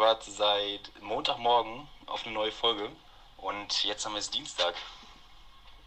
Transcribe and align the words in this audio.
Ich 0.00 0.06
warte 0.06 0.30
seit 0.30 0.90
Montagmorgen 1.02 1.86
auf 2.06 2.24
eine 2.24 2.32
neue 2.32 2.52
Folge 2.52 2.88
und 3.36 3.84
jetzt 3.84 4.06
haben 4.06 4.14
wir 4.14 4.18
es 4.18 4.30
Dienstag. 4.30 4.72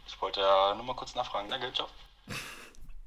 Ich 0.05 0.21
wollte 0.21 0.40
nur 0.76 0.85
mal 0.85 0.95
kurz 0.95 1.16
nachfragen. 1.16 1.49
Danke, 1.49 1.73
ciao. 1.73 1.88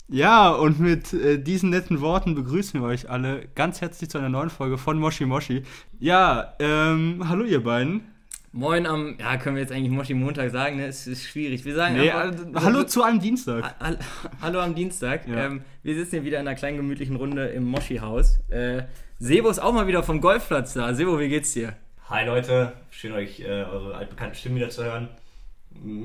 Ja, 0.09 0.51
und 0.51 0.81
mit 0.81 1.13
äh, 1.13 1.39
diesen 1.39 1.71
netten 1.71 2.01
Worten 2.01 2.35
begrüßen 2.35 2.81
wir 2.81 2.89
euch 2.89 3.09
alle 3.09 3.47
ganz 3.55 3.81
herzlich 3.81 4.11
zu 4.11 4.19
einer 4.19 4.31
neuen 4.31 4.51
Folge 4.51 4.79
von 4.79 4.99
Moshi 4.99 5.27
Moshi. 5.27 5.65
Ja, 6.01 6.57
ähm, 6.59 7.23
hallo 7.29 7.45
ihr 7.45 7.63
beiden. 7.63 8.13
Moin 8.57 8.87
am, 8.87 9.19
ja, 9.19 9.37
können 9.37 9.57
wir 9.57 9.63
jetzt 9.63 9.71
eigentlich 9.73 9.91
Moshi 9.91 10.15
Montag 10.15 10.51
sagen, 10.51 10.77
ne? 10.77 10.87
Es 10.87 11.07
ist 11.07 11.25
schwierig. 11.29 11.63
Wir 11.67 11.75
sagen 11.75 11.97
Nee, 11.97 12.11
einfach, 12.11 12.47
äh, 12.47 12.65
hallo 12.65 12.85
zu 12.85 13.03
einem 13.03 13.21
Dienstag. 13.21 13.79
Hall- 13.79 13.99
Hallo 14.41 14.61
am 14.61 14.75
Dienstag. 14.75 15.29
Ja. 15.29 15.45
Ähm, 15.45 15.63
wir 15.83 15.95
sitzen 15.95 16.13
hier 16.13 16.25
wieder 16.25 16.41
in 16.41 16.49
einer 16.49 16.57
kleinen 16.57 16.79
gemütlichen 16.79 17.17
Runde 17.17 17.49
im 17.49 17.65
Moshi-Haus. 17.65 18.39
Äh, 18.49 18.85
Sebo 19.19 19.51
ist 19.51 19.59
auch 19.59 19.75
mal 19.75 19.87
wieder 19.89 20.03
vom 20.03 20.23
Golfplatz 20.23 20.73
da. 20.73 20.95
Sebo, 20.95 21.21
wie 21.21 21.29
geht's 21.29 21.53
dir? 21.53 21.75
Hi 22.09 22.25
Leute, 22.25 22.73
schön 22.89 23.13
euch 23.13 23.41
äh, 23.41 23.45
eure 23.45 23.95
altbekannten 23.95 24.37
Stimmen 24.37 24.57
wieder 24.57 24.71
zu 24.71 24.85
hören. 24.85 25.11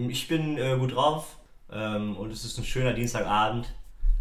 Ich 0.10 0.28
bin 0.28 0.58
äh, 0.58 0.76
gut 0.78 0.94
drauf 0.94 1.38
ähm, 1.72 2.18
und 2.18 2.34
es 2.34 2.44
ist 2.44 2.58
ein 2.58 2.66
schöner 2.66 2.92
Dienstagabend. 2.92 3.74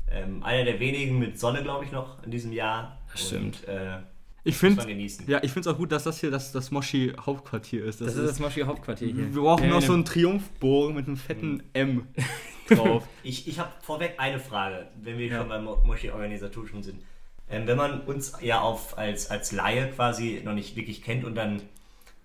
Ähm, 0.09 0.45
einer 0.45 0.65
der 0.65 0.79
wenigen 0.79 1.19
mit 1.19 1.37
Sonne, 1.41 1.65
glaube 1.65 1.85
ich, 1.85 1.91
noch 1.91 2.23
in 2.23 2.31
diesem 2.31 2.53
Jahr. 2.53 2.97
Das 3.11 3.27
stimmt. 3.27 3.65
Und, 3.67 3.75
äh, 3.75 3.97
Ich 4.43 4.57
finde 4.57 4.83
ja, 5.27 5.39
ich 5.43 5.53
finde 5.53 5.69
es 5.69 5.75
auch 5.75 5.79
gut, 5.79 5.93
dass 5.93 6.05
das 6.05 6.19
hier 6.21 6.31
das, 6.31 6.51
das 6.53 6.71
Moshi 6.71 7.13
Hauptquartier 7.21 7.85
ist. 7.85 8.01
Das 8.01 8.15
ist 8.15 8.27
das 8.27 8.39
Moshi-Hauptquartier 8.41 9.09
hier. 9.13 9.35
wir 9.35 9.43
brauchen 9.43 9.65
Ja, 9.65 9.71
noch 9.71 9.83
so 9.83 9.93
einen 9.93 10.05
Triumphbogen 10.07 10.95
mit 10.97 11.07
einem 11.07 11.17
fetten 11.19 11.63
M 11.75 12.07
drauf. 12.69 13.07
Ich, 13.23 13.47
ich 13.49 13.59
habe 13.59 13.71
vorweg 13.83 14.15
eine 14.19 14.39
Frage, 14.39 14.89
wenn 15.03 15.19
wir 15.19 15.27
Ja. 15.27 15.39
schon 15.41 15.49
beim 15.49 15.65
Mo- 15.65 15.83
Moshi-Organisatorischen 15.85 16.83
sind. 16.83 17.03
Ähm, 17.51 17.67
wenn 17.67 17.77
man 17.77 18.01
uns 18.03 18.33
ja 18.41 18.61
auf, 18.61 18.97
als, 18.97 19.31
als 19.31 19.53
Laie 19.53 19.91
quasi 19.91 20.41
noch 20.45 20.55
nicht 20.55 20.75
wirklich 20.77 21.03
kennt 21.03 21.25
und 21.25 21.35
dann 21.35 21.61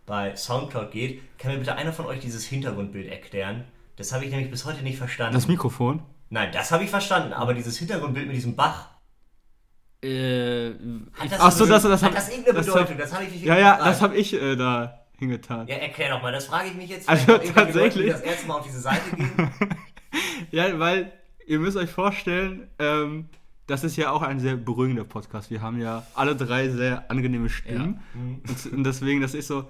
bei 0.05 0.35
Soundcloud 0.35 0.91
geht, 0.91 1.19
kann 1.39 1.51
mir 1.51 1.57
bitte 1.57 1.75
einer 1.75 1.91
von 1.91 2.05
euch 2.05 2.19
dieses 2.19 2.45
Hintergrundbild 2.45 3.07
erklären? 3.07 3.63
Das 3.97 4.13
habe 4.13 4.23
ich 4.23 4.31
nämlich 4.31 4.51
bis 4.51 4.63
heute 4.65 4.83
nicht 4.83 4.97
verstanden. 4.97 5.33
Das 5.33 5.47
Mikrofon. 5.47 6.01
Nein, 6.29 6.49
das 6.53 6.71
habe 6.71 6.83
ich 6.83 6.89
verstanden, 6.89 7.33
aber 7.33 7.53
dieses 7.53 7.77
Hintergrundbild 7.77 8.27
mit 8.27 8.35
diesem 8.35 8.55
Bach. 8.55 8.89
Äh, 10.05 10.69
Hat 11.19 11.31
das, 11.31 11.39
Ach 11.39 11.51
so, 11.51 11.63
eine- 11.63 11.73
das- 11.73 11.83
das 11.83 12.03
hat 12.03 12.13
das 12.15 12.29
irgendeine 12.29 12.57
das 12.57 12.65
Bedeutung? 12.67 12.89
hab- 12.91 12.97
das 12.99 13.13
habe 13.13 13.23
ich 13.25 13.31
nicht 13.31 13.43
Ja, 13.45 13.57
ja, 13.57 13.71
gefragt. 13.75 13.89
das 13.91 14.01
habe 14.01 14.15
ich 14.17 14.33
äh, 14.33 14.55
da 14.55 14.99
hingetan. 15.17 15.67
Ja, 15.67 15.75
erklär 15.75 16.09
doch 16.11 16.21
mal, 16.21 16.31
das 16.31 16.45
frage 16.45 16.67
ich 16.69 16.75
mich 16.75 16.89
jetzt. 16.89 17.07
Also 17.09 17.31
Leute, 17.31 17.53
tatsächlich- 17.53 18.05
die 18.05 18.11
das 18.11 18.21
erste 18.21 18.47
Mal 18.47 18.55
auf 18.55 18.65
diese 18.65 18.79
Seite 18.81 19.15
gehen. 19.15 19.31
Ja, 20.51 20.79
weil 20.79 21.11
ihr 21.45 21.59
müsst 21.59 21.75
euch 21.77 21.89
vorstellen, 21.89 22.67
ähm, 22.79 23.27
das 23.67 23.83
ist 23.83 23.97
ja 23.97 24.11
auch 24.11 24.21
ein 24.21 24.39
sehr 24.39 24.55
beruhigender 24.55 25.03
Podcast. 25.03 25.49
Wir 25.51 25.61
haben 25.61 25.79
ja 25.81 26.05
alle 26.13 26.35
drei 26.35 26.69
sehr 26.69 27.09
angenehme 27.11 27.49
Stimmen. 27.49 27.99
Und, 28.47 28.73
und 28.73 28.83
deswegen, 28.85 29.21
das 29.21 29.33
ist 29.33 29.47
so. 29.47 29.65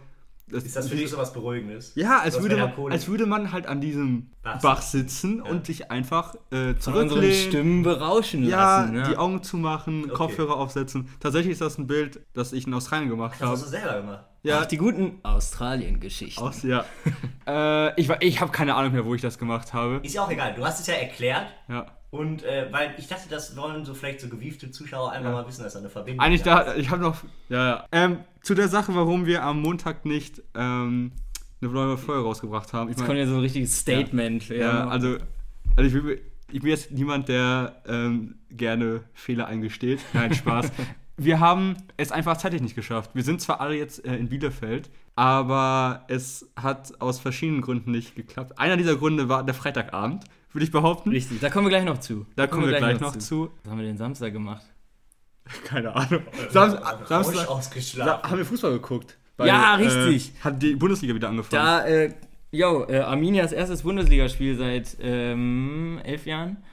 Ist 0.51 0.75
das 0.75 0.89
für 0.89 0.95
dich 0.95 1.09
so 1.09 1.17
was 1.17 1.33
Beruhigendes? 1.33 1.93
Ja, 1.95 2.19
als 2.19 2.39
würde, 2.39 2.55
man, 2.57 2.91
als 2.91 3.07
würde 3.07 3.25
man 3.25 3.51
halt 3.51 3.65
an 3.65 3.81
diesem 3.81 4.27
Bach 4.43 4.61
Bach, 4.61 4.81
sitzen 4.81 5.39
Ja. 5.43 5.51
und 5.51 5.65
sich 5.65 5.89
einfach 5.89 6.35
äh, 6.51 6.75
von 6.75 6.93
unseren 6.93 7.09
zurücklehnen. 7.09 7.33
Stimmen 7.35 7.83
berauschen 7.83 8.43
Ja, 8.43 8.81
lassen. 8.81 9.03
die 9.09 9.17
Augen 9.17 9.41
zumachen, 9.41 10.03
Okay. 10.05 10.13
Kopfhörer 10.13 10.55
aufsetzen. 10.57 11.09
Tatsächlich 11.19 11.53
ist 11.53 11.61
das 11.61 11.79
ein 11.79 11.87
Bild, 11.87 12.19
das 12.33 12.53
ich 12.53 12.67
in 12.67 12.73
Australien 12.75 13.09
gemacht 13.09 13.37
Das 13.39 13.49
hast 13.49 13.61
habe. 13.63 13.71
du 13.71 13.77
selber 13.77 14.01
gemacht. 14.01 14.23
Ja, 14.43 14.59
Ach, 14.61 14.65
die 14.67 14.77
guten 14.77 15.19
Australien-Geschichten. 15.23 16.39
aus, 16.43 16.61
ja. 16.61 16.85
äh, 17.47 17.99
ich 17.99 18.09
ich 18.19 18.39
habe 18.41 18.51
keine 18.51 18.75
Ahnung 18.75 18.91
mehr, 18.93 19.03
wo 19.05 19.15
ich 19.15 19.21
das 19.21 19.39
gemacht 19.39 19.73
habe. 19.73 19.99
Ist 20.03 20.13
ja 20.13 20.23
auch 20.23 20.29
egal, 20.29 20.53
du 20.53 20.63
hast 20.63 20.79
es 20.79 20.87
ja 20.87 20.93
erklärt. 20.93 21.47
Ja. 21.67 21.87
Und 22.15 22.43
äh, 22.43 22.67
weil 22.71 22.95
ich 22.97 23.07
dachte, 23.07 23.27
das 23.29 23.57
wollen 23.57 23.83
so 23.85 23.93
vielleicht 23.93 24.21
so 24.21 24.29
gewiefte 24.29 24.71
Zuschauer 24.71 25.11
einfach 25.11 25.29
Ja. 25.29 25.35
mal 25.35 25.47
wissen, 25.47 25.63
dass 25.63 25.73
da 25.73 25.79
eine 25.79 25.89
Verbindung 25.89 26.25
Eigentlich 26.25 26.43
da 26.43 26.63
da, 26.63 26.75
ich 26.75 26.89
habe 26.89 27.01
noch, 27.01 27.23
ja, 27.49 27.67
ja. 27.67 27.85
Ähm, 27.91 28.19
zu 28.41 28.53
der 28.55 28.67
Sache, 28.69 28.95
warum 28.95 29.25
wir 29.25 29.43
am 29.43 29.61
Montag 29.61 30.05
nicht 30.05 30.41
ähm, 30.55 31.11
eine 31.61 31.71
neue 31.71 31.97
Folge 31.97 32.23
rausgebracht 32.23 32.71
haben. 32.73 32.87
Ich 32.89 32.91
Jetzt 32.91 32.99
mein- 32.99 33.07
kommt 33.07 33.19
ja 33.19 33.27
so 33.27 33.33
ein 33.35 33.39
richtiges 33.41 33.77
Statement. 33.77 34.47
ja, 34.49 34.87
also, 34.87 35.17
also 35.75 35.87
ich, 35.97 36.03
will, 36.03 36.21
ich 36.51 36.61
bin 36.61 36.69
jetzt 36.69 36.91
niemand, 36.91 37.27
der 37.27 37.81
ähm, 37.87 38.35
gerne 38.49 39.01
Fehler 39.13 39.47
eingesteht. 39.47 39.99
Nein, 40.13 40.33
Spaß. 40.33 40.71
wir 41.17 41.39
haben 41.39 41.75
es 41.97 42.11
einfach 42.11 42.37
zeitlich 42.37 42.61
nicht 42.61 42.75
geschafft. 42.75 43.11
Wir 43.13 43.23
sind 43.23 43.41
zwar 43.41 43.59
alle 43.61 43.75
jetzt 43.75 44.05
äh, 44.05 44.15
in 44.15 44.29
Bielefeld, 44.29 44.89
aber 45.15 46.03
es 46.07 46.49
hat 46.55 47.01
aus 47.01 47.19
verschiedenen 47.19 47.61
Gründen 47.61 47.91
nicht 47.91 48.15
geklappt. 48.15 48.59
Einer 48.59 48.77
dieser 48.77 48.95
Gründe 48.95 49.27
war 49.27 49.43
der 49.43 49.53
Freitagabend, 49.55 50.25
würde 50.55 50.65
ich 50.65 50.71
behaupten. 50.71 51.09
Richtig, 51.09 51.39
da 51.41 51.49
kommen 51.49 51.65
wir 51.65 51.69
gleich 51.69 51.83
noch 51.83 51.99
zu. 51.99 52.25
Da 52.35 52.47
kommen 52.47 52.67
wir 52.67 52.77
gleich 52.77 52.99
noch 52.99 53.15
zu. 53.17 53.51
Was 53.63 53.71
haben 53.71 53.79
wir 53.79 53.85
den 53.85 53.97
Samstag 53.97 54.33
gemacht? 54.33 54.63
Keine 55.65 55.95
Ahnung. 55.95 56.23
Sam 56.49 56.71
Rausch 56.71 57.07
Samstag 57.07 57.45
Da 57.45 57.51
ausgeschlafen. 57.51 58.29
haben 58.29 58.37
wir 58.37 58.45
Fußball 58.45 58.71
geguckt. 58.71 59.17
Ja, 59.37 59.75
richtig. 59.75 60.29
Äh, 60.29 60.43
hat 60.43 60.61
die 60.61 60.75
Bundesliga 60.75 61.13
wieder 61.13 61.27
angefangen. 61.29 61.63
Da, 61.63 61.85
äh, 61.85 62.13
yo, 62.51 62.85
äh, 62.87 62.99
Arminias 62.99 63.51
erstes 63.51 63.83
Bundesligaspiel 63.83 64.57
seit 64.57 64.97
ähm, 65.01 65.99
elf 66.03 66.25
Jahren 66.25 66.63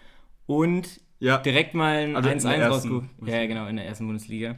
und 0.46 1.00
ja. 1.18 1.38
direkt 1.38 1.74
mal 1.74 1.96
ein 1.96 2.16
Also 2.16 2.28
in 2.30 2.38
1-1 2.38 2.42
der 2.42 2.56
ersten 2.56 2.72
rausgeholt. 2.72 3.04
Ja, 3.26 3.36
ja, 3.36 3.46
genau, 3.46 3.66
in 3.66 3.76
der 3.76 3.86
ersten 3.86 4.06
Bundesliga. 4.06 4.56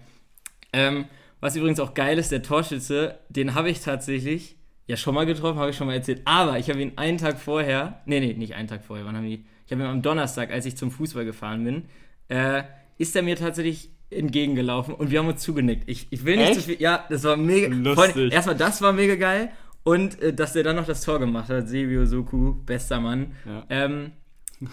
Ähm, 0.72 1.06
was 1.40 1.56
übrigens 1.56 1.80
auch 1.80 1.94
geil 1.94 2.18
ist, 2.18 2.30
der 2.30 2.42
Torschütze, 2.42 3.18
den 3.30 3.54
habe 3.54 3.70
ich 3.70 3.80
tatsächlich 3.80 4.56
ja 4.86 4.96
schon 4.96 5.14
mal 5.14 5.26
getroffen, 5.26 5.58
habe 5.58 5.70
ich 5.70 5.76
schon 5.76 5.86
mal 5.86 5.94
erzählt. 5.94 6.22
Aber 6.24 6.58
ich 6.58 6.68
habe 6.68 6.80
ihn 6.80 6.92
einen 6.96 7.18
Tag 7.18 7.40
vorher, 7.40 8.02
nee, 8.06 8.20
nee, 8.20 8.34
nicht 8.34 8.54
einen 8.54 8.68
Tag 8.68 8.84
vorher, 8.84 9.06
wann 9.06 9.16
haben 9.16 9.26
die? 9.26 9.44
Ich 9.66 9.72
habe 9.72 9.82
ihn 9.82 9.88
am 9.88 10.02
Donnerstag, 10.02 10.50
als 10.50 10.66
ich 10.66 10.76
zum 10.76 10.90
Fußball 10.90 11.24
gefahren 11.24 11.64
bin, 11.64 11.84
äh, 12.28 12.64
ist 12.98 13.16
er 13.16 13.22
mir 13.22 13.36
tatsächlich 13.36 13.90
entgegengelaufen 14.10 14.94
und 14.94 15.10
wir 15.10 15.18
haben 15.18 15.28
uns 15.28 15.42
zugenickt. 15.42 15.88
Ich, 15.88 16.06
ich 16.10 16.24
will 16.24 16.36
nicht 16.36 16.50
Echt? 16.50 16.60
zu 16.60 16.66
viel. 16.66 16.80
Ja, 16.80 17.04
das 17.08 17.24
war 17.24 17.36
mega. 17.36 17.68
Lustig. 17.68 18.32
Erstmal, 18.32 18.56
das 18.56 18.80
war 18.82 18.92
mega 18.92 19.16
geil. 19.16 19.50
Und 19.82 20.20
äh, 20.22 20.32
dass 20.32 20.52
der 20.52 20.62
dann 20.62 20.76
noch 20.76 20.86
das 20.86 21.02
Tor 21.02 21.18
gemacht 21.18 21.48
hat, 21.48 21.68
Sebio 21.68 22.06
Soku, 22.06 22.54
bester 22.54 23.00
Mann. 23.00 23.32
Ja. 23.44 23.64
Ähm, 23.68 24.12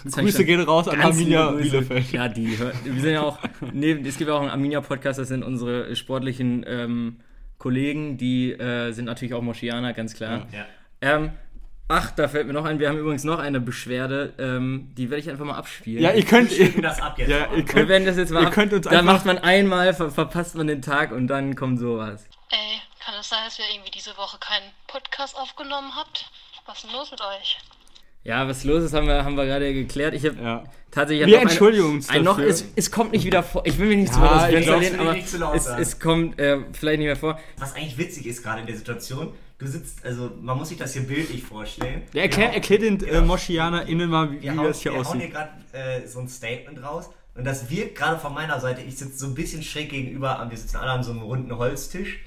Grüße 0.09 0.45
gehen 0.45 0.61
raus 0.61 0.87
an 0.87 1.01
Arminia. 1.01 1.51
Bielefeld. 1.51 2.11
Ja, 2.11 2.27
die 2.29 2.57
wir 2.57 3.01
sind 3.01 3.13
ja 3.13 3.21
auch, 3.21 3.39
neben, 3.73 4.05
es 4.05 4.17
gibt 4.17 4.29
ja 4.29 4.35
auch 4.35 4.41
einen 4.41 4.49
Arminia-Podcast, 4.49 5.19
das 5.19 5.27
sind 5.27 5.43
unsere 5.43 5.95
sportlichen 5.95 6.63
ähm, 6.67 7.17
Kollegen, 7.61 8.17
die 8.17 8.53
äh, 8.53 8.91
sind 8.91 9.05
natürlich 9.05 9.35
auch 9.35 9.43
Moschianer, 9.43 9.93
ganz 9.93 10.15
klar. 10.15 10.47
Ja. 10.51 10.65
Ähm, 10.99 11.33
ach, 11.87 12.09
da 12.09 12.27
fällt 12.27 12.47
mir 12.47 12.53
noch 12.53 12.65
ein, 12.65 12.79
wir 12.79 12.89
haben 12.89 12.97
übrigens 12.97 13.23
noch 13.23 13.37
eine 13.37 13.59
Beschwerde, 13.61 14.33
ähm, 14.39 14.89
die 14.97 15.11
werde 15.11 15.21
ich 15.21 15.29
einfach 15.29 15.45
mal 15.45 15.57
abspielen. 15.57 16.01
Ja, 16.01 16.11
ihr 16.11 16.25
könnt. 16.25 16.49
Wir 16.49 16.65
schicken 16.65 16.81
das 16.81 16.99
ab 16.99 17.19
jetzt. 17.19 17.29
Ja, 17.29 17.51
ihr 17.51 17.57
wir 17.57 17.65
könnt 17.65 17.87
werden 17.87 18.07
das 18.07 18.17
jetzt 18.17 18.31
mal 18.31 18.41
ihr 18.41 18.47
ab, 18.47 18.53
könnt 18.53 18.73
uns 18.73 18.87
dann 18.87 19.05
macht 19.05 19.27
man 19.27 19.37
einmal, 19.37 19.93
ver 19.93 20.09
verpasst 20.09 20.55
man 20.55 20.65
den 20.65 20.81
Tag 20.81 21.11
und 21.11 21.27
dann 21.27 21.55
kommt 21.55 21.77
sowas. 21.77 22.25
Ey, 22.49 22.81
kann 22.99 23.13
es 23.19 23.29
sein, 23.29 23.41
dass 23.45 23.59
ihr 23.59 23.65
irgendwie 23.71 23.91
diese 23.91 24.17
Woche 24.17 24.39
keinen 24.39 24.71
Podcast 24.87 25.37
aufgenommen 25.37 25.95
habt? 25.95 26.31
Was 26.65 26.77
ist 26.77 26.85
denn 26.85 26.93
los 26.93 27.11
mit 27.11 27.21
euch? 27.21 27.59
Ja, 28.23 28.47
was 28.47 28.63
los 28.63 28.83
ist, 28.83 28.93
haben 28.93 29.07
wir, 29.07 29.23
haben 29.23 29.35
wir 29.35 29.45
gerade 29.45 29.73
geklärt. 29.73 30.13
Ich 30.13 30.25
habe 30.25 30.37
Ja. 30.41 30.63
tatsächlich 30.91 31.25
Wir 31.27 31.41
entschuldigen 31.41 31.85
uns 31.85 32.09
Ein 32.09 32.23
noch, 32.23 32.37
es, 32.37 32.65
es 32.75 32.91
kommt 32.91 33.13
nicht 33.13 33.25
wieder 33.25 33.41
vor. 33.41 33.63
Ich 33.65 33.79
will 33.79 33.87
mich 33.87 33.97
nicht 33.97 34.13
zu 34.13 34.19
Ja, 34.19 34.41
weit 34.43 34.69
aus 34.69 34.79
dem 34.79 34.99
aber 34.99 35.13
nicht 35.13 35.27
zu 35.29 35.37
laut 35.37 35.55
es, 35.55 35.65
es 35.67 35.99
kommt 35.99 36.39
äh, 36.39 36.59
vielleicht 36.73 36.99
nicht 36.99 37.07
mehr 37.07 37.15
vor. 37.15 37.39
Was 37.57 37.75
eigentlich 37.75 37.97
witzig 37.97 38.27
ist 38.27 38.43
gerade 38.43 38.61
in 38.61 38.67
der 38.67 38.75
Situation, 38.75 39.33
du 39.57 39.65
sitzt, 39.65 40.05
also 40.05 40.31
man 40.39 40.55
muss 40.57 40.69
sich 40.69 40.77
das 40.77 40.93
hier 40.93 41.01
bildlich 41.01 41.41
vorstellen. 41.43 42.03
Ja, 42.13 42.21
erklär, 42.23 42.49
Wir 42.49 42.55
erklär 42.55 42.79
den 42.79 42.95
äh, 43.03 43.05
Genau. 43.07 43.21
MoschianerInnen 43.21 44.09
mal, 44.09 44.31
wie, 44.31 44.41
wir 44.43 44.53
wie 44.53 44.57
hauen, 44.57 44.67
das 44.67 44.81
hier 44.81 44.91
wir 44.91 44.97
hauen 44.99 45.07
aussieht. 45.07 45.21
hier 45.21 45.29
gerade 45.31 45.51
äh, 46.03 46.07
so 46.07 46.19
ein 46.19 46.27
Statement 46.27 46.83
raus. 46.83 47.09
Und 47.33 47.45
das 47.45 47.69
wirkt 47.71 47.95
gerade 47.95 48.19
von 48.19 48.33
meiner 48.35 48.59
Seite, 48.59 48.81
ich 48.81 48.97
sitze 48.97 49.17
so 49.17 49.25
ein 49.27 49.33
bisschen 49.33 49.63
schräg 49.63 49.89
gegenüber, 49.89 50.45
wir 50.47 50.57
sitzen 50.57 50.77
alle 50.77 50.91
an 50.91 51.03
so 51.03 51.11
einem 51.11 51.21
runden 51.21 51.57
Holztisch. 51.57 52.19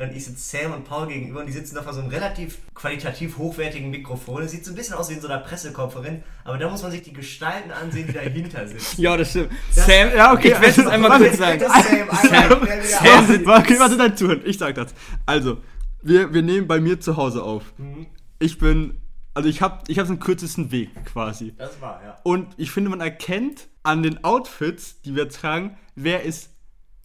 Und 0.00 0.16
ich 0.16 0.24
sitze 0.24 0.56
Sam 0.56 0.72
und 0.72 0.84
Paul 0.84 1.08
gegenüber 1.08 1.40
und 1.40 1.46
die 1.46 1.52
sitzen 1.52 1.74
da 1.74 1.82
vor 1.82 1.92
so 1.92 2.00
einem 2.00 2.08
relativ 2.08 2.58
qualitativ 2.74 3.36
hochwertigen 3.36 3.90
Mikrofon. 3.90 4.42
Es 4.42 4.50
sieht 4.52 4.64
so 4.64 4.72
ein 4.72 4.74
bisschen 4.74 4.94
aus 4.94 5.10
wie 5.10 5.14
in 5.14 5.20
so 5.20 5.28
einer 5.28 5.40
Pressekonferenz, 5.40 6.22
aber 6.42 6.56
da 6.56 6.70
muss 6.70 6.82
man 6.82 6.90
sich 6.90 7.02
die 7.02 7.12
Gestalten 7.12 7.70
ansehen, 7.70 8.06
die 8.06 8.14
dahinter 8.14 8.66
sitzen. 8.66 8.98
Ja, 9.02 9.14
das 9.16 9.28
stimmt. 9.28 9.50
Sam, 9.70 10.08
ja, 10.16 10.32
okay, 10.32 10.48
ich 10.48 10.54
werde 10.54 10.66
es 10.68 10.78
also, 10.78 10.90
einmal 10.90 11.10
warte, 11.10 11.24
kurz 11.26 11.38
sagen. 11.38 11.60
Das 11.60 11.72
Sam, 11.72 12.08
Sam, 12.30 13.18
aus. 13.20 13.26
sitzt- 13.28 13.46
okay, 13.46 13.78
warte, 13.78 13.96
dein. 13.98 14.40
Ich 14.46 14.56
sag 14.56 14.74
das. 14.74 14.94
Also, 15.26 15.58
wir, 16.02 16.32
wir 16.32 16.40
nehmen 16.42 16.66
bei 16.66 16.80
mir 16.80 16.98
zu 16.98 17.18
Hause 17.18 17.42
auf. 17.42 17.64
Mhm. 17.76 18.06
Ich 18.38 18.56
bin, 18.58 19.02
also 19.34 19.50
ich 19.50 19.60
habe 19.60 19.82
ich 19.88 19.98
hab 19.98 20.06
den 20.06 20.18
kürzesten 20.18 20.72
Weg 20.72 20.88
quasi. 21.04 21.52
Das 21.58 21.78
war, 21.82 22.00
ja. 22.02 22.16
Und 22.22 22.54
ich 22.56 22.70
finde, 22.70 22.88
man 22.88 23.02
erkennt 23.02 23.68
an 23.82 24.02
den 24.02 24.24
Outfits, 24.24 25.02
die 25.02 25.14
wir 25.14 25.28
tragen, 25.28 25.76
wer 25.94 26.22
ist 26.22 26.48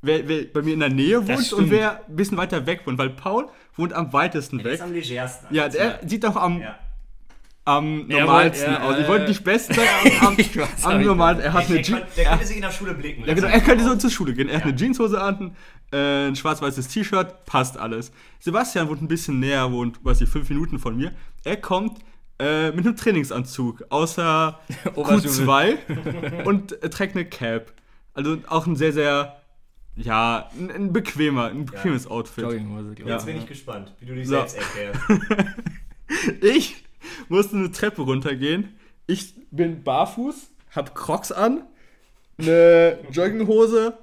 wer, 0.06 0.28
wer 0.28 0.44
bei 0.46 0.62
mir 0.62 0.74
in 0.74 0.80
der 0.80 0.90
Nähe 0.90 1.28
wohnt 1.28 1.52
und 1.54 1.69
wer 1.72 2.02
ein 2.07 2.16
bisschen 2.16 2.38
weiter 2.38 2.66
weg 2.66 2.81
wohnt, 2.86 2.98
weil 2.98 3.10
Paul 3.10 3.48
wohnt 3.75 3.94
am 3.94 4.12
weitesten 4.13 4.57
Der 4.57 4.66
weg. 4.66 4.74
ist 4.75 4.81
am 4.81 4.94
legersten. 4.94 5.48
Ja, 5.56 5.68
der 5.69 6.00
sieht 6.06 6.24
doch 6.24 6.36
am, 6.36 6.62
Ja. 6.62 6.75
am 7.66 8.10
Er 8.10 8.22
normalsten 8.25 8.68
wollte- 8.72 8.81
ja, 8.84 8.90
aus. 8.90 9.00
Ich 9.00 9.07
wollte 9.07 9.28
nicht 9.28 9.44
best 9.44 9.74
sein, 9.74 9.88
am, 10.22 10.38
am, 10.84 11.02
normalen. 11.04 11.40
Er 11.40 11.54
hat 11.54 11.63
Der, 11.63 11.68
eine 11.68 11.75
der, 11.75 11.84
Jeans. 11.84 12.00
könnte- 12.00 12.16
der 12.16 12.25
könnte 12.25 12.46
sich 12.46 12.56
in 12.57 12.62
der 12.62 12.72
Schule 12.72 12.94
blicken. 12.94 13.25
Ja, 13.25 13.34
genau, 13.34 13.48
er 13.48 13.62
könnte 13.62 13.84
so 13.84 13.96
zur 13.96 14.10
Schule 14.10 14.34
gehen. 14.34 14.50
Er 14.50 14.57
hat 14.57 14.63
eine 14.63 14.75
Jeanshose 14.75 15.19
an, 15.22 15.56
äh, 15.92 16.28
ein 16.28 16.36
schwarz-weißes 16.36 16.88
T-Shirt, 16.90 17.46
passt 17.46 17.78
alles. 17.78 18.12
Sebastian 18.40 18.88
wohnt 18.90 19.02
ein 19.02 19.07
bisschen 19.07 19.40
näher, 19.40 19.72
wohnt, 19.72 20.04
weiß 20.06 20.22
ich, 20.22 20.30
fünf 20.30 20.50
Minuten 20.50 20.80
von 20.80 20.96
mir. 20.96 21.12
Er 21.44 21.57
kommt 21.57 22.00
äh, 22.38 22.72
mit 22.72 22.86
einem 22.86 22.96
Trainingsanzug, 22.98 23.84
außer 23.90 24.60
Oberstufe. 24.96 25.44
Q2 25.44 26.44
und 26.44 26.84
äh, 26.84 26.90
trägt 26.90 27.16
eine 27.16 27.25
Cap. 27.25 27.72
Also 28.13 28.38
auch 28.48 28.68
ein 28.68 28.75
sehr, 28.75 28.92
sehr, 28.94 29.38
ja, 29.95 30.50
ein, 30.57 30.71
ein 30.71 30.94
bequemer, 30.94 31.45
ein 31.47 31.65
bequemes 31.65 32.07
Outfit. 32.07 32.44
Jogginghose, 32.44 32.94
glaube 32.95 33.12
Jetzt 33.12 33.21
ich. 33.21 33.25
bin 33.33 33.38
ich 33.38 33.47
gespannt, 33.47 33.94
wie 34.00 34.06
du 34.06 34.15
dich 34.15 34.27
So. 34.27 34.36
selbst 34.36 34.57
erklärst. 34.57 35.00
Ich 36.42 36.83
musste 37.30 37.57
eine 37.57 37.71
Treppe 37.71 38.03
runtergehen. 38.03 38.75
Ich 39.07 39.33
bin 39.51 39.83
barfuß, 39.83 40.50
hab 40.75 40.94
Crocs 40.95 41.31
an, 41.31 41.63
eine 42.38 43.00
Jogginghose 43.12 43.97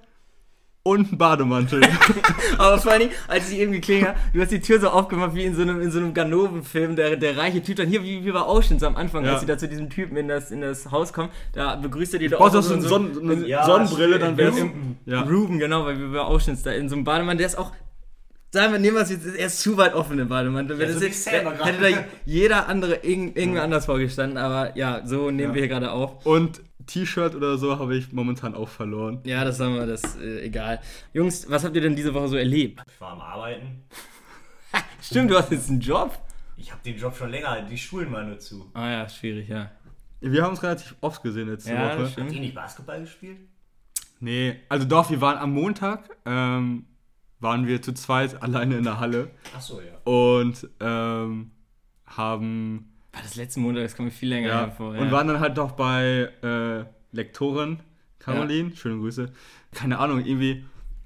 und 0.85 1.09
einen 1.11 1.19
Bademantel. 1.19 1.81
Aber 2.59 2.79
vor 2.79 2.93
allen 2.93 3.03
Dingen, 3.03 3.13
als 3.29 3.51
ich 3.51 3.59
eben 3.59 3.73
geklingelt 3.73 4.09
habe, 4.09 4.19
du 4.35 4.41
hast 4.41 4.51
die 4.51 4.61
Tür 4.61 4.81
so 4.81 4.89
aufgemacht 4.89 5.35
wie 5.35 5.45
in 5.45 5.55
so 5.55 5.63
einem, 5.63 5.81
in 5.81 5.91
so 5.91 5.99
einem 5.99 6.13
Ganoven-Film, 6.13 6.97
der, 6.97 7.17
der 7.17 7.37
reiche 7.37 7.63
Typ 7.63 7.77
dann 7.77 7.89
hier, 7.89 8.03
wie, 8.03 8.25
wie 8.25 8.33
bei 8.33 8.43
Oceans 8.43 8.83
am 8.83 8.97
Anfang, 8.97 9.25
Ja. 9.25 9.33
als 9.33 9.41
sie 9.41 9.47
da 9.47 9.57
zu 9.57 9.69
diesem 9.69 9.91
Typen 9.91 10.17
in 10.17 10.27
das, 10.29 10.51
in 10.51 10.61
das 10.61 10.91
Haus 10.91 11.13
kommen, 11.13 11.31
da 11.53 11.77
begrüßt 11.77 12.15
er 12.15 12.19
die 12.21 12.29
da 12.29 12.39
auch 12.39 12.51
so 12.51 12.73
eine, 12.75 12.83
Sonn 12.83 13.15
so 13.15 13.21
eine 13.21 13.47
Ja, 13.47 13.65
Sonnenbrille, 13.65 14.19
dann 14.19 14.37
wär's. 14.37 14.57
Ruben. 14.57 14.99
Ja. 15.07 15.23
Ruben, 15.23 15.59
genau, 15.59 15.85
weil 15.87 15.99
wir 15.99 16.09
bei 16.09 16.27
Oceans 16.27 16.63
da 16.63 16.73
in 16.73 16.89
so 16.89 16.97
einem 16.97 17.05
Bademantel, 17.05 17.39
der 17.39 17.47
ist 17.47 17.59
auch. 17.59 17.73
Sagen 18.55 18.73
wir, 18.73 18.79
nehmen 18.81 18.97
wir 18.97 19.03
es 19.03 19.09
jetzt, 19.11 19.25
er 19.25 19.47
ist 19.47 19.61
zu 19.61 19.79
weit 19.79 19.95
offen 19.95 20.19
im 20.19 20.29
Bademantel. 20.29 20.79
Wenn 20.79 20.91
Ja, 20.91 20.95
so 20.99 21.03
jetzt, 21.07 21.27
hätte 21.31 21.81
da 21.81 22.05
jeder 22.27 22.69
andere 22.69 22.97
irgend, 22.97 23.39
irgendwer 23.39 23.63
anders 23.63 23.87
vorgestanden, 23.87 24.37
aber 24.37 24.77
ja, 24.77 25.07
so 25.07 25.31
nehmen 25.31 25.55
wir 25.55 25.63
hier 25.63 25.69
gerade 25.71 25.91
auf. 25.91 26.27
Und 26.27 26.61
T-Shirt 26.87 27.35
oder 27.35 27.59
so 27.59 27.79
habe 27.79 27.97
ich 27.97 28.13
momentan 28.13 28.55
auch 28.55 28.69
verloren. 28.69 29.21
Ja, 29.25 29.45
das 29.45 29.61
haben 29.61 29.75
wir, 29.75 29.87
das 29.87 30.17
äh, 30.17 30.41
egal. 30.45 30.81
Jungs, 31.13 31.49
was 31.51 31.65
habt 31.65 31.75
ihr 31.77 31.83
denn 31.83 31.97
diese 31.97 32.13
Woche 32.15 32.29
so 32.29 32.37
erlebt? 32.37 32.81
Ich 32.89 33.01
war 33.01 33.13
am 33.13 33.21
Arbeiten. 33.21 33.83
Stimmt, 35.03 35.31
du 35.31 35.37
hast 35.37 35.51
jetzt 35.51 35.69
einen 35.69 35.81
Job? 35.81 36.19
Ich 36.57 36.71
habe 36.71 36.83
den 36.85 36.97
Job 36.97 37.17
schon 37.17 37.31
länger, 37.31 37.63
die 37.63 37.77
Schulen 37.79 38.13
waren 38.13 38.29
nur 38.29 38.39
zu. 38.39 38.71
Ah 38.75 38.89
ja, 38.91 39.09
schwierig, 39.09 39.49
ja. 39.49 39.71
Wir 40.21 40.43
haben 40.45 40.51
uns 40.51 40.63
relativ 40.63 40.95
oft 41.01 41.23
gesehen 41.23 41.49
letzte 41.49 41.73
Ja, 41.73 41.89
das 41.89 41.99
Woche. 41.99 42.09
stimmt. 42.11 42.27
Habt 42.29 42.37
ihr 42.37 42.41
nicht 42.41 42.55
Basketball 42.55 43.01
gespielt? 43.01 43.39
Nee, 44.21 44.61
also 44.69 44.87
doch, 44.87 45.11
wir 45.11 45.21
waren 45.21 45.37
am 45.39 45.53
Montag, 45.53 46.09
ähm, 46.25 46.87
waren 47.41 47.67
wir 47.67 47.83
zu 47.83 47.93
zweit 47.93 48.41
alleine 48.43 48.77
in 48.77 48.85
der 48.85 49.01
Halle 49.01 49.33
Achso, 49.57 49.81
ja. 49.81 49.99
und 50.05 50.69
ähm, 50.79 51.51
haben 52.07 52.92
War 53.13 53.23
das 53.23 53.37
letzte 53.37 53.61
Montag, 53.61 53.83
das 53.83 53.95
kommt 53.97 54.07
mir 54.07 54.13
viel 54.15 54.29
länger 54.31 54.49
Ja, 54.49 54.61
hervor. 54.67 54.95
und 54.97 55.11
waren 55.13 55.29
dann 55.29 55.41
halt 55.41 55.59
doch 55.59 55.73
bei 55.73 56.29
äh, 56.43 56.85
Lektorin 57.15 57.81
Caroline. 58.19 58.75
Schöne 58.77 58.99
Grüße. 58.99 59.31
Keine 59.73 59.99
Ahnung, 59.99 60.25
irgendwie 60.25 60.65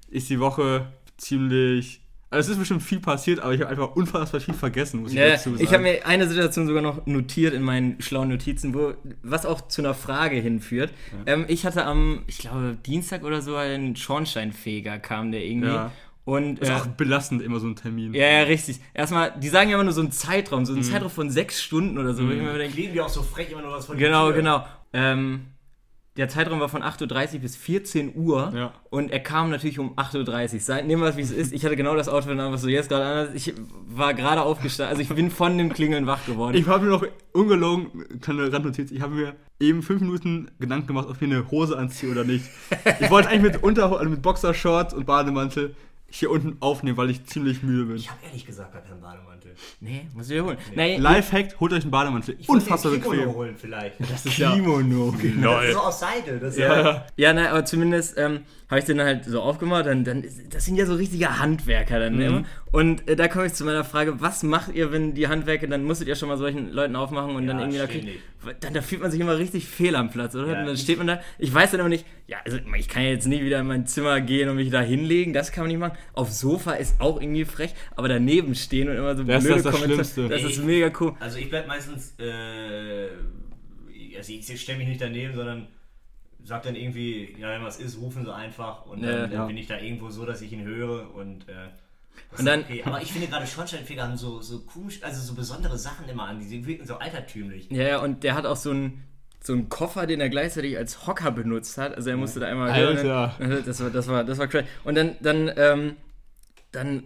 ist 0.09 0.29
die 0.29 0.39
Woche 0.39 0.87
ziemlich. 1.17 2.01
Also 2.29 2.47
es 2.47 2.53
ist 2.55 2.59
bestimmt 2.59 2.83
viel 2.83 2.99
passiert, 2.99 3.39
aber 3.39 3.53
ich 3.53 3.61
habe 3.61 3.69
einfach 3.71 3.95
unfassbar 3.95 4.41
viel 4.41 4.53
vergessen, 4.53 5.01
muss 5.01 5.11
ich 5.13 5.17
Ja, 5.17 5.29
dazu 5.29 5.51
sagen. 5.51 5.63
ich 5.63 5.71
habe 5.73 5.83
mir 5.83 6.05
eine 6.05 6.27
Situation 6.27 6.67
sogar 6.67 6.81
noch 6.81 7.05
notiert 7.05 7.53
in 7.53 7.63
meinen 7.63 8.01
schlauen 8.01 8.27
Notizen, 8.27 8.73
wo 8.73 8.95
was 9.23 9.45
auch 9.45 9.69
zu 9.69 9.81
einer 9.81 9.93
Frage 9.93 10.35
hinführt. 10.35 10.91
Ähm, 11.25 11.45
ich 11.47 11.65
hatte 11.65 11.85
am, 11.85 12.23
ich 12.27 12.39
glaube, 12.39 12.77
Dienstag 12.85 13.23
oder 13.23 13.41
so 13.41 13.55
einen 13.55 13.95
Schornsteinfeger 13.95 14.99
kam 14.99 15.31
der 15.31 15.45
irgendwie. 15.45 15.69
Ja. 15.69 15.91
Und 16.27 16.59
ist 16.59 16.69
äh, 16.69 16.73
auch 16.73 16.87
belastend, 16.87 17.41
immer 17.41 17.59
so 17.61 17.67
ein 17.67 17.77
Termin. 17.77 18.13
ja, 18.13 18.27
ja, 18.27 18.41
richtig. 18.43 18.81
Erstmal, 18.93 19.31
die 19.39 19.47
sagen 19.47 19.69
ja 19.69 19.75
immer 19.77 19.85
nur 19.85 19.93
so 19.93 20.01
einen 20.01 20.11
Zeitraum, 20.11 20.59
Mhm. 20.61 20.65
so 20.65 20.73
einen 20.73 20.83
Zeitraum 20.83 21.09
von 21.09 21.29
sechs 21.29 21.63
Stunden 21.63 21.97
oder 21.97 22.13
so. 22.13 22.21
Ich 22.29 22.37
mir 22.41 22.53
denke, 22.57 22.73
Kleben 22.73 22.91
die 22.93 22.99
auch 22.99 23.07
so 23.07 23.23
frech 23.23 23.49
immer 23.49 23.61
nur 23.61 23.71
was 23.71 23.85
von 23.85 23.97
Genau, 23.97 24.33
genau. 24.33 24.65
Ähm, 24.91 25.45
der 26.17 26.27
Zeitraum 26.27 26.59
war 26.59 26.67
von 26.67 26.81
8.30 26.83 27.35
Uhr 27.35 27.39
bis 27.41 27.55
14 27.55 28.13
Uhr 28.15 28.51
Ja. 28.53 28.73
und 28.89 29.09
er 29.11 29.19
kam 29.21 29.51
natürlich 29.51 29.79
um 29.79 29.93
8.30 29.97 30.67
Uhr. 30.69 30.81
Nehmen 30.83 31.01
wir 31.01 31.09
es, 31.09 31.15
wie 31.15 31.21
es 31.21 31.31
ist. 31.31 31.53
Ich 31.53 31.63
hatte 31.63 31.77
genau 31.77 31.95
das 31.95 32.09
Outfit 32.09 32.31
und 32.33 32.39
einfach 32.41 32.57
so, 32.57 32.67
jetzt 32.67 32.89
gerade 32.89 33.05
anders. 33.05 33.29
Ich 33.35 33.53
war 33.87 34.13
gerade 34.13 34.41
aufgestanden, 34.41 34.89
also 34.97 35.01
ich 35.01 35.15
bin 35.15 35.31
von 35.31 35.57
dem 35.57 35.71
Klingeln 35.71 36.07
wach 36.07 36.25
geworden. 36.25 36.57
Ich 36.57 36.67
habe 36.67 36.83
mir 36.85 36.91
noch 36.91 37.05
ungelogen, 37.31 38.19
keine 38.19 38.51
Randnotiz, 38.51 38.91
ich 38.91 38.99
habe 38.99 39.13
mir 39.15 39.35
eben 39.61 39.81
fünf 39.81 40.01
Minuten 40.01 40.49
Gedanken 40.59 40.87
gemacht, 40.87 41.07
ob 41.07 41.15
ich 41.15 41.21
mir 41.21 41.35
eine 41.37 41.49
Hose 41.51 41.77
anziehe 41.77 42.11
oder 42.11 42.23
nicht. 42.25 42.43
ich 42.99 43.09
wollte 43.11 43.29
eigentlich 43.29 43.53
mit, 43.53 43.63
Unter 43.63 43.97
also 43.97 44.09
mit 44.09 44.21
Boxershorts 44.21 44.93
und 44.93 45.05
Bademantel 45.05 45.75
hier 46.19 46.31
unten 46.31 46.57
aufnehmen, 46.59 46.97
weil 46.97 47.09
ich 47.09 47.25
ziemlich 47.25 47.63
müde 47.63 47.85
bin. 47.85 47.95
Ich 47.97 48.09
habe 48.09 48.19
ehrlich 48.25 48.45
gesagt 48.45 48.73
gar 48.73 48.81
keinen 48.81 49.01
Bademantel. 49.01 49.55
nee, 49.79 50.07
muss 50.13 50.25
ich 50.25 50.31
wiederholen. 50.31 50.57
Nee. 50.75 50.97
Lifehack, 50.97 51.59
holt 51.59 51.73
euch 51.73 51.83
einen 51.83 51.91
Bademantel. 51.91 52.35
Ich 52.39 52.49
Unfassbar 52.49 52.91
den 52.91 53.01
Kimono 53.01 53.19
bequem. 53.21 53.35
holen 53.35 53.55
vielleicht. 53.57 53.99
Das 53.99 54.25
ist 54.25 54.37
ja. 54.37 54.53
Kimono, 54.53 55.13
genau. 55.21 55.53
Das 55.55 55.65
ist 55.65 55.73
so 55.73 55.79
aus 55.79 55.99
Seide. 55.99 56.39
Das 56.39 56.53
ist 56.53 56.59
Ja. 56.59 57.05
Ja, 57.15 57.33
nein, 57.33 57.47
aber 57.47 57.65
zumindest 57.65 58.17
ähm, 58.17 58.41
habe 58.69 58.79
ich 58.79 58.85
den 58.85 58.99
halt 59.01 59.23
so 59.25 59.41
aufgemacht. 59.41 59.85
Dann, 59.85 60.03
dann 60.03 60.23
ist, 60.23 60.53
das 60.53 60.65
sind 60.65 60.75
ja 60.75 60.85
so 60.85 60.95
richtige 60.95 61.39
Handwerker 61.39 61.99
dann 61.99 62.19
immer. 62.19 62.43
Und 62.71 63.07
äh, 63.07 63.15
da 63.15 63.27
komme 63.27 63.45
ich 63.45 63.53
zu 63.53 63.63
meiner 63.63 63.83
Frage: 63.83 64.19
Was 64.19 64.43
macht 64.43 64.73
ihr, 64.75 64.91
wenn 64.91 65.13
die 65.13 65.27
Handwerker, 65.27 65.67
dann 65.67 65.83
musstet 65.83 66.07
ihr 66.07 66.15
schon 66.15 66.27
mal 66.29 66.37
solchen 66.37 66.71
Leuten 66.71 66.95
aufmachen 66.95 67.35
und 67.35 67.47
dann 67.47 67.57
Ja, 67.59 67.63
irgendwie 67.63 67.79
da 67.79 67.87
kriegt, 67.87 68.63
dann 68.63 68.73
da 68.73 68.81
fühlt 68.81 69.01
man 69.01 69.09
sich 69.11 69.19
immer 69.19 69.37
richtig 69.37 69.65
fehl 69.67 69.95
am 69.95 70.09
Platz, 70.09 70.35
oder? 70.35 70.51
Ja, 70.53 70.59
und 70.61 70.67
dann 70.67 70.77
steht 70.77 70.97
man 70.97 71.07
da. 71.07 71.21
Ich 71.39 71.53
weiß 71.53 71.71
dann 71.71 71.79
immer 71.79 71.89
nicht. 71.89 72.05
Ja, 72.27 72.37
also 72.45 72.57
ich 72.77 72.87
kann 72.89 73.03
ja 73.03 73.09
jetzt 73.09 73.25
nicht 73.27 73.41
wieder 73.43 73.59
in 73.59 73.67
mein 73.67 73.87
Zimmer 73.87 74.19
gehen 74.21 74.49
und 74.49 74.57
mich 74.57 74.69
da 74.69 74.81
hinlegen. 74.81 75.31
Das 75.33 75.51
kann 75.53 75.63
man 75.63 75.69
nicht 75.71 75.79
machen. 75.79 75.97
Aufs 76.13 76.39
Sofa 76.39 76.73
ist 76.73 76.99
auch 76.99 77.21
irgendwie 77.21 77.45
frech, 77.45 77.73
aber 77.95 78.09
daneben 78.09 78.53
stehen 78.53 78.89
und 78.89 78.97
immer 78.97 79.15
so 79.15 79.23
Das 79.23 79.43
ist 79.43 79.49
blöde 79.49 79.63
das 79.63 79.73
Kommentare- 79.73 79.93
Schlimmste. 80.05 80.27
Das 80.29 80.43
ist 80.43 80.63
mega 80.63 80.91
cool. 80.99 81.13
Also 81.21 81.37
ich 81.37 81.49
bleib 81.49 81.67
meistens, 81.67 82.13
äh, 82.19 83.07
also 84.17 84.33
ich 84.33 84.61
stelle 84.61 84.77
mich 84.79 84.87
nicht 84.89 85.01
daneben, 85.01 85.33
sondern 85.35 85.67
sag 86.47 86.63
dann 86.63 86.75
irgendwie, 86.75 87.35
ja, 87.39 87.49
wenn 87.51 87.63
was 87.63 87.77
ist, 87.79 87.99
rufen 87.99 88.25
sie 88.25 88.33
einfach 88.33 88.85
und 88.85 89.01
dann, 89.03 89.09
Ja, 89.11 89.21
dann 89.21 89.31
ja. 89.31 89.45
bin 89.45 89.57
ich 89.57 89.67
da 89.67 89.77
irgendwo 89.79 90.09
so, 90.09 90.25
dass 90.25 90.41
ich 90.41 90.51
ihn 90.53 90.63
höre 90.63 91.13
und 91.13 91.47
äh, 91.49 91.69
Und 92.37 92.45
dann- 92.45 92.61
okay. 92.61 92.81
Aber 92.85 93.01
ich 93.01 93.11
finde 93.11 93.27
gerade 93.27 93.45
Schornsteinfeger 93.45 94.03
haben 94.03 94.17
so, 94.17 94.41
so 94.41 94.59
komisch, 94.61 95.03
also 95.03 95.21
so 95.21 95.33
besondere 95.35 95.77
Sachen 95.77 96.07
immer 96.09 96.23
an, 96.27 96.39
die 96.39 96.65
wirken 96.65 96.85
so 96.87 96.95
altertümlich. 96.95 97.69
Ja, 97.69 97.83
ja, 97.83 97.99
und 97.99 98.23
der 98.23 98.33
hat 98.35 98.45
auch 98.45 98.55
so 98.55 98.71
einen 98.71 99.03
so 99.39 99.53
einen 99.53 99.69
Koffer, 99.69 100.07
den 100.07 100.19
er 100.19 100.29
gleichzeitig 100.29 100.77
als 100.77 101.05
Hocker 101.07 101.31
benutzt 101.31 101.77
hat. 101.77 101.95
Also 101.95 102.09
er 102.09 102.17
musste 102.17 102.39
da 102.41 102.47
einmal 102.47 102.69
Alter. 102.71 103.03
hören. 103.39 103.63
Das 103.65 103.81
war, 103.81 103.89
das 103.91 104.07
war, 104.07 104.23
das 104.25 104.37
war 104.39 104.47
crazy. 104.47 104.65
Und 104.83 104.95
dann, 104.95 105.15
dann, 105.21 105.51
ähm, 105.55 105.95
dann 106.71 107.03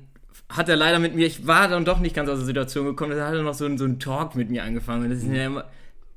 hat 0.50 0.68
er 0.70 0.76
leider 0.76 0.98
mit 1.00 1.14
mir, 1.14 1.28
ich 1.28 1.46
war 1.46 1.68
dann 1.68 1.86
doch 1.86 2.00
nicht 2.00 2.16
ganz 2.16 2.30
aus 2.30 2.38
der 2.40 2.46
Situation 2.46 2.86
gekommen, 2.86 3.12
dann 3.16 3.28
hat 3.28 3.36
er 3.36 3.44
noch 3.44 3.54
so, 3.54 3.66
einen- 3.66 3.78
so 3.78 3.86
einen 3.86 4.00
Talk 4.00 4.36
mit 4.36 4.50
mir 4.50 4.64
angefangen. 4.64 5.04
Und 5.04 5.10
das 5.12 5.20
ist 5.20 5.28
ja 5.32 5.46
immer 5.46 5.66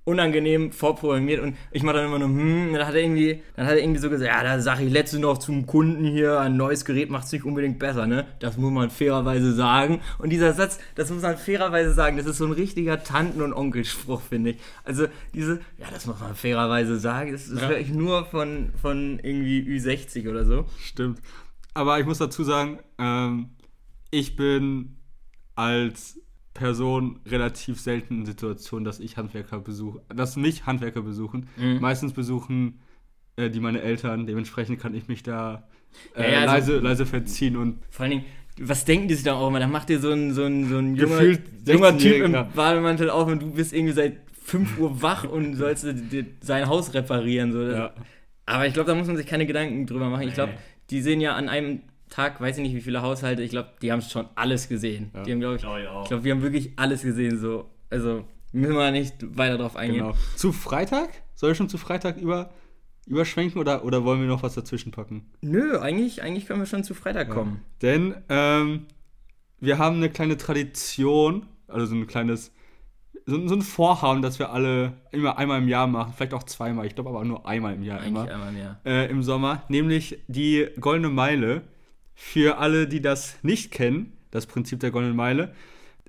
unangenehm 0.04 0.70
vorprogrammiert 0.70 1.40
und 1.40 1.56
ich 1.70 1.82
mache 1.82 1.96
dann 1.96 2.06
immer 2.06 2.18
nur, 2.18 2.28
hm, 2.28 2.74
dann 2.74 2.86
hat 2.86 2.94
er 2.94 3.00
irgendwie, 3.02 3.42
dann 3.56 3.66
hat 3.66 3.72
er 3.72 3.82
irgendwie 3.82 4.00
so 4.00 4.10
gesagt, 4.10 4.30
ja, 4.30 4.42
da 4.42 4.60
sage 4.60 4.84
ich 4.84 4.92
letzte 4.92 5.18
noch 5.18 5.38
zum 5.38 5.66
Kunden 5.66 6.04
hier, 6.04 6.40
ein 6.40 6.56
neues 6.58 6.84
Gerät 6.84 7.08
macht 7.08 7.24
es 7.24 7.32
nicht 7.32 7.44
unbedingt 7.44 7.78
besser, 7.78 8.06
ne? 8.06 8.26
Das 8.38 8.58
muss 8.58 8.70
man 8.70 8.90
fairerweise 8.90 9.54
sagen. 9.54 10.00
Und 10.18 10.28
dieser 10.30 10.52
Satz, 10.52 10.78
das 10.94 11.10
muss 11.10 11.22
man 11.22 11.38
fairerweise 11.38 11.94
sagen, 11.94 12.18
das 12.18 12.26
ist 12.26 12.36
so 12.36 12.44
ein 12.44 12.52
richtiger 12.52 13.02
Tanten- 13.02 13.40
und 13.40 13.54
Onkelspruch, 13.54 14.20
finde 14.20 14.50
ich. 14.50 14.56
Also 14.84 15.06
diese, 15.32 15.60
ja, 15.78 15.86
das 15.90 16.04
muss 16.06 16.20
man 16.20 16.34
fairerweise 16.34 16.98
sagen, 16.98 17.32
das, 17.32 17.48
das 17.48 17.62
Ja. 17.62 17.68
höre 17.68 17.78
ich 17.78 17.88
nur 17.88 18.26
von, 18.26 18.72
von 18.82 19.18
irgendwie 19.22 19.62
Ü60 19.62 20.28
oder 20.28 20.44
so. 20.44 20.66
Stimmt. 20.80 21.20
Aber 21.72 21.98
ich 21.98 22.04
muss 22.04 22.18
dazu 22.18 22.44
sagen, 22.44 22.78
ähm, 22.98 23.48
ich 24.10 24.36
bin 24.36 24.96
als 25.56 26.20
Person 26.54 27.18
relativ 27.26 27.80
selten 27.80 28.20
in 28.20 28.26
Situationen, 28.26 28.84
dass 28.84 29.00
ich 29.00 29.16
Handwerker 29.16 29.58
besuche, 29.58 30.00
dass 30.14 30.36
mich 30.36 30.66
Handwerker 30.66 31.02
besuchen. 31.02 31.48
Mhm. 31.56 31.80
Meistens 31.80 32.12
besuchen 32.12 32.80
äh, 33.36 33.50
die 33.50 33.60
meine 33.60 33.82
Eltern, 33.82 34.26
dementsprechend 34.26 34.80
kann 34.80 34.94
ich 34.94 35.08
mich 35.08 35.22
da 35.24 35.68
äh, 36.14 36.22
Ja, 36.22 36.28
ja, 36.28 36.40
also- 36.40 36.72
leise, 36.72 36.78
leise 36.78 37.06
verziehen 37.06 37.56
und 37.56 37.80
Vor 37.90 38.04
allen 38.04 38.10
Dingen, 38.12 38.24
was 38.60 38.84
denken 38.84 39.08
die 39.08 39.14
sich 39.14 39.24
da 39.24 39.34
auch 39.34 39.48
immer? 39.48 39.58
Da 39.58 39.66
macht 39.66 39.88
dir 39.88 39.98
so 39.98 40.12
ein, 40.12 40.32
so 40.32 40.44
ein, 40.44 40.68
so 40.68 40.78
ein 40.78 40.94
junger, 40.94 41.22
junger 41.22 41.98
Typ 41.98 42.22
im 42.22 42.32
16-Jähriger. 42.32 42.44
Bademantel 42.54 43.10
auf 43.10 43.26
und 43.26 43.42
du 43.42 43.50
bist 43.50 43.72
irgendwie 43.72 43.92
seit 43.92 44.18
5 44.44 44.78
Uhr 44.78 45.02
wach 45.02 45.24
und 45.24 45.56
sollst 45.56 45.84
sein 46.40 46.68
Haus 46.68 46.94
reparieren. 46.94 47.50
So. 47.50 47.62
ja. 47.62 47.92
Aber 48.46 48.66
ich 48.66 48.74
glaube, 48.74 48.88
da 48.88 48.94
muss 48.94 49.08
man 49.08 49.16
sich 49.16 49.26
keine 49.26 49.46
Gedanken 49.46 49.86
drüber 49.86 50.08
machen. 50.08 50.28
Ich 50.28 50.34
glaube, 50.34 50.52
die 50.90 51.00
sehen 51.00 51.20
ja 51.20 51.34
an 51.34 51.48
einem 51.48 51.80
Tag, 52.14 52.40
weiß 52.40 52.58
ich 52.58 52.62
nicht, 52.62 52.74
wie 52.76 52.80
viele 52.80 53.02
Haushalte, 53.02 53.42
ich 53.42 53.50
glaube, 53.50 53.70
die 53.82 53.90
haben 53.90 54.00
schon 54.00 54.26
alles 54.36 54.68
gesehen. 54.68 55.10
Die 55.26 55.32
haben, 55.32 55.40
glaube 55.40 55.56
ich, 55.56 55.62
Glaube 55.62 55.82
ich 55.82 55.88
auch. 55.88 56.02
ich 56.02 56.08
glaube, 56.08 56.22
wir 56.24 56.32
haben 56.32 56.42
wirklich 56.42 56.72
alles 56.76 57.02
gesehen. 57.02 57.38
So. 57.38 57.68
Also 57.90 58.24
müssen 58.52 58.74
wir 58.74 58.90
nicht 58.92 59.14
weiter 59.36 59.58
drauf 59.58 59.74
eingehen. 59.74 60.04
Genau. 60.04 60.14
Zu 60.36 60.52
Freitag? 60.52 61.08
Soll 61.34 61.50
ich 61.52 61.56
schon 61.58 61.68
zu 61.68 61.76
Freitag 61.76 62.16
über, 62.16 62.50
überschwenken 63.06 63.60
oder, 63.60 63.84
oder 63.84 64.04
wollen 64.04 64.20
wir 64.20 64.28
noch 64.28 64.44
was 64.44 64.54
dazwischen 64.54 64.92
packen? 64.92 65.26
Nö, 65.40 65.80
eigentlich, 65.80 66.22
eigentlich 66.22 66.46
können 66.46 66.60
wir 66.60 66.66
schon 66.66 66.84
zu 66.84 66.94
Freitag 66.94 67.30
kommen. 67.30 67.62
Denn 67.82 68.14
ähm, 68.28 68.86
wir 69.58 69.78
haben 69.78 69.96
eine 69.96 70.08
kleine 70.08 70.36
Tradition, 70.36 71.46
also 71.66 71.86
so 71.86 71.94
ein 71.96 72.06
kleines 72.06 72.52
so, 73.26 73.48
so 73.48 73.54
ein 73.54 73.62
Vorhaben, 73.62 74.22
dass 74.22 74.38
wir 74.38 74.50
alle 74.50 74.92
immer 75.10 75.38
einmal 75.38 75.58
im 75.60 75.68
Jahr 75.68 75.86
machen, 75.86 76.12
vielleicht 76.16 76.34
auch 76.34 76.42
zweimal, 76.42 76.86
ich 76.86 76.94
glaube 76.94 77.10
aber 77.10 77.24
nur 77.24 77.46
einmal 77.46 77.74
im 77.74 77.82
Jahr 77.82 78.00
Eigentlich 78.00 78.08
immer, 78.10 78.30
einmal 78.30 78.52
mehr. 78.52 78.80
äh, 78.84 79.10
im 79.10 79.22
Sommer, 79.22 79.62
nämlich 79.68 80.18
die 80.28 80.68
Goldene 80.78 81.08
Meile. 81.08 81.62
Für 82.14 82.58
alle, 82.58 82.86
die 82.88 83.00
das 83.00 83.36
nicht 83.42 83.70
kennen, 83.70 84.12
das 84.30 84.46
Prinzip 84.46 84.80
der 84.80 84.90
Goldenen 84.90 85.16
Meile. 85.16 85.54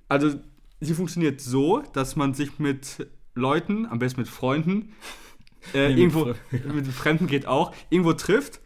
Also, 0.07 0.39
sie 0.79 0.93
funktioniert 0.93 1.41
so, 1.41 1.81
dass 1.93 2.15
man 2.15 2.33
sich 2.33 2.59
mit 2.59 3.07
Leuten, 3.33 3.85
am 3.85 3.99
besten 3.99 4.21
mit 4.21 4.29
Freunden, 4.29 4.93
äh, 5.73 5.87
Nee, 5.89 5.89
mit 5.89 5.97
irgendwo, 5.97 6.21
Fre- 6.25 6.73
mit 6.73 6.87
Fremden 6.87 7.27
geht 7.27 7.47
auch, 7.47 7.73
irgendwo 7.89 8.13
trifft 8.13 8.59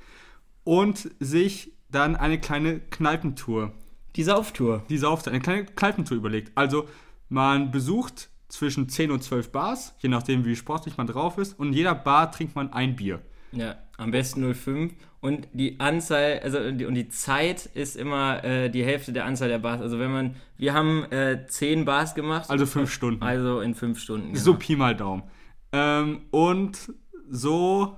und 0.63 1.09
sich 1.19 1.71
dann 1.91 2.15
eine 2.15 2.39
kleine 2.39 2.79
Kneipentour 2.79 3.73
Die 4.15 4.23
Sauftour. 4.23 4.83
die 4.89 4.97
Saufzeit, 4.97 5.33
eine 5.33 5.41
kleine 5.41 5.65
Kneipentour 5.65 6.17
überlegt. 6.17 6.51
Also 6.55 6.87
man 7.29 7.71
besucht 7.71 8.29
zwischen 8.47 8.89
10 8.89 9.11
und 9.11 9.23
12 9.23 9.51
Bars, 9.51 9.95
je 9.99 10.09
nachdem 10.09 10.43
wie 10.45 10.55
sportlich 10.55 10.97
man 10.97 11.07
drauf 11.07 11.37
ist, 11.37 11.57
und 11.59 11.67
in 11.69 11.73
jeder 11.73 11.95
Bar 11.95 12.31
trinkt 12.31 12.55
man 12.55 12.73
ein 12.73 12.95
Bier. 12.95 13.21
Ja, 13.51 13.75
am 13.99 14.11
besten 14.11 14.53
05. 14.53 14.93
Und 15.21 15.47
die 15.53 15.79
Anzahl, 15.79 16.39
also 16.43 16.71
die, 16.71 16.85
und 16.85 16.95
die 16.95 17.09
Zeit 17.09 17.65
ist 17.65 17.95
immer 17.95 18.43
äh, 18.43 18.69
die 18.69 18.83
Hälfte 18.83 19.11
der 19.11 19.25
Anzahl 19.25 19.49
der 19.49 19.59
Bars. 19.59 19.81
Also 19.81 19.99
wenn 19.99 20.11
man, 20.11 20.35
wir 20.57 20.73
haben 20.73 21.03
äh, 21.11 21.45
10 21.45 21.85
Bars 21.85 22.15
gemacht. 22.15 22.49
Also 22.49 22.65
fünf 22.65 22.91
Stunden. 22.91 23.21
Also 23.21 23.59
in 23.59 23.75
5 23.75 23.99
Stunden. 23.99 24.27
Genau. 24.33 24.39
So 24.39 24.55
Pi 24.55 24.75
mal 24.75 24.95
Daumen. 24.95 25.23
Ähm, 25.71 26.21
und 26.31 26.93
so 27.29 27.97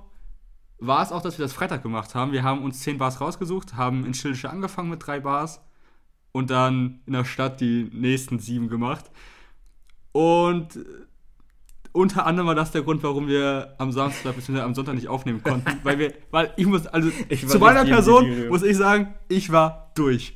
war 0.78 1.02
es 1.02 1.12
auch, 1.12 1.22
dass 1.22 1.38
wir 1.38 1.44
das 1.44 1.52
Freitag 1.52 1.82
gemacht 1.82 2.14
haben. 2.14 2.32
Wir 2.32 2.42
haben 2.42 2.64
uns 2.64 2.80
10 2.80 2.98
Bars 2.98 3.20
rausgesucht, 3.20 3.76
haben 3.76 4.04
in 4.04 4.14
Schildische 4.14 4.50
angefangen 4.50 4.90
mit 4.90 5.06
drei 5.06 5.20
Bars 5.20 5.60
und 6.32 6.50
dann 6.50 7.00
in 7.06 7.12
der 7.12 7.24
Stadt 7.24 7.60
die 7.60 7.88
nächsten 7.92 8.40
sieben 8.40 8.68
gemacht. 8.68 9.10
Und 10.10 10.78
unter 11.92 12.26
anderem 12.26 12.48
war 12.48 12.54
das 12.54 12.70
der 12.70 12.82
Grund, 12.82 13.02
warum 13.02 13.28
wir 13.28 13.74
am 13.78 13.92
Samstag 13.92 14.34
bzw. 14.34 14.60
am 14.60 14.74
Sonntag 14.74 14.94
nicht 14.94 15.08
aufnehmen 15.08 15.42
konnten, 15.42 15.70
weil 15.82 15.98
wir, 15.98 16.12
weil 16.30 16.52
ich 16.56 16.66
muss, 16.66 16.86
also 16.86 17.10
Ich 17.28 17.42
war 17.44 17.50
zu 17.50 17.58
meiner 17.58 17.84
Person 17.84 18.48
muss 18.48 18.62
ich 18.62 18.76
sagen, 18.76 19.14
ich 19.28 19.52
war 19.52 19.92
durch. 19.94 20.34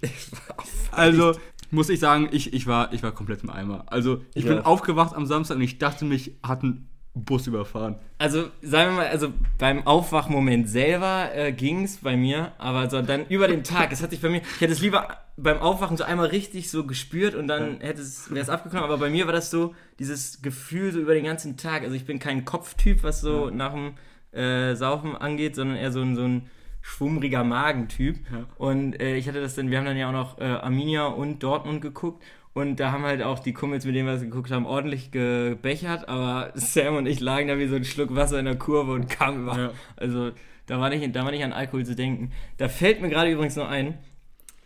Also 0.92 1.32
muss 1.70 1.88
ich 1.88 2.00
sagen, 2.00 2.28
ich, 2.30 2.52
ich, 2.52 2.66
war, 2.66 2.92
ich 2.92 3.02
war 3.02 3.12
komplett 3.12 3.42
im 3.42 3.50
Eimer. 3.50 3.84
Also 3.86 4.22
ich 4.34 4.44
Ich 4.44 4.46
bin 4.46 4.60
aufgewacht 4.60 5.14
am 5.14 5.26
Samstag 5.26 5.56
und 5.56 5.62
ich 5.62 5.78
dachte, 5.78 6.04
mich 6.04 6.38
hat 6.42 6.62
ein 6.62 6.88
Bus 7.16 7.46
überfahren. 7.46 7.96
Also, 8.18 8.50
sagen 8.60 8.90
wir 8.90 8.96
mal, 8.98 9.06
also 9.08 9.32
beim 9.58 9.86
Aufwachmoment 9.86 10.68
selber 10.68 11.30
äh, 11.34 11.52
ging 11.52 11.84
es 11.84 11.96
bei 11.96 12.16
mir, 12.16 12.52
aber 12.58 12.90
so 12.90 13.00
dann 13.00 13.26
über 13.28 13.48
den 13.48 13.64
Tag, 13.64 13.90
es 13.90 14.02
hat 14.02 14.10
sich 14.10 14.20
bei 14.20 14.28
mir, 14.28 14.42
ich 14.42 14.60
hätte 14.60 14.74
es 14.74 14.82
lieber 14.82 15.08
beim 15.38 15.58
Aufwachen 15.58 15.96
so 15.96 16.04
einmal 16.04 16.26
richtig 16.26 16.70
so 16.70 16.86
gespürt 16.86 17.34
und 17.34 17.48
dann 17.48 17.80
hätte 17.80 18.02
es, 18.02 18.30
wäre 18.30 18.40
es 18.40 18.50
abgekommen, 18.50 18.84
aber 18.84 18.98
bei 18.98 19.08
mir 19.08 19.26
war 19.26 19.32
das 19.32 19.50
so, 19.50 19.74
dieses 19.98 20.42
Gefühl 20.42 20.92
so 20.92 21.00
über 21.00 21.14
den 21.14 21.24
ganzen 21.24 21.56
Tag. 21.56 21.82
Also 21.82 21.94
ich 21.94 22.04
bin 22.04 22.18
kein 22.18 22.44
Kopftyp, 22.44 23.02
was 23.02 23.22
so 23.22 23.48
nach 23.48 23.72
dem 23.72 23.94
äh, 24.32 24.74
Saufen 24.76 25.16
angeht, 25.16 25.56
sondern 25.56 25.78
eher 25.78 25.92
so 25.92 26.02
ein, 26.02 26.16
so 26.16 26.22
ein 26.22 26.50
schwummriger 26.82 27.44
Magentyp. 27.44 28.18
Ja. 28.30 28.44
Und 28.58 29.00
äh, 29.00 29.16
ich 29.16 29.26
hatte 29.26 29.40
das 29.40 29.54
dann, 29.54 29.70
wir 29.70 29.78
haben 29.78 29.86
dann 29.86 29.96
ja 29.96 30.08
auch 30.08 30.12
noch 30.12 30.38
äh, 30.38 30.44
Arminia 30.44 31.06
und 31.06 31.42
Dortmund 31.42 31.80
geguckt. 31.80 32.22
Und 32.56 32.80
da 32.80 32.90
haben 32.90 33.04
halt 33.04 33.22
auch 33.22 33.38
die 33.38 33.52
Kumpels, 33.52 33.84
mit 33.84 33.94
denen 33.94 34.08
wir 34.08 34.14
es 34.14 34.22
geguckt 34.22 34.50
haben, 34.50 34.64
ordentlich 34.64 35.10
gebechert. 35.10 36.08
Aber 36.08 36.52
Sam 36.54 36.96
und 36.96 37.04
ich 37.04 37.20
lagen 37.20 37.48
da 37.48 37.58
wie 37.58 37.66
so 37.66 37.76
ein 37.76 37.84
Schluck 37.84 38.14
Wasser 38.14 38.38
in 38.38 38.46
der 38.46 38.56
Kurve 38.56 38.92
und 38.92 39.10
kamen 39.10 39.42
über. 39.42 39.58
Ja. 39.58 39.70
Also 39.94 40.30
da 40.64 40.80
war, 40.80 40.88
nicht, 40.88 41.14
da 41.14 41.22
war 41.22 41.32
nicht 41.32 41.44
an 41.44 41.52
Alkohol 41.52 41.84
zu 41.84 41.94
denken. 41.94 42.32
Da 42.56 42.70
fällt 42.70 43.02
mir 43.02 43.10
gerade 43.10 43.30
übrigens 43.30 43.56
noch 43.56 43.68
ein, 43.68 43.98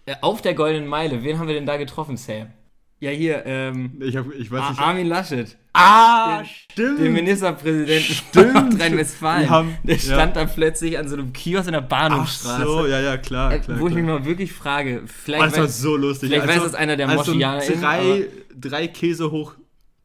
äh, 0.06 0.14
auf 0.20 0.40
der 0.40 0.54
Goldenen 0.54 0.86
Meile, 0.86 1.24
wen 1.24 1.40
haben 1.40 1.48
wir 1.48 1.54
denn 1.56 1.66
da 1.66 1.78
getroffen, 1.78 2.16
Sam? 2.16 2.52
Ja, 3.00 3.10
hier, 3.10 3.42
ähm, 3.46 3.92
Ich, 4.00 4.14
hab, 4.16 4.26
ich 4.34 4.50
weiß 4.50 4.70
nicht. 4.70 4.78
Armin 4.80 5.06
Laschet, 5.06 5.56
ah, 5.72 6.38
den- 6.42 6.46
stimmt. 6.46 6.98
den 7.00 7.12
Ministerpräsidenten 7.14 8.14
Stimmt. 8.14 8.52
Nordrhein-Westfalen. 8.54 9.48
Haben- 9.48 9.78
Der 9.84 9.96
ja. 9.96 10.02
stand 10.02 10.36
da 10.36 10.44
plötzlich 10.44 10.98
an 10.98 11.08
so 11.08 11.14
einem 11.16 11.32
Kiosk 11.32 11.66
in 11.68 11.72
der 11.72 11.82
Ach 11.82 11.88
Bahnhofstraße. 11.88 12.62
so, 12.64 12.86
ja, 12.86 13.00
ja, 13.00 13.16
klar. 13.16 13.54
Äh, 13.54 13.60
klar 13.60 13.80
wo 13.80 13.88
ich 13.88 13.94
mich 13.94 14.04
klar. 14.04 14.18
mal 14.18 14.26
wirklich 14.26 14.52
frage, 14.52 15.00
Oh, 15.02 15.06
vielleicht, 15.24 15.42
das 15.44 15.58
war 15.58 15.68
so 15.68 15.96
lustig. 15.96 16.28
vielleicht 16.28 16.46
weiß 16.46 16.62
das 16.62 16.74
einer 16.74 16.96
der 16.98 17.08
als 17.08 17.24
so 17.24 17.32
ein 17.32 17.38
Moschianer, 17.38 17.60
drei, 17.80 18.26
drei 18.54 18.86
Käse 18.88 19.30
hoch 19.30 19.54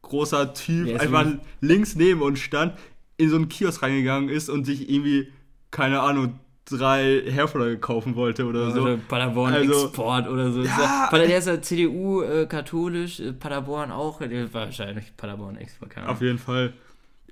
großer 0.00 0.54
Typ 0.54 0.86
ist 0.88 1.00
einfach 1.00 1.26
links 1.60 1.96
neben 1.96 2.22
uns 2.22 2.38
stand, 2.38 2.74
in 3.18 3.28
so 3.28 3.36
einen 3.36 3.48
Kiosk 3.50 3.82
reingegangen 3.82 4.30
ist 4.30 4.48
und 4.48 4.64
sich 4.64 4.88
irgendwie, 4.88 5.28
keine 5.70 6.00
Ahnung, 6.00 6.38
drei 6.68 7.22
Hairflyer 7.30 7.76
kaufen 7.76 8.14
wollte 8.16 8.44
oder 8.46 8.70
so. 8.72 8.82
Oder 8.82 8.96
Paderborn 8.96 9.54
Also- 9.54 9.86
Export 9.86 10.28
oder 10.28 10.50
so. 10.50 10.62
Ja. 10.62 11.08
Der 11.12 11.38
ist 11.38 11.46
ja 11.46 11.60
CDU 11.62 12.22
äh, 12.22 12.46
katholisch, 12.46 13.20
äh, 13.20 13.32
Paderborn 13.32 13.90
auch. 13.92 14.18
Der 14.18 14.52
war 14.52 14.66
wahrscheinlich 14.66 15.16
Paderborn 15.16 15.56
Export. 15.56 15.90
keine 15.90 16.06
Ahnung. 16.06 16.16
Auf 16.16 16.22
jeden 16.22 16.38
Fall. 16.38 16.72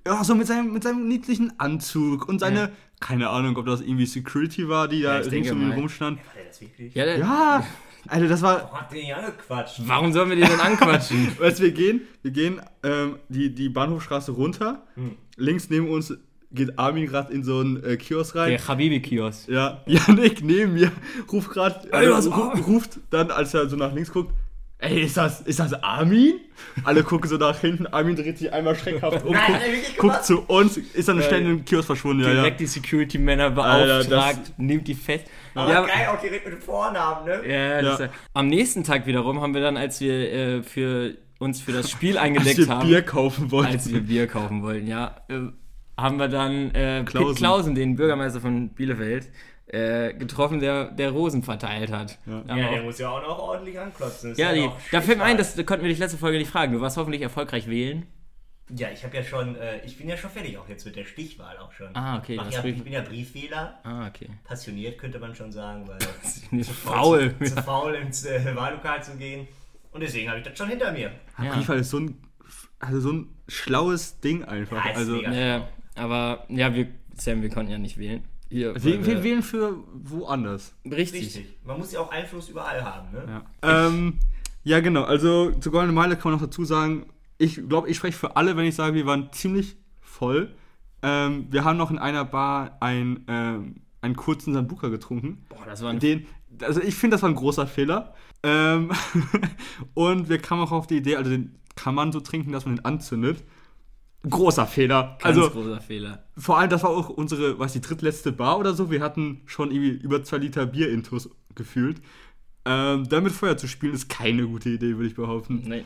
Ja, 0.07 0.23
so 0.23 0.35
mit 0.35 0.47
seinem, 0.47 0.73
mit 0.73 0.83
seinem 0.83 1.09
niedlichen 1.09 1.59
Anzug 1.59 2.29
und 2.29 2.39
seine, 2.39 2.61
Ja. 2.61 2.71
keine 3.01 3.31
Ahnung, 3.31 3.57
ob 3.57 3.67
das 3.67 3.81
irgendwie 3.81 4.07
Security 4.07 4.69
war, 4.69 4.87
die 4.87 5.03
da 5.03 5.15
Ja, 5.19 5.21
ich 5.27 5.33
rings 5.33 5.51
um 5.51 5.63
ihn 5.63 5.73
rumstand. 5.73 6.19
War 6.19 6.35
der 6.37 6.45
das 6.45 6.61
wirklich? 6.61 6.95
Ja, 6.95 7.05
der, 7.07 7.19
Ja, 7.19 7.67
also 8.09 8.29
das 8.29 8.43
war, 8.43 8.57
Warum 8.65 8.81
habt 8.81 8.93
ihr 8.95 9.01
nicht 9.03 9.15
angequatscht? 9.17 9.81
Warum 9.87 10.13
sollen 10.13 10.29
wir 10.29 10.37
den 10.37 10.47
denn 10.47 10.61
anquatschen? 10.61 11.33
Weißt 11.39 11.59
du, 11.59 11.63
wir 11.65 11.73
gehen, 11.73 12.03
wir 12.23 12.31
gehen 12.33 12.61
ähm, 12.83 13.17
die, 13.31 13.55
die 13.55 13.71
Bahnhofstraße 13.71 14.33
runter. 14.33 14.83
Hm. 14.95 15.17
Links 15.37 15.71
neben 15.71 15.89
uns 15.89 16.15
geht 16.55 16.79
Armin 16.79 17.07
gerade 17.07 17.33
in 17.33 17.43
so 17.45 17.61
einen 17.61 17.83
äh, 17.85 17.97
Kiosk 17.97 18.37
rein. 18.37 18.51
der 18.51 18.69
Habibi-Kiosk. 18.69 19.49
Ja, 19.49 19.83
Janik 19.87 20.43
neben 20.45 20.75
mir 20.75 20.91
ruft 21.33 21.51
gerade, 21.51 21.89
ru- 21.91 22.63
ruft 22.67 22.99
dann, 23.11 23.31
als 23.31 23.55
er 23.55 23.69
so 23.69 23.77
nach 23.77 23.93
links 23.93 24.13
guckt, 24.13 24.33
ey, 24.79 25.01
ist 25.03 25.17
das, 25.17 25.41
ist 25.43 25.59
das 25.61 25.73
Armin? 25.83 26.35
Alle 26.85 27.03
gucken 27.03 27.29
so 27.29 27.37
nach 27.37 27.59
hinten, 27.61 27.87
Armin 27.87 28.17
dreht 28.17 28.39
sich 28.39 28.53
einmal 28.53 28.77
schreckhaft 28.77 29.25
um, 29.25 29.33
guckt, 29.33 29.97
guckt 29.99 30.25
zu 30.25 30.41
uns, 30.43 30.77
ist 30.77 31.09
dann 31.09 31.17
Ja, 31.21 31.23
schnell 31.23 31.43
im 31.43 31.65
Kiosk 31.65 31.87
verschwunden, 31.87 32.23
ja, 32.23 32.29
ja. 32.31 32.35
Direkt 32.43 32.61
die 32.61 32.67
Security-Männer 32.67 33.57
Alter, 33.57 34.05
beauftragt, 34.05 34.53
nimmt 34.59 34.87
die 34.87 34.95
fest. 34.95 35.25
Aber 35.55 35.73
Ja, 35.73 35.81
geil, 35.87 36.09
auch 36.13 36.21
direkt 36.21 36.45
mit 36.45 36.55
dem 36.55 36.61
Vornamen, 36.63 37.25
ne? 37.27 37.41
Ja, 37.49 37.83
das 37.83 37.99
Ja. 37.99 38.05
Ist, 38.07 38.13
am 38.35 38.47
nächsten 38.49 38.85
Tag 38.85 39.07
wiederum 39.07 39.41
haben 39.41 39.55
wir 39.55 39.61
dann, 39.63 39.77
als 39.77 40.01
wir 40.01 40.33
äh, 40.33 40.63
für 40.63 41.17
uns 41.39 41.61
für 41.61 41.73
das 41.73 41.91
Spiel 41.91 42.17
Als 42.19 42.27
eingedeckt 42.27 42.59
wir 42.59 42.69
haben, 42.69 42.89
Bier 42.89 43.03
kaufen 43.03 43.51
wollten. 43.51 43.73
als 43.73 43.93
wir 43.93 44.01
Bier 44.01 44.27
kaufen 44.27 44.63
wollten, 44.63 44.87
ja, 44.87 45.17
äh, 45.29 45.41
haben 45.99 46.19
wir 46.19 46.29
dann 46.29 46.75
äh, 46.75 47.03
Klausen. 47.05 47.29
Pitt 47.29 47.37
Klausen, 47.39 47.75
den 47.75 47.97
Bürgermeister 47.97 48.41
von 48.41 48.71
Bielefeld, 48.71 49.31
äh, 49.67 50.13
getroffen, 50.15 50.61
der, 50.61 50.91
der 50.91 51.11
Rosen 51.11 51.43
verteilt 51.43 51.91
hat. 51.93 52.19
Ja. 52.27 52.43
Ja, 52.49 52.55
der 52.71 52.81
auch- 52.81 52.85
muss 52.85 52.99
ja 52.99 53.09
auch 53.11 53.23
noch 53.23 53.39
ordentlich 53.39 53.79
anklotzen. 53.79 54.33
Ist 54.33 54.39
ja, 54.39 54.53
die, 54.53 54.69
da 54.93 55.01
fällt 55.01 55.19
mir 55.19 55.25
ein, 55.25 55.37
das 55.39 55.55
konnten 55.65 55.83
wir 55.85 55.89
dich 55.91 55.99
letzte 55.99 56.19
Folge 56.19 56.39
nicht 56.39 56.51
fragen. 56.51 56.73
Du 56.73 56.81
warst 56.81 56.97
hoffentlich 56.97 57.23
erfolgreich 57.23 57.69
wählen. 57.69 58.07
Ja, 58.75 58.89
ich 58.91 59.05
habe 59.05 59.15
ja 59.17 59.23
schon, 59.23 59.57
äh, 59.57 59.85
ich 59.85 59.99
bin 59.99 60.09
ja 60.09 60.17
schon 60.17 60.31
fertig 60.31 60.57
auch 60.57 60.67
jetzt 60.71 60.87
mit 60.87 60.97
der 60.97 61.05
Stichwahl 61.05 61.59
auch 61.59 61.71
schon. 61.73 61.89
Ah, 61.95 62.17
okay, 62.17 62.37
Mach 62.37 62.51
ja, 62.51 62.65
ich 62.65 62.83
bin 62.83 62.93
ja 62.95 63.03
Briefwähler, 63.03 63.79
Ah, 63.85 64.07
okay. 64.07 64.29
passioniert 64.43 64.99
könnte 64.99 65.19
man 65.19 65.35
schon 65.35 65.53
sagen, 65.53 65.87
weil 65.87 65.99
Nicht 66.51 66.71
faul. 66.71 67.35
zu, 67.43 67.55
zu 67.57 67.63
faul 67.63 67.95
ins 67.95 68.25
äh, 68.25 68.57
Wahllokal 68.57 69.03
zu 69.05 69.17
gehen. 69.19 69.47
Und 69.93 70.01
deswegen 70.03 70.29
habe 70.31 70.39
ich 70.41 70.45
das 70.47 70.57
schon 70.57 70.69
hinter 70.71 70.93
mir. 70.93 71.11
Ja. 71.39 71.45
Ja. 71.45 71.55
Briefwahl 71.55 71.79
ist 71.79 71.91
so 71.91 71.99
ein, 72.01 72.19
also 72.79 73.01
so 73.01 73.13
ein 73.13 73.29
schlaues 73.49 74.21
Ding 74.21 74.45
einfach. 74.45 74.83
Ja, 74.83 74.91
ist 74.93 74.97
also, 74.97 75.13
mega. 75.17 75.69
Aber 75.95 76.45
ja, 76.49 76.75
wir, 76.75 76.89
Sam, 77.17 77.43
wir 77.43 77.51
konnten 77.51 77.73
ja 77.73 77.79
nicht 77.79 77.99
wählen. 77.99 78.23
Hier, 78.49 78.75
wir, 78.83 79.07
wir 79.07 79.23
wählen 79.23 79.43
für 79.43 79.77
woanders. 79.95 80.75
Richtig. 80.85 81.23
Richtig. 81.23 81.59
Man 81.65 81.79
muss 81.79 81.93
ja 81.93 82.01
auch 82.01 82.13
Einfluss 82.13 82.49
überall 82.49 82.85
haben, 82.85 83.11
ne? 83.13 83.43
Ja. 83.63 83.87
Ähm, 83.87 84.19
ja, 84.63 84.81
genau. 84.81 85.03
Also 85.03 85.51
zur 85.53 85.73
Goldenen 85.73 85.95
Meile 85.95 86.17
kann 86.17 86.31
man 86.31 86.41
noch 86.41 86.47
dazu 86.47 86.65
sagen, 86.65 87.07
ich 87.39 87.69
glaube, 87.69 87.89
ich 87.89 87.97
spreche 87.97 88.17
für 88.17 88.37
alle, 88.37 88.57
wenn 88.57 88.65
ich 88.65 88.75
sage, 88.75 88.95
wir 88.95 89.07
waren 89.07 89.33
ziemlich 89.33 89.77
voll. 90.01 90.55
Ähm, 91.03 91.47
wir 91.51 91.65
haben 91.65 91.77
noch 91.77 91.91
in 91.91 91.99
einer 91.99 92.25
Bar 92.25 92.79
ein, 92.81 93.25
ähm, 93.29 93.83
einen 94.01 94.17
kurzen 94.17 94.55
Sambuka 94.55 94.89
getrunken. 94.89 95.45
Boah, 95.49 95.67
das 95.67 95.83
war 95.83 95.91
ein 95.91 95.99
Den, 95.99 96.27
also 96.61 96.81
ich 96.81 96.95
finde, 96.95 97.17
das 97.17 97.23
war 97.23 97.29
ein 97.29 97.35
großer 97.35 97.67
Fehler. 97.67 98.15
Ähm, 98.43 98.93
und 99.95 100.29
wir 100.29 100.39
kamen 100.39 100.63
auch 100.63 100.73
auf 100.73 100.87
die 100.87 100.97
Idee, 100.97 101.17
also 101.17 101.31
den 101.31 101.59
kann 101.77 101.95
man 101.95 102.13
so 102.13 102.21
trinken, 102.21 102.53
dass 102.53 102.67
man 102.67 102.77
den 102.77 102.85
anzündet. 102.85 103.43
Großer 104.29 104.67
Fehler. 104.67 105.19
ganz 105.21 105.39
also 105.39 105.51
großer 105.51 105.81
Fehler. 105.81 106.25
vor 106.37 106.59
allem, 106.59 106.71
das 106.71 106.83
war 106.83 106.91
auch 106.91 107.11
unsere, 107.11 107.59
was 107.59 107.73
die 107.73 107.81
drittletzte 107.81 108.33
Bar 108.33 108.59
oder 108.59 108.75
so. 108.75 108.91
Wir 108.91 109.01
hatten 109.01 109.43
schon 109.47 109.71
irgendwie 109.71 109.91
über 109.91 110.23
zwei 110.25 110.39
Liter 110.39 110.67
Bier 110.67 110.91
intus 110.91 111.29
gefühlt. 111.55 112.01
Ähm, 112.65 113.07
damit 113.09 113.33
Feuer 113.33 113.57
zu 113.57 113.69
spielen, 113.69 113.93
ist 113.93 114.09
keine 114.09 114.47
gute 114.47 114.71
Idee, 114.71 114.97
würde 114.97 115.07
ich 115.07 115.15
behaupten. 115.15 115.63
Nee. 115.67 115.85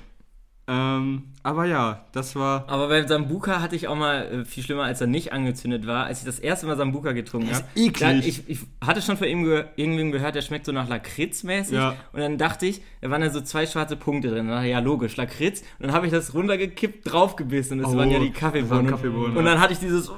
Ähm, 0.71 1.23
aber 1.43 1.65
ja, 1.65 2.05
das 2.13 2.37
war. 2.37 2.65
Aber 2.69 2.89
beim 2.89 3.09
Sambuka 3.09 3.63
hatte 3.63 3.75
ich 3.75 3.89
auch 3.89 3.97
mal 3.97 4.27
äh, 4.27 4.45
viel 4.45 4.63
schlimmer, 4.63 4.83
als 4.83 5.01
er 5.01 5.07
nicht 5.07 5.33
angezündet 5.33 5.87
war, 5.87 6.05
als 6.05 6.19
ich 6.19 6.27
das 6.27 6.39
erste 6.39 6.67
Mal 6.67 6.77
Sambuka 6.77 7.13
getrunken 7.13 7.51
habe. 7.55 7.65
eklig. 7.75 7.99
Da, 8.01 8.13
ich, 8.13 8.49
ich 8.49 8.59
hatte 8.85 9.01
schon 9.01 9.17
von 9.17 9.27
ihm 9.29 9.45
ge 9.45 9.65
irgendwem 9.77 10.13
gehört, 10.13 10.35
der 10.35 10.43
schmeckt 10.43 10.67
so 10.67 10.73
nach 10.73 10.87
Lakritz 10.89 11.43
mäßig. 11.45 11.75
Ja. 11.77 11.95
Und 12.13 12.21
dann 12.21 12.37
dachte 12.37 12.67
ich, 12.67 12.83
da 13.01 13.11
waren 13.11 13.23
da 13.23 13.31
so 13.31 13.41
zwei 13.41 13.65
schwarze 13.67 13.97
Punkte 13.97 14.29
drin. 14.29 14.47
Na 14.47 14.63
ja, 14.63 14.81
logisch, 14.81 15.17
Lakritz. 15.17 15.61
Und 15.79 15.87
dann 15.87 15.93
habe 15.93 16.05
ich 16.05 16.13
das 16.13 16.35
runtergekippt, 16.35 17.11
draufgebissen. 17.11 17.79
Und 17.79 17.85
das 17.85 17.95
Oh, 17.95 17.97
waren 17.97 18.11
ja 18.11 18.19
die 18.19 18.31
das 18.31 18.43
waren 18.43 18.53
Kaffeebohnen. 18.53 18.87
Kaffeebohnen, 18.91 19.37
und 19.39 19.45
ja. 19.47 19.53
dann 19.53 19.61
hatte 19.63 19.73
ich 19.73 19.79
dieses, 19.79 20.11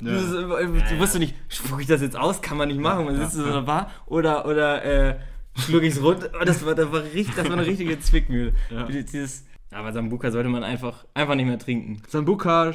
dieses 0.00 0.34
äh, 0.34 0.46
du 0.46 0.98
wusstest 0.98 1.18
nicht, 1.20 1.34
spuck 1.48 1.80
ich 1.80 1.86
das 1.86 2.02
jetzt 2.02 2.16
aus? 2.18 2.42
Kann 2.42 2.58
man 2.58 2.68
nicht 2.68 2.78
machen. 2.80 3.06
Man 3.06 3.16
sitzt 3.16 3.32
so 3.32 3.44
in 3.44 3.52
der 3.52 3.62
Bar. 3.62 3.90
Oder, 4.04 4.44
oder, 4.46 4.84
äh, 4.84 5.16
schluck 5.56 5.82
ich 5.82 5.94
es 5.94 6.02
runter. 6.02 6.28
Oh, 6.38 6.44
Das 6.44 6.66
war, 6.66 6.74
das 6.74 6.92
war 6.92 7.02
richtig, 7.04 7.34
das 7.36 7.46
war 7.46 7.54
eine 7.56 7.64
richtige 7.66 7.98
Zwickmühle. 7.98 8.52
Ja. 8.70 8.82
Dieses, 8.82 9.46
Aber 9.74 9.92
Sambuka 9.92 10.30
sollte 10.30 10.48
man 10.48 10.62
einfach, 10.62 11.04
einfach 11.14 11.34
nicht 11.34 11.46
mehr 11.46 11.58
trinken. 11.58 12.00
Sambuka 12.08 12.72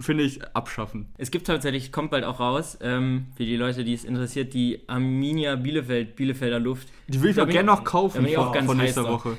finde 0.00 0.24
ich 0.24 0.42
abschaffen. 0.56 1.12
Es 1.18 1.30
gibt 1.30 1.46
tatsächlich, 1.46 1.92
kommt 1.92 2.10
bald 2.10 2.24
auch 2.24 2.40
raus, 2.40 2.78
ähm, 2.80 3.26
für 3.36 3.44
die 3.44 3.56
Leute, 3.56 3.84
die 3.84 3.92
es 3.92 4.04
interessiert, 4.04 4.54
die 4.54 4.80
Arminia 4.88 5.56
Bielefeld, 5.56 6.16
Bielefelder 6.16 6.58
Luft. 6.58 6.88
Die 7.08 7.20
will 7.22 7.30
ich 7.32 7.40
auch 7.40 7.46
gerne 7.46 7.70
ich- 7.70 7.76
noch 7.78 7.84
kaufen 7.84 8.24
ich 8.24 8.38
auch 8.38 8.44
von, 8.46 8.52
ganz 8.54 8.66
von 8.66 8.76
nächster. 8.78 9.04
Woche. 9.04 9.36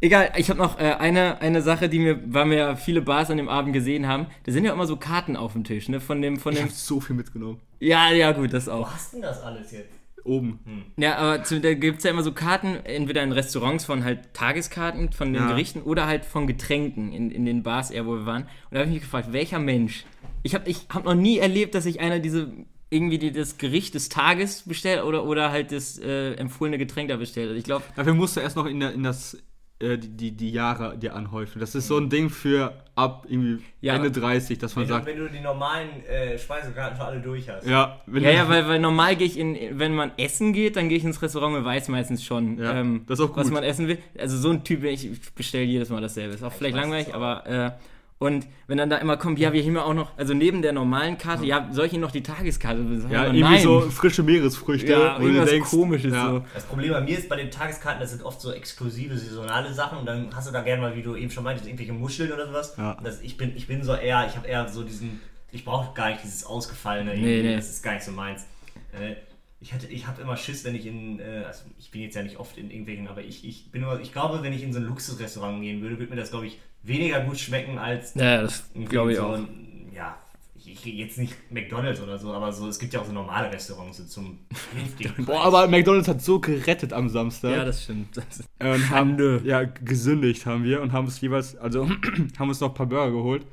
Egal, 0.00 0.32
ich 0.36 0.50
habe 0.50 0.58
noch 0.58 0.78
äh, 0.80 0.94
eine, 0.98 1.40
eine 1.40 1.62
Sache, 1.62 1.88
die 1.88 2.00
mir, 2.00 2.20
weil 2.26 2.50
wir 2.50 2.56
ja 2.56 2.76
viele 2.76 3.00
Bars 3.00 3.30
an 3.30 3.36
dem 3.38 3.48
Abend 3.48 3.72
gesehen 3.72 4.06
haben. 4.08 4.26
Da 4.42 4.50
sind 4.52 4.64
ja 4.64 4.72
immer 4.72 4.86
so 4.86 4.96
Karten 4.96 5.36
auf 5.36 5.52
dem 5.52 5.62
Tisch, 5.64 5.88
ne? 5.88 6.00
Von 6.00 6.20
dem, 6.20 6.36
von 6.38 6.52
Ich 6.52 6.58
dem. 6.58 6.64
habe 6.66 6.74
so 6.74 7.00
viel 7.00 7.14
mitgenommen. 7.16 7.60
Ja, 7.80 8.10
ja, 8.10 8.32
gut, 8.32 8.52
das 8.52 8.66
Wo 8.66 8.72
auch. 8.72 8.92
hast 8.92 9.12
du 9.12 9.16
denn 9.18 9.22
das 9.22 9.40
alles 9.40 9.70
jetzt? 9.70 9.94
Oben. 10.24 10.58
Ja, 10.96 11.16
aber 11.16 11.44
zu, 11.44 11.60
da 11.60 11.74
gibt 11.74 11.98
es 11.98 12.04
ja 12.04 12.10
immer 12.10 12.22
so 12.22 12.32
Karten, 12.32 12.76
entweder 12.84 13.22
in 13.22 13.32
Restaurants 13.32 13.84
von 13.84 14.04
halt 14.04 14.32
Tageskarten 14.32 15.12
von 15.12 15.32
den 15.32 15.42
Ja. 15.42 15.48
Gerichten 15.48 15.82
oder 15.82 16.06
halt 16.06 16.24
von 16.24 16.46
Getränken 16.46 17.12
in, 17.12 17.30
in 17.30 17.44
den 17.44 17.62
Bars 17.62 17.90
eher, 17.90 18.06
wo 18.06 18.12
wir 18.14 18.26
waren. 18.26 18.42
Und 18.44 18.50
da 18.72 18.78
habe 18.78 18.88
ich 18.88 18.94
mich 18.94 19.02
gefragt, 19.02 19.32
welcher 19.32 19.58
Mensch? 19.58 20.04
Ich 20.42 20.54
habe 20.54 20.68
ich 20.68 20.86
hab 20.88 21.04
noch 21.04 21.14
nie 21.14 21.38
erlebt, 21.38 21.74
dass 21.74 21.84
sich 21.84 22.00
einer 22.00 22.20
diese 22.20 22.52
irgendwie 22.90 23.18
die, 23.18 23.32
das 23.32 23.58
Gericht 23.58 23.94
des 23.94 24.08
Tages 24.08 24.62
bestellt 24.62 25.02
oder, 25.04 25.24
oder 25.24 25.50
halt 25.50 25.72
das 25.72 25.98
äh, 25.98 26.34
empfohlene 26.34 26.78
Getränk 26.78 27.08
da 27.08 27.16
bestellt. 27.16 27.56
Ich 27.56 27.64
glaube, 27.64 27.84
Dafür 27.96 28.14
musst 28.14 28.36
du 28.36 28.40
erst 28.40 28.56
noch 28.56 28.66
in, 28.66 28.80
der, 28.80 28.92
in 28.92 29.02
das, 29.02 29.36
die, 29.80 29.98
die, 29.98 30.30
die 30.32 30.50
Jahre 30.50 30.96
dir 30.96 31.14
anhäufen. 31.14 31.58
Das 31.60 31.74
ist 31.74 31.88
so 31.88 31.96
ein 31.98 32.08
Ding 32.08 32.30
für 32.30 32.72
ab 32.94 33.26
irgendwie 33.28 33.62
Ja. 33.80 33.96
Ende 33.96 34.10
30, 34.10 34.58
dass 34.58 34.76
man 34.76 34.84
Wenn 34.84 34.88
du, 34.88 34.94
sagt, 34.94 35.06
wenn 35.06 35.18
du 35.18 35.28
die 35.28 35.40
normalen 35.40 35.88
äh, 36.06 36.38
Speisekarten 36.38 36.96
für 36.96 37.04
alle 37.04 37.20
durch 37.20 37.48
hast. 37.50 37.66
ja, 37.66 38.00
wenn 38.06 38.22
Ja, 38.22 38.30
du- 38.30 38.36
ja, 38.36 38.48
weil, 38.48 38.68
weil 38.68 38.78
normal 38.80 39.16
gehe 39.16 39.26
ich 39.26 39.36
in, 39.38 39.78
wenn 39.78 39.94
man 39.94 40.12
essen 40.16 40.52
geht, 40.52 40.76
dann 40.76 40.88
gehe 40.88 40.96
ich 40.98 41.04
ins 41.04 41.20
Restaurant 41.20 41.56
und 41.56 41.64
weiß 41.64 41.88
meistens 41.88 42.24
schon, 42.24 42.58
Ja, 42.58 42.74
ähm, 42.80 43.02
das 43.08 43.18
ist 43.18 43.24
auch 43.28 43.36
was 43.36 43.50
man 43.50 43.64
essen 43.64 43.88
will. 43.88 43.98
Also 44.16 44.36
so 44.38 44.50
ein 44.50 44.62
Typ, 44.64 44.84
ich 44.84 45.10
ich 45.10 45.32
bestelle 45.34 45.64
jedes 45.64 45.90
Mal 45.90 46.00
dasselbe. 46.00 46.34
Ist 46.34 46.44
auch 46.44 46.52
vielleicht 46.52 46.76
weiß 46.76 46.82
langweilig, 46.82 47.08
auch. 47.08 47.14
aber 47.14 47.46
äh, 47.46 47.70
und 48.18 48.46
wenn 48.68 48.78
dann 48.78 48.88
da 48.88 48.96
immer 48.98 49.16
kommt, 49.16 49.38
ja, 49.38 49.52
wir 49.52 49.62
haben 49.62 49.74
ja 49.74 49.82
auch 49.82 49.92
noch, 49.92 50.16
also 50.16 50.34
neben 50.34 50.62
der 50.62 50.72
normalen 50.72 51.18
Karte, 51.18 51.44
ja, 51.44 51.68
soll 51.72 51.86
ich 51.86 51.92
Ihnen 51.92 52.02
noch 52.02 52.12
die 52.12 52.22
Tageskarte 52.22 52.82
besorgen? 52.82 53.12
ja, 53.12 53.24
Aber 53.24 53.34
irgendwie 53.34 53.58
so 53.58 53.80
frische 53.80 54.22
Meeresfrüchte, 54.22 54.92
ja, 54.92 55.16
wo 55.16 55.22
du 55.22 55.26
irgendwas 55.26 55.50
denkst, 55.50 55.70
komisches 55.70 56.12
ja, 56.12 56.30
so. 56.30 56.44
Das 56.54 56.64
Problem 56.64 56.92
bei 56.92 57.00
mir 57.00 57.18
ist 57.18 57.28
bei 57.28 57.36
den 57.36 57.50
Tageskarten, 57.50 58.00
das 58.00 58.10
sind 58.12 58.22
oft 58.22 58.40
so 58.40 58.52
exklusive, 58.52 59.18
saisonale 59.18 59.74
Sachen 59.74 59.98
und 59.98 60.06
dann 60.06 60.34
hast 60.34 60.48
du 60.48 60.52
da 60.52 60.62
gerne 60.62 60.80
mal, 60.80 60.96
wie 60.96 61.02
du 61.02 61.16
eben 61.16 61.30
schon 61.30 61.44
meintest, 61.44 61.66
irgendwelche 61.66 61.92
Muscheln 61.92 62.32
oder 62.32 62.46
sowas. 62.46 62.74
Ja. 62.78 62.92
Und 62.92 63.04
Das, 63.04 63.20
ich, 63.20 63.36
bin, 63.36 63.54
ich 63.56 63.66
bin 63.66 63.82
so 63.82 63.94
eher, 63.94 64.26
ich 64.28 64.36
habe 64.36 64.46
eher 64.46 64.68
so 64.68 64.84
diesen, 64.84 65.20
ich 65.50 65.64
brauche 65.64 65.92
gar 65.94 66.10
nicht 66.10 66.22
dieses 66.22 66.44
Ausgefallene, 66.46 67.14
Nee, 67.14 67.42
nee. 67.42 67.56
das 67.56 67.68
ist 67.68 67.82
gar 67.82 67.94
nicht 67.94 68.04
so 68.04 68.12
meins. 68.12 68.46
Äh, 68.92 69.16
ich 69.60 69.72
hatte, 69.72 69.86
ich 69.88 70.06
habe 70.06 70.22
immer 70.22 70.36
Schiss, 70.36 70.64
wenn 70.64 70.74
ich 70.74 70.86
in, 70.86 71.18
äh, 71.20 71.44
also 71.46 71.64
ich 71.78 71.90
bin 71.90 72.02
jetzt 72.02 72.14
ja 72.14 72.22
nicht 72.22 72.36
oft 72.38 72.56
in 72.58 72.70
irgendwelchen, 72.70 73.08
aber 73.08 73.22
ich, 73.22 73.44
ich 73.46 73.70
bin 73.70 73.82
immer, 73.82 73.98
ich 73.98 74.12
glaube, 74.12 74.42
wenn 74.42 74.52
ich 74.52 74.62
in 74.62 74.72
so 74.72 74.78
ein 74.78 74.84
Luxusrestaurant 74.84 75.62
gehen 75.62 75.80
würde, 75.82 75.98
würde 75.98 76.10
mir 76.10 76.20
das, 76.20 76.30
glaube 76.30 76.46
ich, 76.46 76.60
weniger 76.84 77.20
gut 77.20 77.38
schmecken 77.38 77.78
als 77.78 78.14
Ja, 78.14 78.42
das 78.42 78.64
glaube 78.88 79.12
ich 79.12 79.18
so 79.18 79.24
auch. 79.24 79.34
Ein, 79.34 79.88
ja, 79.94 80.16
ich, 80.64 80.84
jetzt 80.84 81.18
nicht 81.18 81.34
McDonalds 81.50 82.00
oder 82.00 82.18
so, 82.18 82.32
aber 82.32 82.52
so, 82.52 82.68
es 82.68 82.78
gibt 82.78 82.94
ja 82.94 83.00
auch 83.00 83.06
so 83.06 83.12
normale 83.12 83.52
Restaurants 83.52 83.98
so 83.98 84.04
zum 84.04 84.38
vernünftigen 84.52 85.24
Boah, 85.26 85.44
aber 85.44 85.68
McDonalds 85.68 86.08
hat 86.08 86.22
so 86.22 86.40
gerettet 86.40 86.92
am 86.92 87.08
Samstag. 87.08 87.50
Ja, 87.50 87.64
das 87.64 87.84
stimmt. 87.84 88.16
Das 88.16 88.44
und 88.60 88.90
haben, 88.90 89.18
ja, 89.44 89.64
gesündigt 89.64 90.46
haben 90.46 90.64
wir 90.64 90.80
und 90.80 90.92
haben 90.92 91.06
es 91.06 91.20
jeweils, 91.20 91.56
also 91.56 91.88
haben 92.38 92.48
uns 92.48 92.60
noch 92.60 92.70
ein 92.70 92.74
paar 92.74 92.86
Burger 92.86 93.12
geholt. 93.12 93.46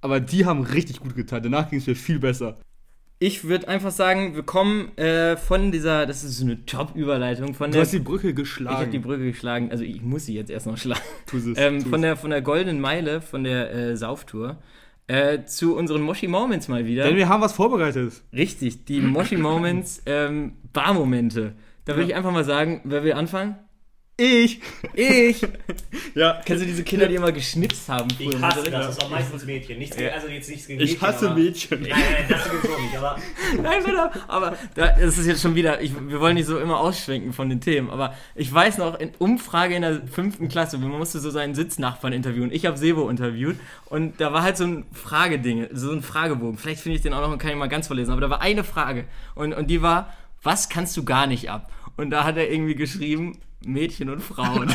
Aber 0.00 0.20
die 0.20 0.44
haben 0.44 0.62
richtig 0.62 1.00
gut 1.00 1.16
getan. 1.16 1.42
Danach 1.42 1.70
ging 1.70 1.78
es 1.78 1.86
mir 1.86 1.96
viel 1.96 2.18
besser. 2.18 2.58
Ich 3.20 3.44
würde 3.44 3.68
einfach 3.68 3.92
sagen, 3.92 4.34
wir 4.34 4.42
kommen 4.42 4.96
äh, 4.98 5.36
von 5.36 5.70
dieser, 5.72 6.04
das 6.04 6.24
ist 6.24 6.38
so 6.38 6.44
eine 6.44 6.66
Top-Überleitung, 6.66 7.54
von 7.54 7.70
Du 7.70 7.74
der 7.74 7.82
hast 7.82 7.92
die 7.92 8.00
Brücke 8.00 8.28
Ich 8.28 8.32
habe 8.34 8.42
geschlagen. 8.42 8.90
die 8.90 8.98
Brücke 8.98 9.24
geschlagen, 9.24 9.70
also 9.70 9.84
ich 9.84 10.02
muss 10.02 10.26
sie 10.26 10.34
jetzt 10.34 10.50
erst 10.50 10.66
noch 10.66 10.76
schlagen. 10.76 11.00
Tu 11.26 11.36
es, 11.38 11.46
ähm, 11.56 11.82
tu 11.82 11.88
von, 11.90 12.02
der, 12.02 12.16
von 12.16 12.30
der 12.30 12.42
Goldenen 12.42 12.80
Meile, 12.80 13.20
von 13.20 13.44
der 13.44 13.72
äh, 13.72 13.96
Sauftour, 13.96 14.58
äh, 15.06 15.44
zu 15.44 15.76
unseren 15.76 16.02
Moshi 16.02 16.26
Moments 16.28 16.68
mal 16.68 16.86
wieder. 16.86 17.04
Denn 17.04 17.16
wir 17.16 17.28
haben 17.28 17.40
was 17.40 17.52
vorbereitet. 17.52 18.22
Richtig, 18.32 18.84
die 18.84 19.00
Moshi 19.00 19.36
Moments 19.36 20.02
ähm, 20.06 20.54
Barmomente. 20.72 21.52
Da 21.84 21.94
würde 21.96 22.08
ich 22.08 22.14
einfach 22.14 22.32
mal 22.32 22.44
sagen, 22.44 22.80
wer 22.84 23.04
will 23.04 23.12
anfangen? 23.12 23.56
Ich. 24.16 24.60
Ich! 24.94 25.46
Ja. 26.14 26.40
Kennst 26.44 26.62
du 26.62 26.66
diese 26.66 26.84
Kinder, 26.84 27.08
die 27.08 27.16
immer 27.16 27.32
geschnitzt 27.32 27.88
haben? 27.88 28.08
früher 28.10 28.34
Ich 28.34 28.40
hasse 28.40 28.62
das, 28.62 28.70
das 28.70 28.88
ist 28.96 29.02
auch 29.04 29.10
meistens 29.10 29.44
Mädchen. 29.44 29.78
Nichts, 29.78 29.96
gegen- 29.96 30.12
also 30.12 30.28
jetzt 30.28 30.48
nichts 30.48 30.66
gegen 30.68 30.80
Ich 30.80 30.92
Mädchen, 30.92 31.08
hasse 31.08 31.26
aber, 31.30 31.34
Mädchen. 31.40 31.82
Nein, 31.82 31.90
nein, 31.90 32.24
das 32.28 32.44
sowieso 32.44 32.80
nicht, 32.80 32.96
aber 32.96 33.16
Nein, 33.62 33.82
bitte. 33.84 34.10
Aber 34.28 34.56
da, 34.76 34.86
das 34.92 35.18
ist 35.18 35.26
jetzt 35.26 35.42
schon 35.42 35.56
wieder, 35.56 35.80
ich, 35.80 35.92
wir 36.08 36.20
wollen 36.20 36.34
nicht 36.34 36.46
so 36.46 36.58
immer 36.58 36.78
ausschwenken 36.78 37.32
von 37.32 37.48
den 37.48 37.60
Themen, 37.60 37.90
aber 37.90 38.14
ich 38.36 38.52
weiß 38.52 38.78
noch, 38.78 38.98
in 39.00 39.10
Umfrage 39.18 39.74
in 39.74 39.82
der 39.82 40.06
fünften 40.06 40.48
Klasse, 40.48 40.78
man 40.78 40.90
musste 40.90 41.18
so 41.18 41.30
seinen 41.30 41.54
Sitznachbarn 41.56 42.12
interviewen. 42.12 42.50
Ich 42.52 42.64
habe 42.66 42.76
Sebo 42.76 43.08
interviewt 43.08 43.56
und 43.86 44.20
da 44.20 44.32
war 44.32 44.42
halt 44.42 44.56
so 44.56 44.64
ein 44.64 44.84
Frageding, 44.92 45.66
so 45.72 45.90
ein 45.90 46.02
Fragebogen. 46.02 46.58
Vielleicht 46.58 46.80
finde 46.80 46.96
ich 46.96 47.02
den 47.02 47.12
auch 47.12 47.22
noch 47.22 47.32
und 47.32 47.38
kann 47.38 47.50
ich 47.50 47.56
mal 47.56 47.68
ganz 47.68 47.88
vorlesen, 47.88 48.12
aber 48.12 48.20
da 48.20 48.30
war 48.30 48.40
eine 48.40 48.62
Frage 48.62 49.04
und, 49.34 49.52
und 49.52 49.68
die 49.68 49.82
war, 49.82 50.12
was 50.44 50.68
kannst 50.68 50.96
du 50.96 51.04
gar 51.04 51.26
nicht 51.26 51.50
ab? 51.50 51.72
Und 51.96 52.10
da 52.10 52.22
hat 52.24 52.36
er 52.36 52.50
irgendwie 52.50 52.74
geschrieben, 52.76 53.38
Mädchen 53.66 54.10
und 54.10 54.20
Frauen. 54.22 54.66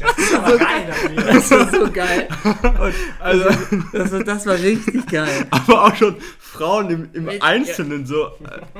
das 0.00 0.18
ist 0.18 0.34
aber 0.34 0.56
geil 0.58 0.86
dafür. 0.88 1.22
Das 1.32 1.50
war 1.50 1.70
so 1.70 1.90
geil. 1.92 2.28
Und 2.44 2.94
also, 3.20 3.48
das, 3.92 4.12
war- 4.12 4.24
das 4.24 4.46
war 4.46 4.54
richtig 4.54 5.06
geil. 5.06 5.46
Aber 5.50 5.84
auch 5.84 5.94
schon 5.96 6.16
Frauen 6.38 6.90
im, 6.90 7.08
im 7.28 7.42
Einzelnen 7.42 8.06
so. 8.06 8.26
äh, 8.26 8.30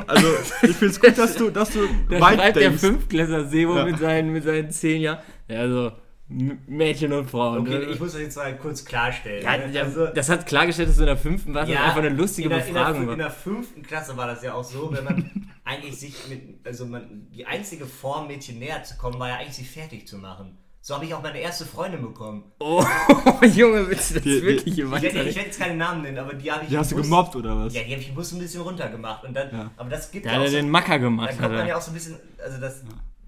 Also, 0.07 0.27
ich 0.63 0.77
finde 0.77 0.87
es 0.87 1.01
gut, 1.01 1.19
dass 1.19 1.35
du, 1.37 1.51
dass 1.51 1.71
du 1.71 1.81
Da 2.11 2.21
weit 2.21 2.39
schreibt 2.39 2.57
der 2.57 2.63
denkst. 2.69 2.81
Fünftklässler 2.81 3.45
Sebo 3.49 3.77
Ja. 3.77 3.85
mit, 3.85 3.99
seinen, 3.99 4.33
mit 4.33 4.45
seinen 4.45 4.71
zehn 4.71 5.01
Jahren. 5.03 5.19
Ja, 5.49 5.61
also 5.61 5.93
Mädchen 6.29 7.13
und 7.13 7.31
Frauen. 7.31 7.59
Okay, 7.61 7.71
ne? 7.79 7.85
ich 7.85 8.01
muss 8.01 8.13
das 8.13 8.21
jetzt 8.23 8.37
mal 8.37 8.57
kurz 8.57 8.85
klarstellen. 8.85 9.43
ja, 9.45 9.57
ne? 9.59 9.81
also, 9.83 10.07
das 10.07 10.29
hat 10.31 10.47
klargestellt, 10.47 10.89
dass 10.89 10.97
du 10.97 11.03
in 11.03 11.07
der 11.07 11.17
fünften 11.19 11.53
warst. 11.55 11.71
ja, 11.71 11.81
und 11.81 11.85
einfach 11.85 11.99
eine 11.99 12.09
lustige 12.09 12.49
in 12.49 12.57
der, 12.57 12.67
in, 12.67 12.73
der, 12.75 12.81
Befragung 12.81 13.01
fün- 13.01 13.03
in 13.05 13.09
war. 13.11 13.17
der 13.17 13.31
fünften 13.31 13.83
Klasse 13.83 14.17
war 14.17 14.27
das 14.29 14.43
ja 14.43 14.55
auch 14.55 14.65
so, 14.65 14.91
wenn 14.93 15.05
man 15.05 15.31
eigentlich 15.77 15.99
sich 15.99 16.15
mit, 16.29 16.67
also 16.67 16.87
man, 16.87 17.29
die 17.31 17.47
einzige 17.47 17.87
Form, 17.87 18.27
Mädchen 18.29 18.59
näher 18.59 18.83
zu 18.85 18.97
kommen, 18.97 19.19
war 19.19 19.29
ja 19.29 19.37
eigentlich 19.37 19.55
sie 19.57 19.65
fertig 19.65 20.07
zu 20.09 20.17
machen. 20.19 20.59
So 20.81 20.95
habe 20.95 21.07
ich 21.07 21.15
auch 21.15 21.23
meine 21.23 21.39
erste 21.41 21.65
Freundin 21.65 22.03
bekommen. 22.03 22.53
Oh, 22.61 22.85
Junge, 23.55 23.89
willst 23.89 24.11
du 24.11 24.15
das 24.17 24.23
Die- 24.25 24.29
die- 24.41 24.43
wirklich 24.43 24.67
Ich 24.67 24.75
hier 24.75 24.91
werde, 24.91 25.07
weiter? 25.07 25.25
ich 25.27 25.35
werde 25.35 25.49
jetzt 25.49 25.59
keine 25.59 25.77
Namen 25.77 26.03
nennen, 26.03 26.19
aber 26.19 26.35
die 26.35 26.53
habe 26.53 26.65
ich 26.65 26.69
Die 26.69 26.77
hast 26.77 26.93
du 26.93 26.97
gemobbt 26.97 27.35
oder 27.37 27.57
was? 27.57 27.73
Ja, 27.75 27.83
die 27.85 27.93
habe 27.93 28.03
ich 28.03 28.09
im 28.11 28.15
Bus 28.15 28.33
ein 28.33 28.39
bisschen 28.39 28.61
runtergemacht. 28.61 29.25
Und 29.25 29.33
dann, 29.35 29.51
Ja. 29.51 29.71
Aber 29.79 29.89
das 29.89 30.11
gibt 30.11 30.27
Da 30.27 30.31
ja 30.31 30.35
hat 30.35 30.41
auch 30.43 30.45
er 30.45 30.51
so, 30.51 30.57
den 30.57 30.69
Macker 30.71 30.89
da 30.91 30.99
gemacht. 30.99 31.31
kommt 31.31 31.41
Hat 31.43 31.53
man 31.53 31.67
ja 31.67 31.77
auch 31.79 31.81
so 31.81 31.91
ein 31.91 31.95
bisschen, 31.95 32.17
also 32.43 32.61
das, 32.61 32.83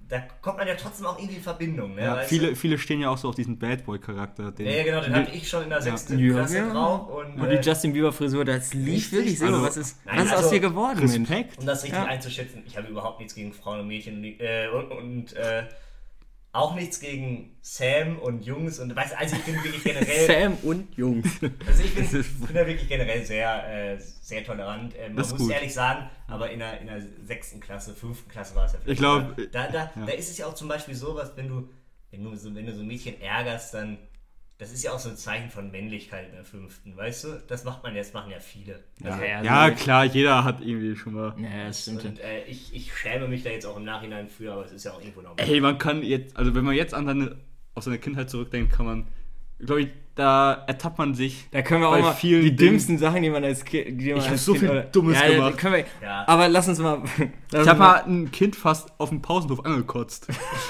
da 0.09 0.21
kommt 0.41 0.59
man 0.59 0.69
ja 0.69 0.75
trotzdem 0.77 1.07
auch 1.07 1.19
irgendwie 1.19 1.37
in 1.37 1.43
Verbindung. 1.43 1.95
Ne? 1.97 2.03
Ja, 2.03 2.17
viele, 2.19 2.49
du? 2.51 2.57
viele 2.57 2.79
stehen 2.79 3.01
ja 3.01 3.11
auch 3.11 3.19
so 3.19 3.29
auf 3.29 3.35
diesen 3.35 3.59
Bad 3.59 3.85
Boy-Charakter. 3.85 4.53
den- 4.53 4.67
Ja, 4.67 4.73
ja, 4.73 4.85
genau, 4.85 5.01
den 5.01 5.15
hatte 5.15 5.33
ich 5.33 5.49
schon 5.49 5.65
in 5.65 5.71
der 5.71 5.83
sechsten 5.83 6.19
Ja. 6.19 6.33
Klasse 6.35 6.59
Ja. 6.59 6.73
drauf. 6.73 7.09
Und, 7.09 7.41
Und 7.41 7.51
die 7.51 7.57
äh, 7.57 7.61
Justin 7.61 7.93
Bieber 7.93 8.13
Frisur, 8.13 8.45
das 8.45 8.73
lief 8.75 9.11
wirklich 9.13 9.39
so. 9.39 9.47
also- 9.47 9.63
was 9.63 9.77
ist, 9.77 10.05
Nein, 10.07 10.19
was 10.19 10.25
ist 10.27 10.33
aus 10.33 10.39
also 10.39 10.51
dir 10.51 10.61
geworden? 10.61 10.99
Respekt. 11.01 11.59
um 11.59 11.67
das 11.67 11.83
richtig 11.83 11.99
Ja. 11.99 12.05
einzuschätzen, 12.07 12.63
ich 12.67 12.77
habe 12.77 12.87
überhaupt 12.89 13.19
nichts 13.19 13.35
gegen 13.35 13.53
Frauen 13.53 13.81
und 13.81 13.89
Mädchen 13.89 14.23
äh, 14.25 14.69
und, 14.73 14.91
und 14.93 15.33
äh, 15.35 15.65
auch 16.57 16.75
nichts 16.75 17.01
gegen 17.01 17.57
Sam 17.61 18.19
und 18.19 18.45
Jungs 18.45 18.79
und 18.79 18.95
weißt 18.95 19.13
du, 19.13 19.19
also 19.19 19.37
ich 19.37 19.43
bin 19.45 19.55
wirklich 19.63 19.85
generell, 19.85 20.27
Sam 20.27 20.57
und 20.63 20.97
Jungs. 20.97 21.29
also 21.67 21.83
ich 21.83 21.95
bin, 21.95 22.09
bin 22.11 22.55
da 22.55 22.67
wirklich 22.67 22.89
generell 22.89 23.25
sehr, 23.25 23.93
äh, 23.95 23.99
sehr 23.99 24.45
tolerant. 24.45 24.95
Äh, 24.97 25.09
man 25.09 25.17
muss 25.17 25.37
gut. 25.37 25.51
ehrlich 25.51 25.75
sagen, 25.75 26.09
aber 26.29 26.51
in 26.51 26.59
der, 26.59 26.81
in 26.81 26.87
der 26.87 27.03
sechsten 27.25 27.61
Klasse, 27.61 27.95
fünften 27.95 28.31
Klasse 28.31 28.55
war 28.55 28.67
es 28.67 28.73
ja 28.73 28.79
vielleicht 28.79 28.93
Ich 28.93 28.99
glaub, 28.99 29.29
sogar. 29.31 29.47
da, 29.53 29.69
da, 29.69 29.79
ja. 29.97 30.07
da 30.07 30.13
ist 30.13 30.31
es 30.31 30.39
ja 30.39 30.47
auch 30.47 30.55
zum 30.55 30.69
Beispiel 30.69 30.95
so, 30.95 31.15
was 31.15 31.37
wenn 31.37 31.49
du, 31.49 31.69
wenn 32.11 32.25
du 32.25 32.35
so, 32.37 32.55
wenn 32.55 32.67
du 32.67 32.75
so 32.75 32.81
ein 32.81 32.87
Mädchen 32.87 33.21
ärgerst, 33.21 33.75
dann 33.75 33.99
das 34.59 34.73
ist 34.73 34.83
ja 34.83 34.93
auch 34.93 34.99
so 34.99 35.11
ein 35.11 35.17
Zeichen 35.17 35.51
von 35.51 35.71
Männlichkeit 35.71 36.27
in 36.29 36.33
der 36.35 36.45
fünften, 36.45 36.97
weißt 36.97 37.25
du? 37.25 37.43
Das 37.47 37.65
macht 37.65 37.83
man 37.83 37.95
jetzt, 37.95 38.15
machen 38.15 38.31
ja 38.31 38.39
viele. 38.41 38.83
Also, 39.05 39.23
Ja, 39.23 39.43
Ja, 39.43 39.69
so- 39.69 39.75
klar, 39.85 40.05
jeder 40.05 40.45
hat 40.45 40.61
irgendwie 40.61 40.97
schon 40.97 41.13
mal. 41.15 41.35
Ja, 41.39 41.67
das 41.67 41.83
stimmt. 41.83 42.05
Und 42.05 42.21
äh, 42.21 42.45
ich, 42.45 42.75
ich 42.75 42.97
schäme 42.97 43.29
mich 43.29 43.43
da 43.43 43.51
jetzt 43.51 43.67
auch 43.67 43.77
im 43.77 43.85
Nachhinein 43.85 44.29
für, 44.29 44.53
aber 44.53 44.65
es 44.65 44.73
ist 44.73 44.85
ja 44.85 44.93
auch 44.93 45.01
irgendwo 45.01 45.21
normal. 45.21 45.37
Ey, 45.47 45.61
man 45.61 45.77
kann 45.79 46.03
jetzt, 46.03 46.37
also 46.37 46.55
wenn 46.55 46.65
man 46.65 46.75
jetzt 46.75 46.95
an 46.95 47.07
seine, 47.07 47.37
auf 47.75 47.85
seine 47.85 47.99
Kindheit 47.99 48.31
zurückdenkt, 48.31 48.73
kann 48.73 48.87
man, 48.87 49.09
glaube 49.59 49.83
ich, 49.83 49.89
da 50.17 50.65
ertappt 50.67 50.97
man 50.99 51.15
sich. 51.15 51.47
Da 51.51 51.61
können 51.63 51.83
wir 51.83 51.89
auch 51.89 52.01
mal 52.01 52.15
die 52.21 52.41
Dingen- 52.41 52.57
dümmsten 52.57 52.99
Sachen, 52.99 53.23
die 53.23 53.29
man 53.31 53.45
als 53.45 53.65
Kind. 53.65 54.01
Die 54.01 54.09
man 54.11 54.19
Ich 54.19 54.25
hab 54.25 54.33
als 54.33 54.45
so 54.47 54.53
kind 54.53 54.63
viel 54.65 54.71
oder- 54.71 54.83
Dummes 54.85 55.21
ja, 55.21 55.29
gemacht. 55.29 55.63
Wir, 55.63 55.85
Ja. 56.03 56.25
Aber 56.27 56.49
lass 56.49 56.67
uns 56.69 56.79
mal. 56.79 57.03
lass 57.53 57.63
Ich 57.63 57.69
habe 57.69 57.79
mal 57.79 58.03
ein 58.05 58.31
Kind 58.33 58.57
fast 58.57 58.99
auf 58.99 59.11
dem 59.11 59.21
Pausenhof 59.23 59.65
angekotzt. 59.65 60.27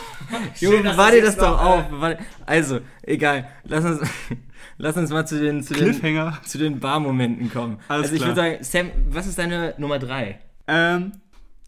Junge, 0.61 0.83
das 0.83 0.97
dir 1.13 1.23
das 1.23 1.37
doch 1.37 1.53
noch, 1.63 1.65
auf. 1.65 2.03
äh, 2.03 2.17
Also, 2.45 2.81
egal. 3.03 3.49
Lass 3.65 3.85
uns, 3.85 4.01
lass 4.79 4.97
uns 4.97 5.11
mal 5.11 5.25
zu 5.27 5.39
den, 5.41 5.63
zu 5.63 5.75
den, 5.75 5.95
zu 6.43 6.59
den 6.59 6.81
Barmomenten 6.81 7.49
kommen. 7.51 7.79
Alles 7.87 8.07
also, 8.11 8.17
ich 8.17 8.23
würde 8.23 8.35
sagen, 8.35 8.57
Sam, 8.63 8.91
was 9.11 9.29
ist 9.29 9.39
deine 9.39 9.75
Nummer 9.79 10.01
3? 10.01 10.41
Ähm, 10.67 11.13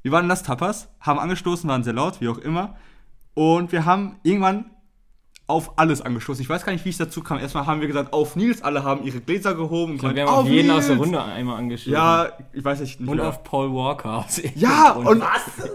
wir 0.02 0.10
waren 0.10 0.24
in 0.24 0.28
Las 0.28 0.42
Tapas, 0.42 0.88
haben 1.00 1.20
angestoßen, 1.20 1.70
waren 1.70 1.84
sehr 1.84 1.92
laut, 1.92 2.20
wie 2.20 2.28
auch 2.28 2.38
immer. 2.38 2.76
Und 3.34 3.70
wir 3.70 3.84
haben 3.84 4.16
irgendwann 4.24 4.70
auf 5.48 5.78
alles 5.78 6.02
angestoßen. 6.02 6.42
Ich 6.42 6.48
weiß 6.48 6.64
gar 6.64 6.72
nicht, 6.72 6.84
wie 6.84 6.90
es 6.90 6.98
dazu 6.98 7.22
kam. 7.22 7.38
Erstmal 7.38 7.66
haben 7.66 7.80
wir 7.80 7.88
gesagt, 7.88 8.12
auf 8.12 8.36
Nils, 8.36 8.62
alle 8.62 8.84
haben 8.84 9.02
ihre 9.04 9.20
Gläser 9.20 9.54
gehoben. 9.54 9.94
Ich 9.94 10.00
glaube, 10.00 10.14
wir 10.14 10.26
haben 10.26 10.34
auf 10.34 10.46
jeden 10.46 10.70
aus 10.70 10.86
der 10.86 10.96
Nils! 10.96 11.06
Runde 11.06 11.24
einmal 11.24 11.56
angeschaut. 11.56 11.92
Ja, 11.92 12.28
ich 12.52 12.62
weiß 12.62 12.80
nicht. 12.80 13.00
nicht 13.00 13.08
Und 13.08 13.18
auf 13.18 13.42
Paul 13.44 13.72
Walker. 13.72 14.26
Ja, 14.54 14.92
und, 14.92 15.22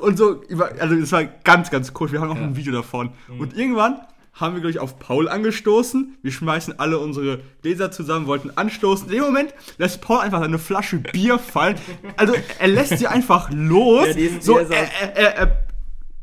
und 0.02 0.18
so, 0.18 0.42
also 0.80 0.96
es 0.96 1.12
war 1.12 1.26
ganz, 1.26 1.72
ganz 1.72 1.92
cool. 2.00 2.12
Wir 2.12 2.22
haben 2.22 2.30
auch 2.30 2.36
ein 2.36 2.56
Video 2.56 2.72
davon. 2.72 3.10
Und 3.40 3.58
irgendwann 3.58 4.02
haben 4.34 4.56
wir, 4.56 4.62
glaube 4.62 4.72
ich, 4.72 4.80
auf 4.80 5.00
Paul 5.00 5.28
angestoßen. 5.28 6.18
Wir 6.22 6.32
schmeißen 6.32 6.80
alle 6.80 7.00
unsere 7.00 7.40
Gläser 7.62 7.92
zusammen, 7.92 8.28
wollten 8.28 8.52
anstoßen. 8.52 9.08
In 9.08 9.14
dem 9.14 9.24
Moment 9.24 9.54
lässt 9.78 10.02
Paul 10.02 10.20
einfach 10.20 10.40
seine 10.40 10.60
Flasche 10.60 10.98
Bier 10.98 11.40
fallen. 11.40 11.78
Also, 12.18 12.34
er 12.60 12.68
lässt 12.68 12.98
sie 12.98 13.08
einfach 13.08 13.50
los. 13.54 14.08
Ja, 14.16 14.30
so, 14.40 14.58
er, 14.60 15.16
er, 15.16 15.36
er, 15.38 15.66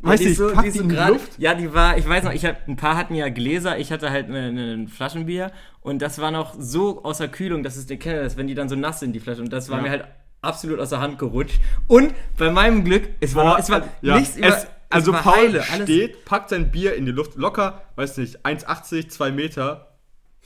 er, 0.02 0.08
weiß 0.10 0.20
die 0.20 0.26
ist 0.26 0.38
nicht, 0.40 0.50
so- 0.54 0.60
die 0.62 0.68
ist 0.68 0.76
so 0.76 0.82
die 0.82 0.94
grad- 0.94 1.08
Luft. 1.10 1.32
Ja, 1.38 1.54
die 1.54 1.72
war, 1.74 1.96
ich 1.98 2.08
weiß 2.08 2.24
noch, 2.24 2.32
ich 2.32 2.44
hab, 2.44 2.66
ein 2.68 2.76
paar 2.76 2.96
hatten 2.96 3.14
ja 3.14 3.28
Gläser, 3.28 3.78
ich 3.78 3.92
hatte 3.92 4.10
halt 4.10 4.26
eine, 4.28 4.46
eine 4.46 4.88
Flaschenbier 4.88 5.52
und 5.80 6.00
das 6.02 6.18
war 6.20 6.30
noch 6.30 6.54
so 6.58 7.02
außer 7.04 7.28
Kühlung, 7.28 7.62
dass 7.62 7.76
es 7.76 7.86
der 7.86 7.98
kennt, 7.98 8.18
dass 8.24 8.36
wenn 8.36 8.46
die 8.46 8.54
dann 8.54 8.68
so 8.68 8.76
nass 8.76 9.00
sind, 9.00 9.12
die 9.12 9.20
Flaschen. 9.20 9.44
Und 9.44 9.52
das 9.52 9.68
war 9.68 9.76
Ja. 9.78 9.82
mir 9.82 9.90
halt 9.90 10.04
absolut 10.42 10.78
aus 10.80 10.88
der 10.90 11.00
Hand 11.00 11.18
gerutscht. 11.18 11.60
Und 11.86 12.14
bei 12.38 12.50
meinem 12.50 12.84
Glück, 12.84 13.08
es 13.20 13.34
war, 13.34 13.44
Boah, 13.44 13.58
es 13.58 13.68
war 13.70 13.82
ja, 14.00 14.18
nichts 14.18 14.36
über, 14.36 14.48
es, 14.48 14.66
also 14.88 15.12
war 15.12 15.22
Paul 15.22 15.34
heile, 15.36 15.62
steht, 15.62 16.24
packt 16.24 16.48
sein 16.50 16.70
Bier 16.70 16.94
in 16.94 17.04
die 17.06 17.12
Luft, 17.12 17.36
locker, 17.36 17.82
weiß 17.96 18.16
nicht, 18.16 18.44
1,80, 18.44 19.08
2 19.08 19.30
Meter. 19.32 19.86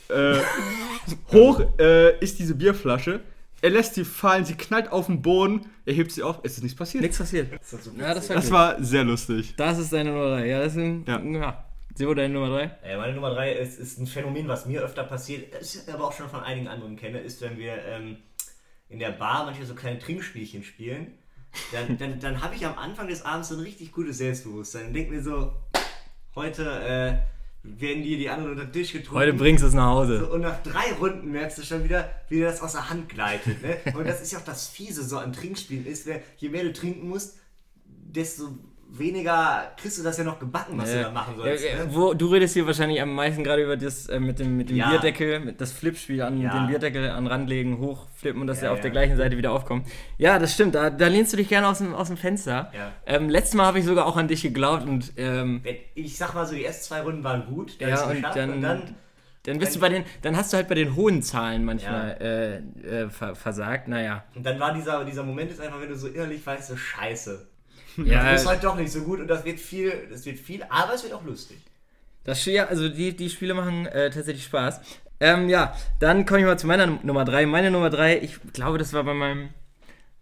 Äh, 0.09 0.35
hoch 1.33 1.63
äh, 1.79 2.19
ist 2.19 2.39
diese 2.39 2.55
Bierflasche. 2.55 3.21
Er 3.65 3.71
lässt 3.71 3.95
sie 3.95 4.05
fallen, 4.05 4.45
sie 4.45 4.57
knallt 4.57 4.93
auf 4.93 5.07
den 5.07 5.23
Boden, 5.23 5.65
er 5.87 5.95
hebt 5.95 6.13
sie 6.13 6.23
auf, 6.23 6.41
es 6.43 6.59
ist 6.59 6.63
nichts 6.65 6.77
passiert. 6.77 7.01
Nichts 7.01 7.17
passiert. 7.17 7.51
Das 7.51 7.73
ist 7.73 7.85
so 7.85 7.93
Ja, 7.99 8.13
das 8.13 8.29
war, 8.29 8.37
Das 8.37 8.51
war 8.51 8.85
sehr 8.85 9.05
lustig. 9.05 9.55
das 9.57 9.79
ist 9.79 9.91
deine 9.91 10.11
Nummer 10.11 10.33
3. 10.37 10.47
Ja, 10.47 10.59
das 10.61 10.73
ist 10.75 10.79
ein, 10.79 11.03
Ja. 11.09 11.19
ja. 11.23 11.65
Sebo, 11.95 12.13
deine 12.13 12.35
Nummer 12.35 12.51
3? 12.51 12.63
Äh, 12.83 12.99
meine 12.99 13.15
Nummer 13.15 13.31
drei 13.31 13.55
ist, 13.55 13.79
ist 13.79 13.99
ein 13.99 14.07
Phänomen, 14.07 14.49
was 14.49 14.67
mir 14.67 14.83
öfter 14.83 15.05
passiert, 15.05 15.55
das 15.55 15.75
ich 15.77 15.91
aber 15.91 16.05
auch 16.05 16.13
schon 16.13 16.29
von 16.29 16.41
einigen 16.41 16.69
anderen 16.69 16.97
kenne, 16.97 17.21
ist, 17.21 17.41
wenn 17.41 17.57
wir 17.57 17.83
ähm, 17.87 18.19
in 18.91 18.99
der 18.99 19.13
Bar 19.13 19.47
manchmal 19.47 19.67
so 19.67 19.75
kleine 19.75 19.99
Trinkspielchen 19.99 20.63
spielen, 20.63 21.13
dann, 21.73 21.97
dann, 21.97 22.21
dann 22.21 22.43
habe 22.43 22.55
ich 22.57 22.67
am 22.67 22.77
Anfang 22.77 23.09
des 23.09 23.25
Abends 23.25 23.49
so 23.49 23.55
ein 23.55 23.61
richtig 23.63 23.93
gutes 23.93 24.19
Selbstbewusstsein 24.19 24.89
und 24.89 24.93
denke 24.93 25.11
mir 25.15 25.23
so, 25.23 25.53
heute 26.35 26.65
äh, 26.83 27.17
werden 27.65 28.03
dir 28.03 28.19
die 28.19 28.29
anderen 28.29 28.53
unter 28.53 28.65
den 28.67 28.73
Tisch 28.73 28.93
getrunken. 28.93 29.19
Heute 29.21 29.33
bringst 29.33 29.63
du 29.65 29.69
es 29.69 29.75
nach 29.75 29.89
So, 29.93 30.01
Hause. 30.01 30.27
und 30.27 30.43
nach 30.43 30.63
drei 30.63 30.93
Runden 31.01 31.33
merkst 31.33 31.59
du 31.59 31.63
schon 31.63 31.83
wieder, 31.85 32.11
wie 32.29 32.37
dir 32.37 32.47
das 32.47 32.61
aus 32.61 32.73
der 32.73 32.91
Hand 32.91 33.09
gleitet. 33.09 33.63
Ne? 33.63 33.79
Und 33.95 34.07
das 34.07 34.21
ist 34.21 34.33
ja 34.33 34.39
auch 34.39 34.45
das 34.45 34.69
Fiese 34.69 35.03
so 35.03 35.19
an 35.19 35.33
Trinkspielen 35.33 35.87
ist, 35.87 36.05
wer- 36.07 36.21
je 36.37 36.51
mehr 36.51 36.63
du 36.65 36.73
trinken 36.75 37.09
musst, 37.09 37.39
desto 37.87 38.51
weniger 38.99 39.73
kriegst 39.77 39.99
du 39.99 40.03
das 40.03 40.17
ja 40.19 40.25
noch 40.25 40.39
gebacken, 40.39 40.79
was 40.79 40.93
du 40.93 41.03
da 41.03 41.11
machen 41.11 41.35
sollst. 41.37 41.65
Ja, 41.65 41.71
ja, 41.79 41.85
ne? 41.85 41.95
wo, 41.95 42.15
du 42.15 42.27
redest 42.29 42.55
hier 42.55 42.67
wahrscheinlich 42.67 43.01
am 43.03 43.15
meisten 43.15 43.43
gerade 43.45 43.63
über 43.65 43.77
das 43.77 44.09
äh, 44.09 44.21
mit 44.21 44.39
dem, 44.39 44.57
mit 44.57 44.71
dem 44.71 44.77
Ja. 44.77 44.91
Bierdeckel, 44.91 45.41
mit 45.41 45.61
das 45.61 45.73
Flipspiel 45.73 46.23
an 46.23 46.41
Ja. 46.41 46.53
den 46.59 46.67
Bierdeckel 46.69 47.11
an 47.11 47.27
Rand 47.27 47.49
legen, 47.49 47.79
hochflippen 47.79 48.41
und 48.41 48.47
dass 48.47 48.61
Ja, 48.61 48.67
er 48.69 48.73
auf 48.73 48.79
ja. 48.79 48.83
der 48.83 48.91
gleichen 48.93 49.17
Seite 49.17 49.37
wieder 49.37 49.53
aufkommt. 49.53 49.87
Ja, 50.19 50.39
das 50.39 50.55
stimmt, 50.55 50.75
da, 50.75 50.91
da 50.91 51.09
lehnst 51.09 51.33
du 51.33 51.37
dich 51.37 51.49
gerne 51.49 51.69
aus 51.69 51.79
dem, 51.79 51.95
aus 51.95 52.09
dem 52.09 52.17
Fenster. 52.17 52.71
Ja. 52.75 52.93
Ähm, 53.07 53.29
letztes 53.29 53.55
Mal 53.55 53.67
habe 53.67 53.79
ich 53.79 53.85
sogar 53.85 54.07
auch 54.07 54.17
an 54.17 54.29
dich 54.29 54.43
geglaubt 54.43 54.87
und 54.87 55.13
ähm, 55.17 55.63
Ich 55.95 56.17
sag 56.17 56.35
mal 56.35 56.47
so, 56.47 56.55
die 56.55 56.65
ersten 56.65 56.85
zwei 56.85 57.01
Runden 57.03 57.25
waren 57.25 57.47
gut, 57.47 57.81
dann 57.81 57.89
Ja, 57.89 58.05
und 58.07 58.23
dann- 58.23 58.51
und 58.51 58.63
dann 58.63 58.95
dann 59.47 59.59
bist 59.59 59.77
du 59.77 59.81
bei 59.81 59.91
den, 59.91 60.05
dann 60.23 60.39
hast 60.39 60.55
du 60.55 60.57
halt 60.57 60.69
bei 60.69 60.75
den 60.75 60.97
hohen 60.97 61.21
Zahlen 61.23 61.67
manchmal 61.67 62.17
äh, 62.87 63.03
äh, 63.03 63.11
ver 63.11 63.35
versagt. 63.35 63.89
Naja. 63.89 64.25
Und 64.35 64.47
dann 64.47 64.59
war 64.59 64.73
dieser, 64.73 65.05
dieser 65.05 65.23
Moment 65.23 65.51
ist 65.51 65.61
einfach, 65.61 65.79
wenn 65.83 65.91
du 65.91 65.97
so 65.97 66.09
innerlich 66.09 66.47
weißt, 66.47 66.69
so 66.69 66.77
scheiße. 66.79 67.47
Ja, 67.97 68.33
Das 68.33 68.43
ist 68.43 68.49
halt 68.49 68.65
doch 68.65 68.77
nicht 68.77 68.91
so 68.93 69.03
gut 69.03 69.21
und 69.21 69.29
das 69.29 69.45
wird 69.45 69.61
viel, 69.61 69.93
das 70.11 70.25
wird 70.27 70.39
viel, 70.39 70.63
aber 70.69 70.95
es 70.95 71.03
wird 71.03 71.13
auch 71.13 71.25
lustig. 71.25 71.59
Das, 72.25 72.45
ja, 72.47 72.67
also 72.67 72.89
die, 72.89 73.15
die 73.15 73.29
Spiele 73.31 73.55
machen 73.55 73.87
äh, 73.87 74.11
tatsächlich 74.11 74.45
Spaß. 74.45 74.81
Ähm, 75.21 75.49
ja, 75.49 75.77
dann 76.01 76.25
komme 76.27 76.41
ich 76.41 76.47
mal 76.47 76.59
zu 76.59 76.67
meiner 76.67 76.87
Num- 76.87 77.01
Nummer 77.03 77.25
3. 77.25 77.47
Meine 77.47 77.71
Nummer 77.71 77.91
3, 77.91 78.19
ich 78.21 78.39
glaube, 78.53 78.79
das 78.79 78.93
war 78.93 79.05
bei 79.05 79.15
meinem 79.15 79.51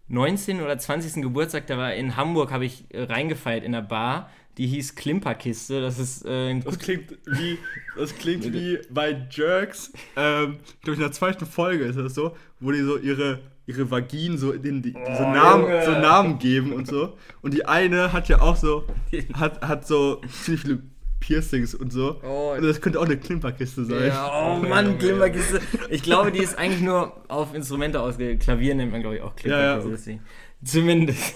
19. 0.09 0.61
oder 0.61 0.77
20. 0.77 1.21
Geburtstag, 1.23 1.65
da 1.67 1.77
war 1.77 1.93
in 1.93 2.15
Hamburg, 2.17 2.51
habe 2.51 2.65
ich 2.65 2.85
äh, 2.93 3.03
reingefeiert 3.03 3.63
in 3.63 3.71
der 3.71 3.81
Bar. 3.81 4.29
Die 4.57 4.67
hieß 4.67 4.95
Klimperkiste. 4.95 5.81
Das 5.81 5.97
ist 5.97 6.25
äh, 6.25 6.51
ein 6.51 6.63
Das 6.63 6.77
klingt 6.77 7.17
wie, 7.25 7.57
das 7.97 8.15
klingt 8.15 8.43
wie 8.53 8.79
bei 8.91 9.25
Jerks, 9.31 9.91
ähm, 10.15 10.59
glaube 10.83 10.93
ich 10.93 10.97
in 10.97 10.99
der 10.99 11.11
zweiten 11.11 11.45
Folge 11.47 11.85
ist 11.85 11.97
das 11.97 12.13
so, 12.13 12.37
wo 12.59 12.71
die 12.71 12.81
so 12.83 12.97
ihre, 12.97 13.39
ihre 13.65 13.89
Vaginen 13.89 14.37
so, 14.37 14.51
in 14.51 14.81
die, 14.81 14.91
so, 14.91 15.23
Namen, 15.23 15.63
Junge. 15.63 15.85
so 15.85 15.91
Namen 15.91 16.39
geben 16.39 16.73
und 16.73 16.87
so. 16.87 17.17
Und 17.41 17.53
die 17.53 17.65
eine 17.65 18.11
hat 18.11 18.27
ja 18.29 18.41
auch 18.41 18.55
so, 18.55 18.85
hat, 19.33 19.61
hat 19.61 19.87
so 19.87 20.21
ziemlich 20.43 20.61
viele 20.61 20.79
Piercings 21.19 21.73
und 21.73 21.93
so. 21.93 22.19
Oh. 22.23 22.53
Und 22.57 22.63
das 22.63 22.81
könnte 22.81 22.99
auch 22.99 23.05
eine 23.05 23.17
Klimperkiste 23.17 23.85
sein. 23.85 24.07
Ja, 24.07 24.29
oh 24.29 24.57
Mann, 24.57 24.97
Klimperkiste. 24.97 25.61
Ich 25.89 26.03
glaube, 26.03 26.33
die 26.33 26.39
ist 26.39 26.57
eigentlich 26.57 26.81
nur 26.81 27.15
auf 27.29 27.55
Instrumente 27.55 28.01
ausgelegt. 28.01 28.43
Klavier 28.43 28.75
nennt 28.75 28.91
man, 28.91 29.01
glaube 29.01 29.15
ich, 29.15 29.21
auch 29.21 29.35
Klimperkiste. 29.35 30.11
Ja, 30.11 30.17
ja. 30.17 30.21
Zumindest. 30.65 31.35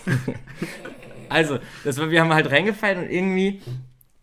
also, 1.29 1.59
das 1.85 1.97
war, 1.97 2.09
wir 2.09 2.19
haben 2.19 2.33
halt 2.33 2.51
reingefallen 2.51 3.03
und 3.03 3.09
irgendwie, 3.09 3.61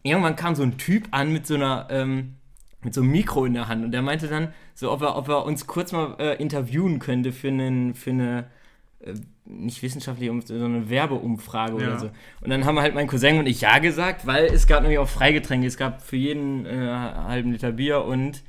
irgendwann 0.03 0.37
kam 0.37 0.55
so 0.55 0.63
ein 0.63 0.77
Typ 0.77 1.09
an 1.11 1.33
mit 1.33 1.47
so 1.47 1.55
einer, 1.55 1.89
ähm, 1.91 2.35
mit 2.83 2.93
so 2.93 3.01
einem 3.01 3.11
Mikro 3.11 3.47
in 3.47 3.55
der 3.55 3.69
Hand 3.69 3.85
und 3.85 3.93
der 3.93 4.03
meinte 4.03 4.29
dann, 4.29 4.53
so, 4.75 4.91
ob 4.91 5.03
er, 5.03 5.17
ob 5.17 5.29
er 5.29 5.45
uns 5.45 5.67
kurz 5.67 5.93
mal 5.93 6.17
äh, 6.19 6.35
interviewen 6.43 6.99
könnte 6.99 7.33
für, 7.33 7.49
einen, 7.49 7.95
für 7.95 8.11
eine, 8.11 8.47
äh, 9.01 9.15
nicht 9.47 9.83
wissenschaftliche, 9.83 10.31
um- 10.33 10.41
so 10.43 10.55
eine 10.55 10.91
Werbeumfrage 10.91 11.81
Ja. 11.81 11.89
oder 11.89 11.99
so. 11.99 12.07
Und 12.41 12.51
dann 12.51 12.65
haben 12.65 12.79
halt 12.81 12.95
mein 12.95 13.07
Cousin 13.07 13.39
und 13.39 13.47
ich 13.47 13.61
ja 13.61 13.79
gesagt, 13.79 14.27
weil 14.27 14.47
es 14.47 14.67
gab 14.67 14.83
nämlich 14.83 14.99
auch 14.99 15.09
Freigetränke. 15.09 15.67
Es 15.67 15.77
gab 15.77 16.03
für 16.03 16.17
jeden 16.17 16.67
äh, 16.67 16.89
halben 16.89 17.53
Liter 17.53 17.73
Bier 17.73 18.05
und, 18.05 18.43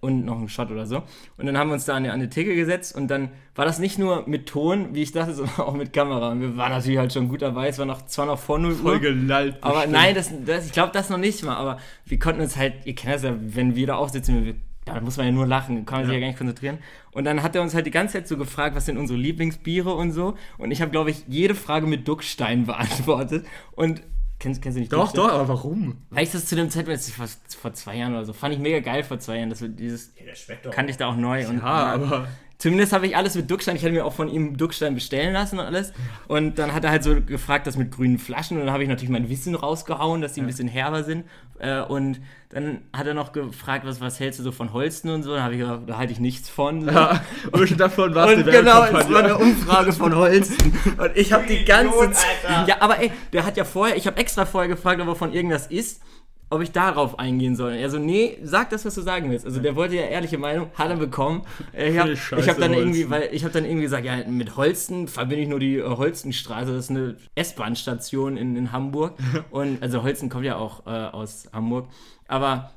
und 0.00 0.24
noch 0.24 0.38
einen 0.38 0.48
Shot 0.48 0.70
oder 0.70 0.86
so. 0.86 1.02
Und 1.36 1.46
dann 1.46 1.58
haben 1.58 1.68
wir 1.68 1.74
uns 1.74 1.84
da 1.84 1.94
an 1.96 2.04
die, 2.04 2.10
an 2.10 2.20
die 2.20 2.28
Theke 2.28 2.54
gesetzt 2.54 2.94
und 2.94 3.08
dann 3.08 3.30
war 3.56 3.64
das 3.64 3.78
nicht 3.78 3.98
nur 3.98 4.22
mit 4.28 4.46
Ton, 4.46 4.94
wie 4.94 5.02
ich 5.02 5.10
dachte, 5.12 5.34
sondern 5.34 5.56
auch 5.60 5.74
mit 5.74 5.92
Kamera. 5.92 6.30
Und 6.30 6.40
wir 6.40 6.56
waren 6.56 6.70
natürlich 6.70 6.98
halt 6.98 7.12
schon 7.12 7.28
gut 7.28 7.42
dabei. 7.42 7.68
Es 7.68 7.78
war 7.78 7.86
noch, 7.86 8.06
zwar 8.06 8.26
noch 8.26 8.38
vor 8.38 8.58
0 8.58 8.72
Uhr. 8.72 8.78
Voll 8.78 9.00
gelallt. 9.00 9.56
Aber 9.62 9.74
bestimmt. 9.74 9.92
nein, 9.94 10.14
das, 10.14 10.30
das, 10.46 10.66
ich 10.66 10.72
glaube 10.72 10.92
das 10.92 11.10
noch 11.10 11.18
nicht 11.18 11.42
mal. 11.44 11.56
Aber 11.56 11.78
wir 12.04 12.18
konnten 12.18 12.40
uns 12.40 12.56
halt, 12.56 12.74
ihr 12.86 12.94
kennt 12.94 13.14
das 13.16 13.22
ja, 13.24 13.34
wenn 13.40 13.74
wir 13.74 13.88
da 13.88 13.96
aufsitzen, 13.96 14.44
wir, 14.44 14.54
da 14.94 15.00
muss 15.00 15.16
man 15.18 15.26
ja 15.26 15.32
nur 15.32 15.46
lachen, 15.46 15.84
kann 15.84 15.98
man 15.98 16.06
sich 16.06 16.14
ja 16.14 16.20
gar 16.20 16.28
nicht 16.28 16.38
konzentrieren. 16.38 16.78
Und 17.12 17.24
dann 17.24 17.42
hat 17.42 17.54
er 17.54 17.60
uns 17.62 17.74
halt 17.74 17.86
die 17.86 17.90
ganze 17.90 18.14
Zeit 18.14 18.28
so 18.28 18.36
gefragt, 18.38 18.74
was 18.76 18.86
sind 18.86 18.96
unsere 18.96 19.18
Lieblingsbiere 19.18 19.92
und 19.94 20.12
so. 20.12 20.36
Und 20.58 20.70
ich 20.70 20.80
habe, 20.80 20.90
glaube 20.90 21.10
ich, 21.10 21.24
jede 21.28 21.54
Frage 21.54 21.86
mit 21.86 22.06
Duckstein 22.08 22.64
beantwortet. 22.66 23.46
Und 23.72 24.00
kennst, 24.38 24.62
kennst 24.62 24.76
du 24.76 24.80
nicht 24.80 24.92
Doch, 24.92 25.12
Duckstein? 25.12 25.24
doch, 25.26 25.32
aber 25.34 25.48
warum? 25.48 25.98
Weil 26.10 26.24
ich 26.24 26.30
das 26.30 26.46
zu 26.46 26.56
dem 26.56 26.70
Zeitpunkt, 26.70 26.98
das 27.00 27.10
vor, 27.10 27.26
vor 27.60 27.72
zwei 27.74 27.96
Jahren 27.96 28.12
oder 28.14 28.24
so, 28.24 28.32
fand 28.32 28.54
ich 28.54 28.60
mega 28.60 28.80
geil 28.80 29.02
vor 29.02 29.18
zwei 29.18 29.38
Jahren. 29.38 29.50
Das, 29.50 29.60
wir 29.60 29.68
dieses 29.68 30.12
Ja, 30.18 30.24
der 30.26 30.34
schmeckt 30.34 30.64
doch. 30.64 30.70
kannte 30.70 30.90
ich 30.90 30.96
da 30.96 31.08
auch 31.08 31.16
neu. 31.16 31.46
Und, 31.48 31.58
Ja, 31.58 31.62
aber. 31.64 32.28
Zumindest 32.58 32.92
habe 32.94 33.06
ich 33.06 33.16
alles 33.16 33.34
mit 33.34 33.50
Duckstein. 33.50 33.76
Ich 33.76 33.82
hatte 33.82 33.92
mir 33.92 34.04
auch 34.06 34.14
von 34.14 34.28
ihm 34.30 34.56
Duckstein 34.56 34.94
bestellen 34.94 35.34
lassen 35.34 35.58
und 35.58 35.66
alles. 35.66 35.92
Und 36.26 36.58
dann 36.58 36.72
hat 36.72 36.84
er 36.84 36.90
halt 36.90 37.02
so 37.02 37.20
gefragt, 37.20 37.66
das 37.66 37.76
mit 37.76 37.92
grünen 37.92 38.18
Flaschen. 38.18 38.56
Und 38.58 38.64
dann 38.64 38.72
habe 38.72 38.82
ich 38.82 38.88
natürlich 38.88 39.10
mein 39.10 39.28
Wissen 39.28 39.54
rausgehauen, 39.54 40.22
dass 40.22 40.32
die 40.32 40.40
ein 40.40 40.46
bisschen 40.46 40.68
herber 40.68 41.04
sind. 41.04 41.26
Äh, 41.58 41.80
Und 41.82 42.20
dann 42.50 42.80
hat 42.94 43.06
er 43.06 43.12
noch 43.14 43.32
gefragt, 43.32 43.84
was, 43.86 44.00
was 44.00 44.20
hältst 44.20 44.38
du 44.40 44.44
so 44.44 44.52
von 44.52 44.72
Holsten 44.72 45.10
und 45.10 45.22
so. 45.22 45.34
Dann 45.34 45.42
habe 45.42 45.54
ich 45.54 45.60
gesagt, 45.60 45.82
da 45.88 45.98
halte 45.98 46.12
ich 46.12 46.20
nichts 46.20 46.48
von. 46.48 46.82
So. 46.84 46.90
Ja, 46.90 47.20
und 47.52 47.80
davon 47.80 48.14
war 48.14 48.30
es 48.30 48.44
genau, 48.44 48.84
es 48.84 49.10
war 49.10 49.18
eine 49.22 49.36
Umfrage 49.36 49.92
von 49.92 50.14
Holsten. 50.16 50.72
Und 50.96 51.10
ich 51.14 51.32
habe 51.34 51.46
die 51.46 51.64
ganze 51.64 52.10
Zeit. 52.12 52.66
Ja, 52.66 52.76
aber 52.80 53.00
ey, 53.00 53.10
der 53.34 53.44
hat 53.44 53.56
ja 53.58 53.64
vorher, 53.64 53.96
ich 53.96 54.06
habe 54.06 54.16
extra 54.18 54.46
vorher 54.46 54.68
gefragt, 54.68 55.00
ob 55.02 55.08
er 55.08 55.16
von 55.16 55.32
irgendwas 55.34 55.66
ist, 55.66 56.00
ob 56.48 56.62
ich 56.62 56.70
darauf 56.70 57.18
eingehen 57.18 57.56
soll. 57.56 57.72
Er 57.72 57.90
so, 57.90 57.98
nee, 57.98 58.38
sag 58.42 58.70
das, 58.70 58.84
was 58.84 58.94
du 58.94 59.00
sagen 59.00 59.30
willst. 59.30 59.44
Also 59.44 59.60
der 59.60 59.74
wollte 59.74 59.96
ja 59.96 60.02
ehrliche 60.02 60.38
Meinung, 60.38 60.70
hat 60.74 60.90
er 60.90 60.96
bekommen. 60.96 61.42
Äh, 61.72 61.90
Ich 61.90 61.98
habe 61.98 62.14
hab 62.46 62.58
dann 62.58 62.72
irgendwie, 62.72 63.10
weil 63.10 63.28
ich 63.32 63.42
habe 63.42 63.52
dann 63.52 63.64
irgendwie 63.64 63.82
gesagt, 63.82 64.04
ja, 64.04 64.16
mit 64.28 64.56
Holsten 64.56 65.08
verbinde 65.08 65.42
ich 65.42 65.48
nur 65.48 65.58
die 65.58 65.78
äh, 65.78 65.82
Holstenstraße. 65.84 66.72
Das 66.72 66.84
ist 66.84 66.90
eine 66.90 67.16
S-Bahn-Station 67.34 68.36
in, 68.36 68.54
in 68.56 68.72
Hamburg. 68.72 69.14
Und 69.50 69.82
also 69.82 70.02
Holsten 70.02 70.28
kommt 70.28 70.44
ja 70.44 70.56
auch 70.56 70.86
äh, 70.86 70.90
aus 70.90 71.48
Hamburg. 71.52 71.88
Aber 72.28 72.70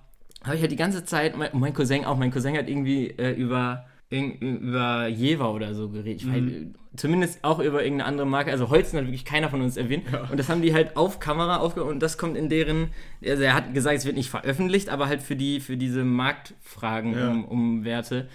habe 0.43 0.55
ich 0.55 0.61
halt 0.61 0.71
die 0.71 0.75
ganze 0.77 1.03
Zeit, 1.05 1.37
mein, 1.37 1.49
mein 1.53 1.73
Cousin 1.73 2.05
auch, 2.05 2.17
mein 2.17 2.31
Cousin 2.31 2.57
hat 2.57 2.67
irgendwie 2.69 3.07
äh, 3.09 3.31
über, 3.33 3.85
über 4.11 5.07
Jever 5.07 5.53
oder 5.53 5.73
so 5.73 5.89
geredet. 5.89 6.21
Ich 6.23 6.27
weiß, 6.27 6.41
Mhm. 6.41 6.75
zumindest 6.95 7.43
auch 7.43 7.59
über 7.59 7.83
irgendeine 7.83 8.05
andere 8.09 8.25
Marke. 8.27 8.51
Also 8.51 8.69
Holzen 8.69 8.97
hat 8.97 9.05
wirklich 9.05 9.25
keiner 9.25 9.49
von 9.49 9.61
uns 9.61 9.77
erwähnt. 9.77 10.03
Und 10.31 10.37
das 10.39 10.49
haben 10.49 10.61
die 10.61 10.73
halt 10.73 10.97
auf 10.97 11.19
Kamera 11.19 11.57
aufgenommen 11.57 11.91
und 11.93 11.99
das 12.01 12.17
kommt 12.17 12.35
in 12.35 12.49
deren, 12.49 12.87
also 13.23 13.43
er 13.43 13.53
hat 13.53 13.73
gesagt, 13.73 13.97
es 13.97 14.05
wird 14.05 14.15
nicht 14.15 14.29
veröffentlicht, 14.29 14.89
aber 14.89 15.07
halt 15.07 15.21
für 15.21 15.35
die, 15.35 15.59
für 15.59 15.77
diese 15.77 16.03
Marktfragen 16.03 17.13
Ja. 17.13 17.29
um, 17.29 17.45
um 17.45 17.85
Werte. 17.85 18.27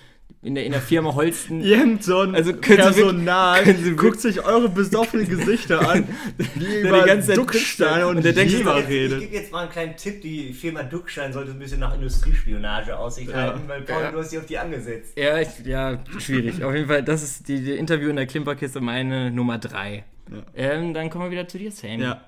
In 0.45 0.55
der, 0.55 0.67
in 0.67 0.73
der 0.73 0.83
Firma 0.83 1.15
Holsten. 1.15 1.63
Ein 1.65 1.99
Also 2.35 2.53
Sie 2.53 2.59
Personal 2.59 3.63
können 3.65 3.83
Sie 3.83 3.97
guckt 3.97 4.21
sich 4.21 4.45
eure 4.45 4.69
besoffenen 4.69 5.27
Gesichter 5.27 5.89
an, 5.89 6.07
wie 6.37 6.61
die 6.61 6.81
über 6.81 7.05
ganze 7.07 7.29
Zeit 7.29 7.39
Ducksteine 7.39 8.07
und, 8.07 8.17
und 8.19 8.25
der 8.25 8.35
denkt 8.35 8.53
Jetzt, 8.53 8.61
ich 8.63 8.89
redet. 8.89 9.21
gebe 9.21 9.35
jetzt 9.35 9.53
mal 9.53 9.61
einen 9.63 9.71
kleinen 9.71 9.97
Tipp, 9.97 10.21
die 10.21 10.53
Firma 10.53 10.83
Duckstein 10.83 11.33
sollte 11.33 11.53
ein 11.53 11.59
bisschen 11.59 11.81
nach 11.81 11.95
Industriespionage 11.95 12.97
aussicht 12.97 13.31
Ja. 13.31 13.37
halten, 13.37 13.63
weil 13.67 13.83
Paul, 13.83 14.03
Ja. 14.03 14.11
du 14.13 14.19
hast 14.19 14.33
dich 14.33 14.39
auf 14.39 14.45
die 14.47 14.59
angesetzt. 14.59 15.17
Ja, 15.19 15.39
ich, 15.41 15.49
ja, 15.65 15.99
schwierig. 16.19 16.63
Auf 16.63 16.75
jeden 16.75 16.89
Fall, 16.89 17.03
das 17.03 17.23
ist 17.23 17.49
die, 17.49 17.65
die 17.65 17.73
Interview 17.73 18.11
in 18.11 18.17
der 18.17 18.27
Klimperkiste, 18.27 18.81
meine 18.83 19.31
Nummer 19.31 19.57
3. 19.59 20.05
Ja. 20.31 20.43
Ähm, 20.55 20.93
dann 20.93 21.09
kommen 21.11 21.25
wir 21.25 21.31
wieder 21.31 21.49
zu 21.49 21.59
dir, 21.59 21.71
Sam. 21.73 22.01
Ja. 22.01 22.21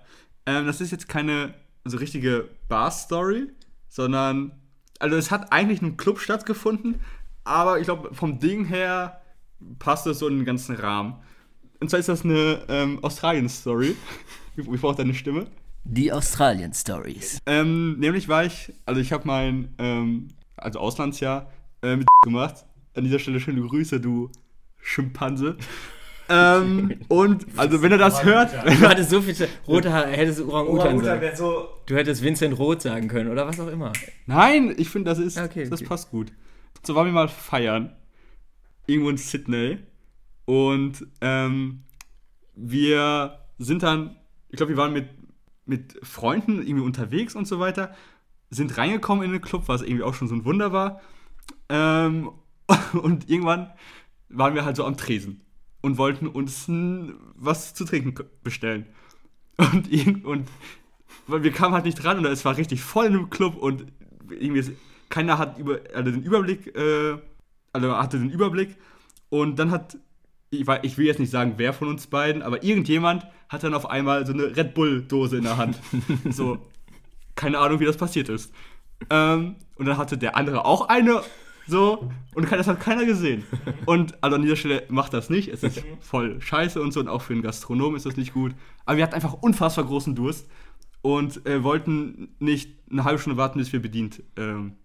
Ähm, 0.47 0.67
das 0.67 0.81
ist 0.81 0.91
jetzt 0.91 1.09
keine 1.09 1.53
so 1.85 1.99
richtige 1.99 2.49
Bar-Story, 2.69 3.49
sondern, 3.89 4.53
also 4.99 5.17
es 5.17 5.31
hat 5.31 5.53
eigentlich 5.53 5.81
in 5.83 5.89
einem 5.89 5.97
Club 5.99 6.19
stattgefunden, 6.19 6.97
aber 7.47 7.79
ich 7.79 7.85
glaube, 7.85 8.13
vom 8.13 8.39
Ding 8.39 8.65
her 8.67 9.21
passt 9.79 10.07
es 10.07 10.19
so 10.19 10.29
in 10.29 10.37
den 10.37 10.45
ganzen 10.45 10.77
Rahmen. 10.77 11.17
Und 11.81 11.91
zwar 11.91 12.01
ist 12.01 12.09
das 12.09 12.25
eine 12.25 12.65
ähm, 12.69 12.99
Australien-Story. 13.03 13.97
Wie, 14.57 14.77
braucht 14.77 14.99
deine 14.99 15.15
Stimme? 15.15 15.47
Die 15.85 16.11
Australien 16.13 16.73
Stories. 16.73 17.39
Ähm, 17.47 17.99
nämlich 17.99 18.29
war 18.29 18.45
ich, 18.45 18.73
also 18.87 19.01
ich 19.01 19.13
habe 19.13 19.27
mein, 19.27 19.75
ähm, 19.79 20.29
also 20.57 20.81
Auslandsjahr 20.81 21.51
äh, 21.83 21.97
mit 21.97 22.07
gemacht. 22.25 22.65
An 22.95 23.05
dieser 23.05 23.19
Stelle 23.19 23.39
schöne 23.41 23.61
Grüße, 23.61 24.01
du 24.01 24.31
Schimpanse. 24.79 25.57
ähm, 26.29 26.99
und, 27.09 27.47
also 27.57 27.83
wenn 27.83 27.93
er 27.93 27.99
das 27.99 28.25
hört, 28.25 28.53
Du 28.53 28.89
hattest 28.89 29.11
so 29.11 29.21
viel. 29.21 29.49
Rote 29.69 29.93
Haare, 29.93 30.09
hättest 30.09 30.41
du 30.41 30.49
Orang-Utan 30.51 30.97
Orang-Utan 30.97 31.21
sagen. 31.21 31.37
so. 31.37 31.69
Du 31.85 31.95
hättest 31.95 32.23
Vincent 32.23 32.59
Roth 32.59 32.83
sagen 32.83 33.07
können 33.07 33.31
oder 33.31 33.47
was 33.47 33.61
auch 33.61 33.69
immer. 33.69 33.93
Nein, 34.25 34.75
ich 34.79 34.89
finde, 34.89 35.11
das 35.11 35.19
ist, 35.19 35.39
Okay, 35.39 35.69
das 35.69 35.81
okay. 35.81 35.89
passt 35.89 36.11
gut. 36.11 36.33
So 36.83 36.95
waren 36.95 37.07
wir 37.07 37.12
mal 37.12 37.29
feiern. 37.29 37.95
Irgendwo 38.87 39.11
in 39.11 39.17
Sydney. 39.17 39.79
Und 40.45 41.07
ähm, 41.21 41.83
wir 42.55 43.39
sind 43.59 43.83
dann, 43.83 44.17
ich 44.49 44.57
glaube, 44.57 44.71
wir 44.71 44.77
waren 44.77 44.93
mit, 44.93 45.09
mit 45.65 45.99
Freunden 46.03 46.62
irgendwie 46.62 46.85
unterwegs 46.85 47.35
und 47.35 47.47
so 47.47 47.59
weiter, 47.59 47.95
sind 48.51 48.79
reingekommen 48.79 49.25
in 49.25 49.33
den 49.33 49.41
Club, 49.41 49.65
was 49.67 49.83
irgendwie 49.83 50.05
auch 50.05 50.15
schon 50.15 50.29
so 50.29 50.35
ein 50.35 50.45
Wunder 50.45 50.73
war. 50.73 51.01
Ähm, 51.69 52.31
und 52.93 53.29
irgendwann 53.29 53.73
waren 54.29 54.55
wir 54.55 54.65
halt 54.65 54.77
so 54.77 54.85
am 54.85 54.97
Tresen 54.97 55.41
und 55.81 55.99
wollten 55.99 56.27
uns 56.27 56.67
was 56.69 57.75
zu 57.75 57.85
trinken 57.85 58.25
bestellen. 58.43 58.87
Und, 59.59 60.25
und 60.27 60.49
weil 61.27 61.43
wir 61.43 61.51
kamen 61.51 61.73
halt 61.73 61.87
nicht 61.87 62.03
dran 62.03 62.19
und 62.19 62.27
es 62.27 62.45
war 62.45 62.59
richtig 62.59 62.83
voll 62.83 63.07
in 63.07 63.15
dem 63.15 63.31
Club 63.31 63.57
und 63.57 63.87
irgendwie 64.29 64.77
keiner 65.17 65.39
hat 65.39 65.57
über, 65.57 65.81
also 65.95 66.11
den 66.11 66.23
Überblick, 66.23 66.77
äh, 66.77 67.17
also 67.73 67.97
hatte 67.97 68.19
den 68.19 68.29
Überblick 68.29 68.77
und 69.31 69.59
dann 69.59 69.71
hat, 69.71 69.97
ich, 70.51 70.69
ich 70.83 70.99
will 70.99 71.07
jetzt 71.07 71.19
nicht 71.19 71.31
sagen, 71.31 71.55
wer 71.57 71.73
von 71.73 71.89
uns 71.89 72.07
beiden, 72.07 72.43
aber 72.43 72.63
irgendjemand 72.63 73.27
hat 73.49 73.63
dann 73.63 73.73
auf 73.73 73.89
einmal 73.89 74.27
so 74.27 74.35
eine 74.35 74.55
Red 74.55 74.75
Bull-Dose 74.75 75.39
in 75.39 75.45
der 75.45 75.57
Hand. 75.57 75.79
so, 76.31 76.59
keine 77.35 77.59
Ahnung, 77.59 77.81
wie 77.81 77.87
das 77.87 77.97
passiert 77.97 78.29
ist. 78.29 78.53
Ähm, 79.09 79.57
und 79.77 79.87
dann 79.87 79.97
hatte 79.97 80.19
der 80.19 80.37
andere 80.37 80.67
auch 80.67 80.91
eine, 80.91 81.23
so, 81.67 82.11
und 82.35 82.53
das 82.53 82.67
hat 82.67 82.81
keiner 82.81 83.07
gesehen. 83.07 83.45
Und 83.87 84.23
also 84.23 84.37
an 84.37 84.43
dieser 84.43 84.57
Stelle 84.57 84.83
macht 84.91 85.15
das 85.15 85.31
nicht, 85.31 85.49
es 85.49 85.63
ist 85.63 85.83
voll 86.01 86.43
scheiße 86.43 86.79
und 86.79 86.93
so, 86.93 87.01
und 87.01 87.09
auch 87.09 87.23
für 87.23 87.33
einen 87.33 87.43
Gastronom 87.43 87.97
ist 87.97 88.05
das 88.05 88.19
nicht 88.19 88.35
gut. 88.35 88.55
Aber 88.85 88.99
wir 88.99 89.05
hatten 89.05 89.15
einfach 89.15 89.33
unfassbar 89.33 89.87
großen 89.87 90.15
Durst 90.15 90.47
und 91.01 91.47
äh, 91.47 91.65
wollten 91.65 92.37
nicht 92.39 92.75
eine 92.91 93.05
halbe 93.05 93.19
Stunde 93.19 93.39
warten, 93.39 93.59
bis 93.59 93.73
wir 93.73 93.81
bedient 93.81 94.23
ähm, 94.37 94.77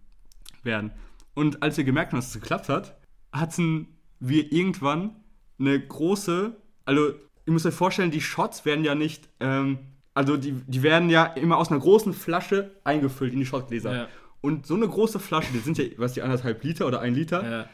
werden. 0.64 0.92
Und 1.34 1.64
als 1.64 1.78
wir 1.78 1.84
gemerkt 1.84 2.12
haben, 2.12 2.20
dass 2.20 2.28
es 2.30 2.34
geklappt 2.42 2.70
hat, 2.70 2.98
hatten 3.32 3.88
wir 4.20 4.52
irgendwann 4.52 5.16
eine 5.60 5.80
große, 5.80 6.56
also 6.86 7.10
ihr 7.46 7.54
müsst 7.54 7.66
euch 7.66 7.74
vorstellen, 7.74 8.12
die 8.12 8.22
Shots 8.22 8.66
werden 8.66 8.84
ja 8.84 8.96
nicht, 8.96 9.30
ähm, 9.40 9.80
also 10.14 10.38
die, 10.38 10.52
die 10.68 10.84
werden 10.84 11.10
ja 11.10 11.26
immer 11.26 11.58
aus 11.58 11.72
einer 11.72 11.80
großen 11.80 12.14
Flasche 12.14 12.72
eingefüllt 12.84 13.34
in 13.34 13.40
die 13.40 13.46
Shotgläser. 13.46 13.96
Ja. 13.96 14.08
Und 14.42 14.66
so 14.66 14.76
eine 14.76 14.88
große 14.88 15.20
Flasche, 15.20 15.52
die 15.54 15.60
sind 15.60 15.78
ja, 15.78 15.86
was 15.98 16.14
die 16.14 16.22
anderthalb 16.22 16.64
Liter 16.64 16.88
oder 16.88 17.00
ein 17.00 17.14
Liter, 17.14 17.50
Ja. 17.50 17.70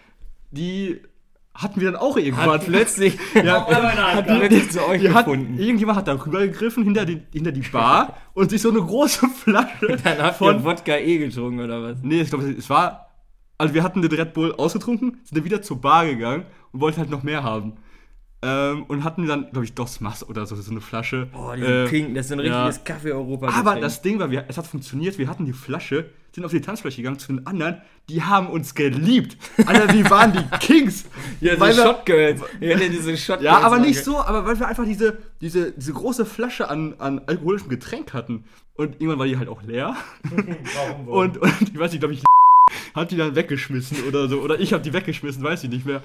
die 0.51 1.01
hatten 1.57 1.81
wir 1.81 1.91
dann 1.91 1.99
auch 1.99 2.17
irgendwann. 2.17 2.49
Hat 2.49 2.65
plötzlich, 2.65 3.17
ja, 3.33 3.67
hat 3.67 4.27
plötzlich 4.27 4.69
zu 4.69 4.85
euch 4.85 5.01
die 5.01 5.09
hat, 5.09 5.25
gefunden. 5.25 5.59
irgendjemand 5.59 5.97
hat 5.97 6.07
da 6.07 6.13
rüber 6.13 6.45
gegriffen 6.45 6.83
hinter 6.83 7.05
die, 7.05 7.21
hinter 7.33 7.51
die 7.51 7.61
Bar 7.61 8.15
und 8.33 8.49
sich 8.49 8.61
so 8.61 8.69
eine 8.69 8.79
große 8.79 9.27
Flasche 9.43 9.97
Dann 10.03 10.19
habt 10.19 10.37
von 10.37 10.57
ihr 10.57 10.63
Wodka 10.63 10.97
E 10.97 11.17
getrunken 11.17 11.59
oder 11.59 11.81
was? 11.81 11.97
Nee, 12.03 12.21
ich 12.21 12.29
glaube, 12.29 12.45
es 12.49 12.69
war. 12.69 13.05
Also 13.57 13.73
wir 13.73 13.81
hatten 13.81 14.03
den 14.03 14.11
Red 14.11 14.33
Bull 14.33 14.53
ausgetrunken, 14.53 15.19
sind 15.23 15.35
dann 15.35 15.43
wieder 15.43 15.63
zur 15.63 15.81
Bar 15.81 16.05
gegangen 16.05 16.45
und 16.71 16.79
wollten 16.79 16.99
halt 16.99 17.09
noch 17.09 17.23
mehr 17.23 17.41
haben. 17.41 17.73
Ähm, 18.43 18.83
und 18.83 19.03
hatten 19.03 19.25
dann, 19.25 19.49
glaube 19.49 19.65
ich, 19.65 19.73
Dos 19.73 19.99
Mas 19.99 20.27
oder 20.27 20.45
so, 20.45 20.55
so 20.55 20.69
eine 20.69 20.79
Flasche. 20.79 21.25
Boah, 21.31 21.55
diese 21.55 21.85
Äh, 21.85 21.87
Pink, 21.87 22.13
das 22.13 22.25
ist 22.25 22.29
so 22.29 22.35
ein 22.35 22.45
ja. 22.45 22.65
richtiges 22.65 22.83
Kaffee-Europa. 22.83 23.49
Aber 23.49 23.79
das 23.79 24.03
Ding 24.03 24.19
war, 24.19 24.29
wir, 24.29 24.45
es 24.47 24.59
hat 24.59 24.67
funktioniert, 24.67 25.17
wir 25.17 25.27
hatten 25.27 25.45
die 25.45 25.53
Flasche, 25.53 26.11
sind 26.37 26.45
auf 26.45 26.51
die 26.51 26.61
Tanzfläche 26.61 26.97
gegangen 26.97 27.17
zu 27.17 27.33
den 27.33 27.47
anderen, 27.47 27.81
die 28.09 28.21
haben 28.21 28.47
uns 28.47 28.75
geliebt. 28.75 29.37
Alter, 29.65 29.91
wir 29.91 30.07
waren 30.11 30.33
die 30.33 30.57
Kings. 30.59 31.05
ja, 31.41 31.55
so 31.55 31.59
weil 31.59 31.75
wir- 31.75 31.83
Shotgirls. 31.83 32.41
Ja, 32.59 32.77
diese 32.77 33.17
Shotgirls. 33.17 33.43
Ja, 33.43 33.59
aber 33.61 33.79
nicht 33.79 34.03
so, 34.03 34.19
aber 34.19 34.45
weil 34.45 34.59
wir 34.59 34.67
einfach 34.67 34.85
diese, 34.85 35.17
diese, 35.41 35.71
diese 35.71 35.93
große 35.93 36.27
Flasche 36.27 36.69
an, 36.69 36.93
an 36.99 37.19
alkoholischem 37.25 37.69
Getränk 37.69 38.13
hatten. 38.13 38.43
Und 38.75 38.93
irgendwann 39.01 39.17
war 39.17 39.25
die 39.25 39.35
halt 39.35 39.49
auch 39.49 39.63
leer. 39.63 39.95
Warum, 40.75 41.07
Und, 41.07 41.37
und 41.39 41.51
ich 41.63 41.77
weiß 41.79 41.91
nicht, 41.91 42.01
glaube 42.01 42.13
ich, 42.13 42.21
hat 42.93 43.09
die 43.09 43.17
dann 43.17 43.35
weggeschmissen 43.35 44.03
oder 44.07 44.27
so. 44.29 44.39
Oder 44.41 44.59
ich 44.59 44.73
habe 44.73 44.83
die 44.83 44.93
weggeschmissen, 44.93 45.41
weiß 45.43 45.63
ich 45.63 45.71
nicht 45.71 45.87
mehr. 45.87 46.03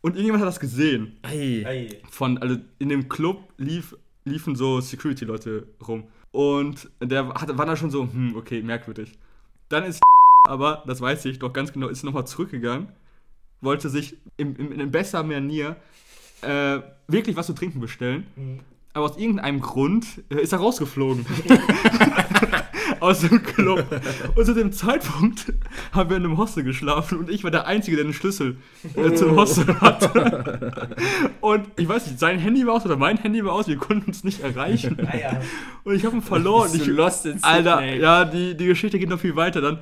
Und 0.00 0.16
irgendjemand 0.16 0.42
hat 0.42 0.48
das 0.48 0.58
gesehen. 0.58 1.16
Ei. 1.22 1.62
Ey. 1.64 2.00
Von, 2.10 2.38
also 2.38 2.56
in 2.80 2.88
dem 2.88 3.08
Club 3.08 3.48
lief, 3.56 3.96
liefen 4.24 4.56
so 4.56 4.80
Security-Leute 4.80 5.68
rum. 5.86 6.04
Und 6.32 6.90
der 7.00 7.28
hatte, 7.34 7.56
war 7.56 7.64
da 7.66 7.76
schon 7.76 7.92
so, 7.92 8.02
hm, 8.02 8.34
okay, 8.34 8.60
merkwürdig. 8.60 9.12
Dann 9.68 9.84
ist 9.84 10.00
aber, 10.48 10.82
das 10.86 11.00
weiß 11.00 11.24
ich 11.26 11.38
doch 11.38 11.52
ganz 11.52 11.72
genau, 11.72 11.88
ist 11.88 12.04
nochmal 12.04 12.26
zurückgegangen, 12.26 12.88
wollte 13.60 13.88
sich 13.88 14.16
im, 14.36 14.56
im, 14.56 14.72
in 14.72 14.90
besser 14.90 15.22
Manier 15.22 15.76
äh, 16.42 16.80
wirklich 17.08 17.36
was 17.36 17.46
zu 17.46 17.54
trinken 17.54 17.80
bestellen. 17.80 18.26
Aber 18.92 19.06
aus 19.06 19.16
irgendeinem 19.16 19.60
Grund 19.60 20.22
äh, 20.30 20.40
ist 20.40 20.52
er 20.52 20.58
rausgeflogen. 20.58 21.26
aus 23.00 23.20
dem 23.20 23.42
Club. 23.42 23.84
Und 24.34 24.44
zu 24.44 24.54
dem 24.54 24.72
Zeitpunkt 24.72 25.52
haben 25.92 26.10
wir 26.10 26.16
in 26.16 26.24
einem 26.24 26.36
Hostel 26.36 26.64
geschlafen 26.64 27.18
und 27.18 27.30
ich 27.30 27.44
war 27.44 27.50
der 27.50 27.66
Einzige, 27.66 27.96
der 27.96 28.04
den 28.04 28.14
Schlüssel 28.14 28.56
äh, 28.94 29.12
zum 29.14 29.36
Hostel 29.36 29.80
hatte. 29.80 30.86
und 31.40 31.66
ich 31.76 31.88
weiß 31.88 32.06
nicht, 32.06 32.18
sein 32.18 32.38
Handy 32.38 32.66
war 32.66 32.74
aus 32.74 32.84
oder 32.84 32.96
mein 32.96 33.18
Handy 33.18 33.44
war 33.44 33.52
aus, 33.52 33.68
wir 33.68 33.76
konnten 33.76 34.06
uns 34.06 34.24
nicht 34.24 34.40
erreichen. 34.40 34.98
Ah. 35.06 35.40
Und 35.84 35.94
ich 35.94 36.04
habe 36.04 36.16
ihn 36.16 36.22
verloren. 36.22 36.70
Ich, 36.74 36.86
lost 36.86 37.26
in 37.26 37.42
Alter, 37.42 37.78
Sydney. 37.78 37.98
ja, 37.98 38.24
die, 38.24 38.56
die 38.56 38.66
Geschichte 38.66 38.98
geht 38.98 39.08
noch 39.08 39.20
viel 39.20 39.36
weiter. 39.36 39.60
Dann, 39.60 39.78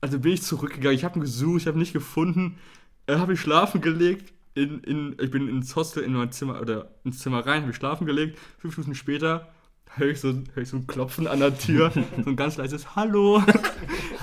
also 0.00 0.18
bin 0.18 0.32
ich 0.32 0.42
zurückgegangen, 0.42 0.96
ich 0.96 1.04
habe 1.04 1.18
ihn 1.18 1.22
gesucht, 1.22 1.62
ich 1.62 1.66
habe 1.66 1.76
ihn 1.76 1.80
nicht 1.80 1.92
gefunden. 1.92 2.58
Äh, 3.06 3.16
habe 3.16 3.34
ich 3.34 3.40
schlafen 3.40 3.80
gelegt. 3.80 4.32
In, 4.54 4.80
in, 4.80 5.16
ich 5.20 5.30
bin 5.30 5.48
ins 5.48 5.74
Hostel 5.76 6.02
in 6.02 6.12
mein 6.12 6.32
Zimmer 6.32 6.60
oder 6.60 6.90
ins 7.04 7.20
Zimmer 7.20 7.46
rein, 7.46 7.62
habe 7.62 7.70
ich 7.70 7.76
schlafen 7.76 8.06
gelegt. 8.06 8.38
Fünf 8.58 8.76
Minuten 8.76 8.94
später 8.94 9.48
höre 9.96 10.08
ich, 10.10 10.20
so, 10.20 10.32
hör 10.54 10.62
ich 10.62 10.68
so 10.68 10.76
ein 10.76 10.86
Klopfen 10.86 11.26
an 11.26 11.40
der 11.40 11.56
Tür, 11.58 11.90
so 12.24 12.30
ein 12.30 12.36
ganz 12.36 12.56
leises 12.56 12.94
Hallo. 12.96 13.42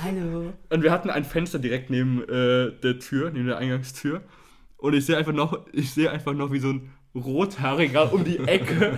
Hallo. 0.04 0.54
Und 0.70 0.84
wir 0.84 0.92
hatten 0.92 1.10
ein 1.10 1.24
Fenster 1.26 1.60
direkt 1.60 1.90
neben 1.90 2.22
äh, 2.24 2.72
der 2.84 3.00
Tür, 3.00 3.32
neben 3.32 3.48
der 3.48 3.58
Eingangstür. 3.58 4.22
Und 4.78 4.94
ich 4.94 5.06
sehe 5.06 5.18
einfach 5.18 5.34
noch, 5.34 5.66
ich 5.74 5.92
sehe 5.92 6.12
einfach 6.12 6.34
noch, 6.34 6.52
wie 6.52 6.60
so 6.60 6.70
ein 6.70 6.92
Rothaariger 7.16 8.12
um 8.14 8.26
die 8.26 8.40
Ecke 8.40 8.98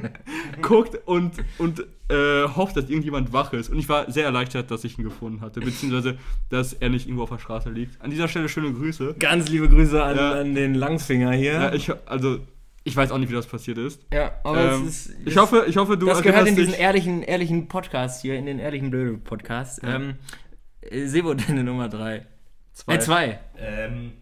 guckt 0.60 0.98
und, 1.06 1.34
und 1.58 1.80
äh, 2.08 2.48
hofft, 2.48 2.76
dass 2.76 2.88
irgendjemand 2.90 3.32
wach 3.32 3.52
ist. 3.52 3.70
Und 3.70 3.78
ich 3.78 3.88
war 3.88 4.10
sehr 4.10 4.24
erleichtert, 4.24 4.72
dass 4.72 4.82
ich 4.82 4.98
ihn 4.98 5.04
gefunden 5.04 5.40
hatte, 5.40 5.60
beziehungsweise, 5.60 6.18
dass 6.50 6.72
er 6.72 6.88
nicht 6.88 7.06
irgendwo 7.06 7.22
auf 7.22 7.30
der 7.30 7.38
Straße 7.38 7.70
liegt. 7.70 8.00
An 8.02 8.10
dieser 8.10 8.26
Stelle 8.26 8.48
schöne 8.48 8.72
Grüße. 8.72 9.14
Ganz 9.20 9.48
liebe 9.48 9.68
Grüße 9.68 10.02
an, 10.02 10.16
Ja. 10.16 10.32
an 10.32 10.54
den 10.56 10.74
Langfinger 10.74 11.30
hier. 11.32 11.52
Ja, 11.52 11.72
ich, 11.72 11.92
also, 12.06 12.40
ich 12.84 12.94
weiß 12.96 13.10
auch 13.10 13.18
nicht, 13.18 13.30
wie 13.30 13.34
das 13.34 13.46
passiert 13.46 13.78
ist. 13.78 14.00
Ja, 14.12 14.32
aber 14.44 14.72
Ähm, 14.74 14.86
es 14.86 15.06
ist. 15.06 15.16
ich, 15.26 15.36
hoffe, 15.36 15.64
ich 15.66 15.76
hoffe, 15.76 15.96
du 15.96 16.06
das 16.06 16.22
gehört 16.22 16.46
in 16.46 16.54
diesen 16.56 16.74
ehrlichen, 16.74 17.22
ehrlichen 17.22 17.66
Podcast 17.68 18.22
hier, 18.22 18.36
in 18.36 18.46
den 18.46 18.58
ehrlichen 18.58 18.90
Blöde-Podcast. 18.90 19.80
Ähm, 19.82 20.16
äh, 20.82 21.06
Sebo, 21.06 21.34
deine 21.48 21.64
Nummer 21.64 21.88
3. 21.88 22.26
Zwei. 22.72 22.94
Äh, 22.94 22.98
2. 23.00 23.40
Ähm, 23.58 24.12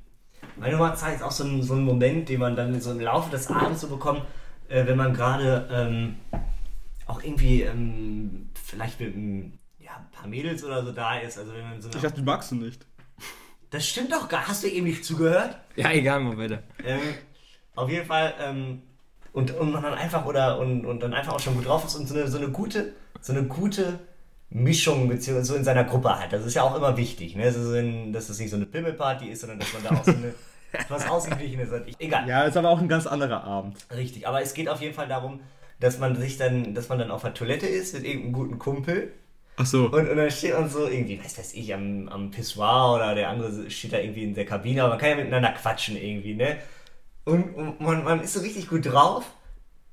meine 0.56 0.76
Nummer 0.76 0.94
zwei 0.94 1.14
ist 1.14 1.22
auch 1.22 1.30
so 1.32 1.44
ein, 1.44 1.62
so 1.62 1.74
ein 1.74 1.84
Moment, 1.84 2.28
den 2.28 2.38
man 2.40 2.54
dann 2.54 2.80
so 2.80 2.92
im 2.92 3.00
Laufe 3.00 3.30
des 3.30 3.48
Abends 3.48 3.80
so 3.80 3.88
bekommt, 3.88 4.22
äh, 4.68 4.86
wenn 4.86 4.96
man 4.96 5.14
gerade 5.14 5.68
ähm, 5.72 6.16
auch 7.06 7.22
irgendwie 7.22 7.62
ähm, 7.62 8.50
vielleicht 8.62 9.00
mit 9.00 9.16
ein 9.16 9.58
ja, 9.80 9.92
ein 9.96 10.10
paar 10.12 10.28
Mädels 10.28 10.62
oder 10.62 10.84
so 10.84 10.92
da 10.92 11.18
ist. 11.18 11.38
Also 11.38 11.52
wenn 11.54 11.62
man 11.62 11.80
so 11.80 11.88
Ich 11.88 12.00
dachte, 12.02 12.20
du 12.20 12.24
magst 12.24 12.52
ihn 12.52 12.58
nicht. 12.60 12.86
das 13.70 13.86
stimmt 13.88 14.12
doch 14.12 14.28
gar. 14.28 14.46
Hast 14.46 14.62
du 14.62 14.68
eben 14.68 14.86
nicht 14.86 15.04
zugehört? 15.04 15.56
Ja, 15.74 15.90
egal, 15.90 16.20
mal 16.20 16.36
weiter. 16.36 16.62
Ähm, 16.84 17.00
auf 17.74 17.90
jeden 17.90 18.06
Fall, 18.06 18.34
ähm, 18.40 18.82
und, 19.32 19.50
und 19.56 19.72
man 19.72 19.82
dann 19.82 19.94
einfach 19.94 20.26
oder 20.26 20.58
und, 20.58 20.84
und 20.84 21.02
dann 21.02 21.14
einfach 21.14 21.34
auch 21.34 21.40
schon 21.40 21.54
gut 21.54 21.66
drauf 21.66 21.84
ist 21.84 21.94
und 21.94 22.06
so 22.06 22.14
eine, 22.14 22.28
so 22.28 22.38
eine 22.38 22.48
gute, 22.48 22.92
so 23.20 23.32
eine 23.32 23.44
gute 23.44 23.98
Mischung 24.50 25.08
beziehungsweise 25.08 25.52
so 25.52 25.54
in 25.56 25.64
seiner 25.64 25.84
Gruppe 25.84 26.20
hat. 26.20 26.32
Das 26.32 26.44
ist 26.44 26.54
ja 26.54 26.62
auch 26.62 26.76
immer 26.76 26.96
wichtig, 26.96 27.34
ne? 27.34 27.44
Also 27.44 27.62
so 27.62 28.12
dass 28.12 28.28
es 28.28 28.38
nicht 28.38 28.50
so 28.50 28.56
eine 28.56 28.66
Pimmelparty 28.66 29.28
ist, 29.28 29.40
sondern 29.40 29.58
dass 29.58 29.72
man 29.72 29.82
da 29.82 29.90
auch 29.98 30.04
so 30.04 30.10
eine 30.10 30.34
was 30.88 31.08
Ausgeglichenes 31.08 31.70
hat. 31.70 31.84
Egal. 31.98 32.28
Ja, 32.28 32.44
ist 32.44 32.56
aber 32.56 32.68
auch 32.68 32.80
ein 32.80 32.88
ganz 32.88 33.06
anderer 33.06 33.44
Abend. 33.44 33.76
Richtig, 33.94 34.28
aber 34.28 34.42
es 34.42 34.54
geht 34.54 34.68
auf 34.68 34.80
jeden 34.80 34.94
Fall 34.94 35.08
darum, 35.08 35.40
dass 35.80 35.98
man 35.98 36.16
sich 36.16 36.36
dann, 36.36 36.74
dass 36.74 36.88
man 36.88 36.98
dann 36.98 37.10
auf 37.10 37.22
der 37.22 37.34
Toilette 37.34 37.66
ist 37.66 37.94
mit 37.94 38.04
irgendeinem 38.04 38.32
guten 38.32 38.58
Kumpel 38.58 39.12
Ach 39.56 39.66
so. 39.66 39.86
und, 39.86 40.08
und 40.08 40.16
dann 40.16 40.30
steht 40.30 40.54
man 40.54 40.68
so 40.68 40.86
irgendwie, 40.86 41.20
was 41.22 41.38
weiß 41.38 41.54
ich, 41.54 41.74
am, 41.74 42.08
am 42.08 42.30
Pissoir 42.30 42.94
oder 42.94 43.14
der 43.14 43.28
andere 43.30 43.70
steht 43.70 43.92
da 43.92 43.98
irgendwie 43.98 44.24
in 44.24 44.34
der 44.34 44.46
Kabine, 44.46 44.82
aber 44.82 44.90
man 44.90 44.98
kann 44.98 45.10
ja 45.10 45.16
miteinander 45.16 45.52
quatschen 45.52 45.96
irgendwie, 45.96 46.34
ne? 46.34 46.58
Und, 47.24 47.54
und 47.54 47.80
man, 47.80 48.04
man 48.04 48.20
ist 48.20 48.34
so 48.34 48.40
richtig 48.40 48.68
gut 48.68 48.86
drauf 48.86 49.24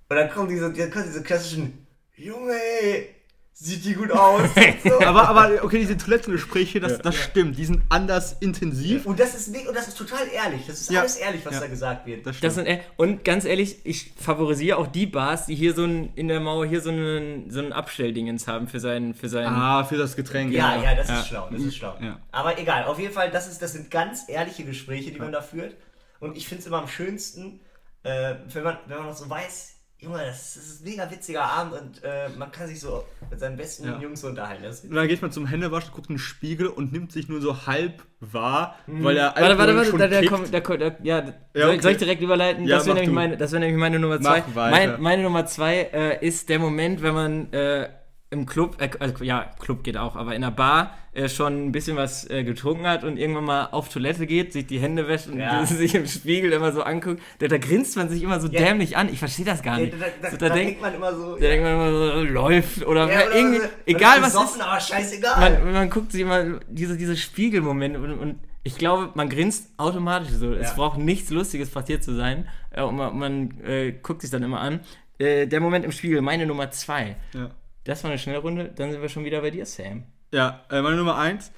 und 0.09 0.15
dann 0.15 0.29
kommen 0.31 0.49
diese, 0.49 0.71
dann 0.73 0.89
kommen 0.91 1.05
diese 1.05 1.21
klassischen, 1.21 1.85
Junge, 2.15 2.53
ey, 2.81 3.09
sieht 3.53 3.85
die 3.85 3.93
gut 3.93 4.11
aus. 4.11 4.41
so. 4.83 4.99
Aber, 5.01 5.29
aber 5.29 5.63
okay, 5.63 5.77
diese 5.79 5.95
Toilettengespräche, 5.95 6.79
das, 6.79 6.97
das 6.99 7.15
stimmt. 7.15 7.57
Die 7.57 7.65
sind 7.65 7.83
anders 7.89 8.37
intensiv. 8.39 9.05
Und 9.05 9.19
das 9.19 9.35
ist, 9.35 9.49
und 9.55 9.73
das 9.75 9.87
ist 9.89 9.97
total 9.97 10.27
ehrlich. 10.33 10.65
Das 10.65 10.81
ist 10.81 10.89
Ja. 10.91 11.01
alles 11.01 11.17
ehrlich, 11.17 11.45
was 11.45 11.53
Ja. 11.55 11.59
da 11.61 11.67
gesagt 11.67 12.05
wird. 12.07 12.25
Das 12.25 12.37
stimmt. 12.37 12.57
Das 12.57 12.65
sind, 12.65 12.79
und 12.97 13.23
ganz 13.23 13.45
ehrlich, 13.45 13.77
ich 13.85 14.13
favorisiere 14.17 14.77
auch 14.77 14.87
die 14.87 15.05
Bars, 15.05 15.45
die 15.45 15.55
hier 15.55 15.73
so 15.73 15.83
ein, 15.83 16.11
in 16.15 16.27
der 16.29 16.39
Mauer 16.39 16.65
hier 16.65 16.81
so 16.81 16.89
einen, 16.89 17.49
so 17.51 17.59
ein 17.59 17.71
Abstelldingens 17.73 18.47
haben 18.47 18.67
für 18.67 18.79
seinen, 18.79 19.13
für 19.13 19.29
seinen. 19.29 19.47
ah, 19.53 19.83
für 19.83 19.97
das 19.97 20.15
Getränk. 20.15 20.51
Ja, 20.53 20.73
genau. 20.75 20.83
ja, 20.85 20.95
das 20.95 21.07
Ja. 21.09 21.19
ist 21.19 21.27
schlau, 21.27 21.49
das 21.51 21.61
ist 21.61 21.75
schlau. 21.75 21.95
Ja. 22.01 22.19
Aber 22.31 22.57
egal, 22.59 22.85
auf 22.85 22.97
jeden 22.99 23.13
Fall, 23.13 23.29
das, 23.29 23.47
ist, 23.47 23.61
das 23.61 23.73
sind 23.73 23.91
ganz 23.91 24.23
ehrliche 24.27 24.63
Gespräche, 24.63 25.11
die 25.11 25.19
man 25.19 25.31
da 25.31 25.41
führt. 25.41 25.75
Und 26.19 26.38
ich 26.38 26.47
finde 26.47 26.62
es 26.62 26.67
immer 26.67 26.79
am 26.79 26.88
schönsten, 26.88 27.60
äh, 28.03 28.36
wenn, 28.53 28.63
man, 28.63 28.77
wenn 28.88 28.97
man 28.97 29.08
noch 29.08 29.15
so 29.15 29.29
weiß, 29.29 29.75
Junge, 30.01 30.17
das, 30.19 30.53
das 30.53 30.63
ist 30.65 30.82
ein 30.82 30.89
mega 30.91 31.12
witziger 31.12 31.43
Abend 31.43 31.73
und 31.73 32.03
äh, 32.05 32.29
man 32.38 32.53
kann 32.53 32.67
sich 32.69 32.79
so 32.79 33.03
mit 33.29 33.38
seinen 33.38 33.58
besten 33.58 33.86
Ja. 33.86 33.99
Jungs 33.99 34.21
so 34.21 34.27
unterhalten. 34.27 34.63
Und 34.89 34.95
dann 34.95 35.08
geht 35.10 35.21
man 35.21 35.29
zum 35.34 35.45
Händewaschen, 35.45 35.91
guckt 35.91 36.08
in 36.10 36.15
den 36.15 36.19
Spiegel 36.19 36.67
und 36.67 36.93
nimmt 36.93 37.12
sich 37.12 37.27
nur 37.27 37.41
so 37.41 37.67
halb 37.67 38.01
wahr, 38.21 38.77
weil 38.88 39.15
der 39.15 39.34
Warte, 39.36 39.58
warte, 39.58 39.75
warte, 39.75 39.89
schon 39.89 39.99
da, 39.99 40.08
da 40.08 40.25
kommt, 40.25 40.53
da 40.53 40.62
kommt, 40.62 40.82
da, 40.82 40.95
ja, 41.03 41.19
Ja, 41.19 41.34
soll, 41.53 41.69
okay. 41.71 41.82
soll 41.82 41.91
ich 41.91 41.97
direkt 41.97 42.21
überleiten? 42.21 42.65
Ja, 42.65 42.77
das 42.77 42.86
wäre 42.86 42.95
nämlich, 42.95 43.10
du. 43.10 43.13
meine, 43.15 43.36
das 43.36 43.51
nämlich 43.51 43.75
meine 43.75 43.99
Nummer 43.99 44.21
zwei. 44.21 44.41
Mein, 44.55 45.01
meine 45.01 45.23
Nummer 45.23 45.45
zwei 45.45 45.89
äh, 45.91 46.25
ist 46.25 46.47
der 46.47 46.60
Moment, 46.60 47.01
wenn 47.01 47.13
man 47.13 47.51
äh, 47.51 47.89
im 48.31 48.45
Club, 48.45 48.77
äh, 48.79 48.89
also, 48.99 49.23
ja, 49.23 49.51
Club 49.59 49.83
geht 49.83 49.97
auch, 49.97 50.15
aber 50.15 50.35
in 50.35 50.41
der 50.43 50.51
Bar 50.51 50.93
äh, 51.13 51.27
schon 51.27 51.65
ein 51.67 51.71
bisschen 51.71 51.97
was 51.97 52.29
äh, 52.29 52.43
getrunken 52.43 52.85
hat 52.85 53.03
und 53.03 53.17
irgendwann 53.17 53.45
mal 53.45 53.65
auf 53.71 53.89
Toilette 53.89 54.27
geht, 54.27 54.53
sich 54.53 54.67
die 54.67 54.79
Hände 54.79 55.07
wäscht 55.07 55.27
und 55.27 55.39
Ja. 55.39 55.65
sich 55.65 55.95
im 55.95 56.05
Spiegel 56.05 56.51
immer 56.53 56.71
so 56.71 56.83
anguckt. 56.83 57.21
Da, 57.39 57.47
da 57.47 57.57
grinst 57.57 57.97
man 57.97 58.07
sich 58.09 58.21
immer 58.21 58.39
so 58.39 58.47
Ja. 58.47 58.59
dämlich 58.59 58.95
an. 58.97 59.09
Ich 59.11 59.17
verstehe 59.17 59.45
das 59.45 59.63
gar 59.63 59.79
nicht. 59.79 59.93
da, 59.93 60.05
da, 60.21 60.29
so, 60.29 60.37
da, 60.37 60.49
da, 60.49 60.53
denk, 60.53 60.67
denkt 60.67 60.81
man 60.81 60.93
immer 60.93 61.15
so. 61.15 61.33
da 61.35 61.39
denkt 61.41 61.63
man 61.63 61.73
immer 61.73 61.91
so, 61.91 62.21
läuft 62.23 62.85
oder, 62.85 63.11
ja, 63.11 63.25
oder 63.25 63.35
irgendwie, 63.35 63.59
man 63.59 63.69
egal 63.87 64.21
was 64.21 64.35
ist. 64.35 64.61
aber 64.61 64.79
scheißegal. 64.79 65.39
Man, 65.63 65.73
man 65.73 65.89
guckt 65.89 66.11
sich 66.11 66.21
immer 66.21 66.59
diese, 66.69 66.97
diese 66.97 67.17
Spiegelmomente 67.17 67.99
und, 67.99 68.13
und 68.19 68.39
ich 68.63 68.75
glaube, 68.77 69.09
man 69.15 69.29
grinst 69.29 69.69
automatisch 69.77 70.29
so. 70.33 70.53
Es 70.53 70.67
Ja. 70.69 70.73
braucht 70.75 70.99
nichts 70.99 71.31
Lustiges 71.31 71.71
passiert 71.71 72.03
zu 72.03 72.13
sein. 72.13 72.47
Äh, 72.69 72.83
und 72.83 72.95
man, 72.97 73.17
man 73.17 73.61
äh, 73.65 73.93
guckt 74.03 74.21
sich 74.21 74.29
dann 74.29 74.43
immer 74.43 74.59
an. 74.59 74.81
Äh, 75.17 75.47
der 75.47 75.61
Moment 75.61 75.83
im 75.83 75.91
Spiegel, 75.91 76.21
meine 76.21 76.45
Nummer 76.45 76.69
zwei. 76.69 77.15
Ja. 77.33 77.49
Das 77.89 78.04
war 78.04 78.12
eine 78.12 78.19
Schnellrunde, 78.19 78.71
dann 78.75 78.91
sind 78.91 79.02
wir 79.02 79.10
schon 79.10 79.25
wieder 79.25 79.41
bei 79.41 79.49
dir, 79.49 79.65
Sam. 79.65 80.04
Ja, 80.32 80.63
äh, 80.69 80.84
meine 80.84 80.95
Nummer 80.95 81.17
eins. 81.17 81.52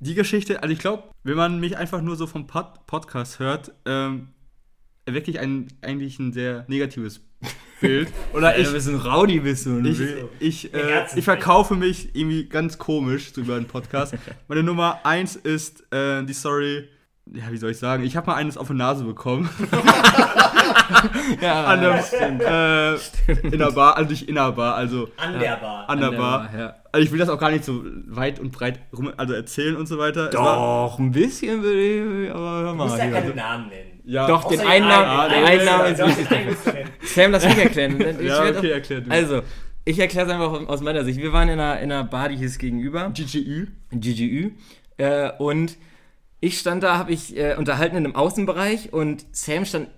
Die 0.00 0.14
Geschichte, 0.14 0.62
also 0.62 0.70
ich 0.70 0.80
glaube, 0.80 1.04
wenn 1.22 1.36
man 1.36 1.60
mich 1.60 1.78
einfach 1.78 2.02
nur 2.02 2.14
so 2.14 2.26
vom 2.26 2.46
Pod 2.46 2.86
Podcast 2.86 3.38
hört, 3.38 3.72
ähm, 3.86 4.28
erwecke 5.06 5.30
ich 5.30 5.40
ein, 5.40 5.68
eigentlich 5.80 6.18
ein 6.18 6.34
sehr 6.34 6.66
negatives 6.68 7.22
Bild. 7.80 8.12
Oder 8.34 8.58
ich, 8.58 8.70
bist 8.70 8.86
ein 8.86 8.96
Rowdy, 8.96 9.40
bist 9.40 9.64
du. 9.64 9.78
ich, 9.78 9.98
ich, 10.40 10.74
äh, 10.74 11.06
ich 11.16 11.24
verkaufe 11.24 11.74
mich 11.74 12.14
irgendwie 12.14 12.50
ganz 12.50 12.76
komisch 12.76 13.32
so 13.32 13.40
über 13.40 13.56
einen 13.56 13.64
Podcast. 13.64 14.14
Meine 14.48 14.62
Nummer 14.62 15.00
eins 15.04 15.36
ist 15.36 15.90
äh, 15.90 16.22
die 16.22 16.34
Story, 16.34 16.86
ja, 17.32 17.50
wie 17.50 17.56
soll 17.56 17.70
ich 17.70 17.78
sagen, 17.78 18.04
ich 18.04 18.14
habe 18.14 18.26
mal 18.26 18.34
eines 18.34 18.58
auf 18.58 18.66
die 18.66 18.74
Nase 18.74 19.04
bekommen. 19.04 19.48
ja, 21.40 21.64
an 21.64 21.78
einem, 21.80 22.40
äh, 22.40 22.94
in 23.52 23.58
der 23.58 23.72
Bar, 23.72 23.96
also 23.96 24.10
nicht 24.10 24.28
in 24.28 24.34
der 24.36 24.52
Bar, 24.52 24.74
also 24.74 25.08
An 25.16 25.38
der 25.38 25.56
Bar. 25.56 25.88
an 25.88 26.00
der 26.00 26.12
Bar. 26.12 26.48
Ja. 26.56 26.74
Also 26.92 27.04
ich 27.06 27.12
will 27.12 27.18
das 27.18 27.28
auch 27.28 27.38
gar 27.38 27.50
nicht 27.50 27.64
so 27.64 27.82
weit 28.06 28.40
und 28.40 28.50
breit 28.52 28.80
rum, 28.96 29.12
also 29.16 29.34
erzählen 29.34 29.76
und 29.76 29.86
so 29.86 29.98
weiter. 29.98 30.30
Doch, 30.30 30.98
ein 30.98 31.12
bisschen 31.12 31.62
würde 31.62 31.80
ich, 32.26 32.30
aber 32.30 32.40
hör 32.62 32.70
Du 32.70 32.74
musst 32.76 32.96
mal. 32.96 32.98
ja 32.98 33.04
hier. 33.04 33.14
keine 33.20 33.34
Namen 33.34 33.68
nennen. 33.68 34.00
ja, 34.04 34.26
Doch, 34.26 34.44
den 34.48 34.60
einen 34.60 34.88
Namen, 34.88 35.30
den 35.30 35.38
den 35.40 35.48
einen 35.48 35.64
Namen 35.64 35.92
ist 35.92 36.66
wichtig. 36.66 36.86
Sam, 37.02 37.32
lass 37.32 37.44
mich 37.44 37.58
erklären. 37.58 38.00
Ich 38.20 38.26
Ja, 38.26 38.42
okay, 38.42 38.58
auch- 38.58 38.64
erklär 38.64 39.00
du. 39.02 39.10
Also, 39.10 39.42
ich 39.84 39.98
erkläre 39.98 40.26
es 40.26 40.32
einfach 40.32 40.68
aus 40.68 40.80
meiner 40.80 41.04
Sicht. 41.04 41.18
Wir 41.20 41.32
waren 41.32 41.48
in 41.48 41.58
einer, 41.60 41.80
in 41.80 41.90
einer 41.92 42.04
Bar, 42.04 42.28
die 42.30 42.36
hieß 42.36 42.58
gegenüber, 42.58 43.10
GGÜ. 43.14 43.66
GGÜ, 43.90 44.50
äh, 44.98 45.30
und 45.38 45.76
ich 46.40 46.58
stand 46.58 46.82
da, 46.82 46.98
habe 46.98 47.12
ich 47.12 47.36
äh, 47.36 47.54
unterhalten 47.56 47.96
in 47.96 48.04
einem 48.04 48.14
Außenbereich 48.14 48.92
und 48.92 49.24
Sam 49.32 49.64
stand 49.64 49.88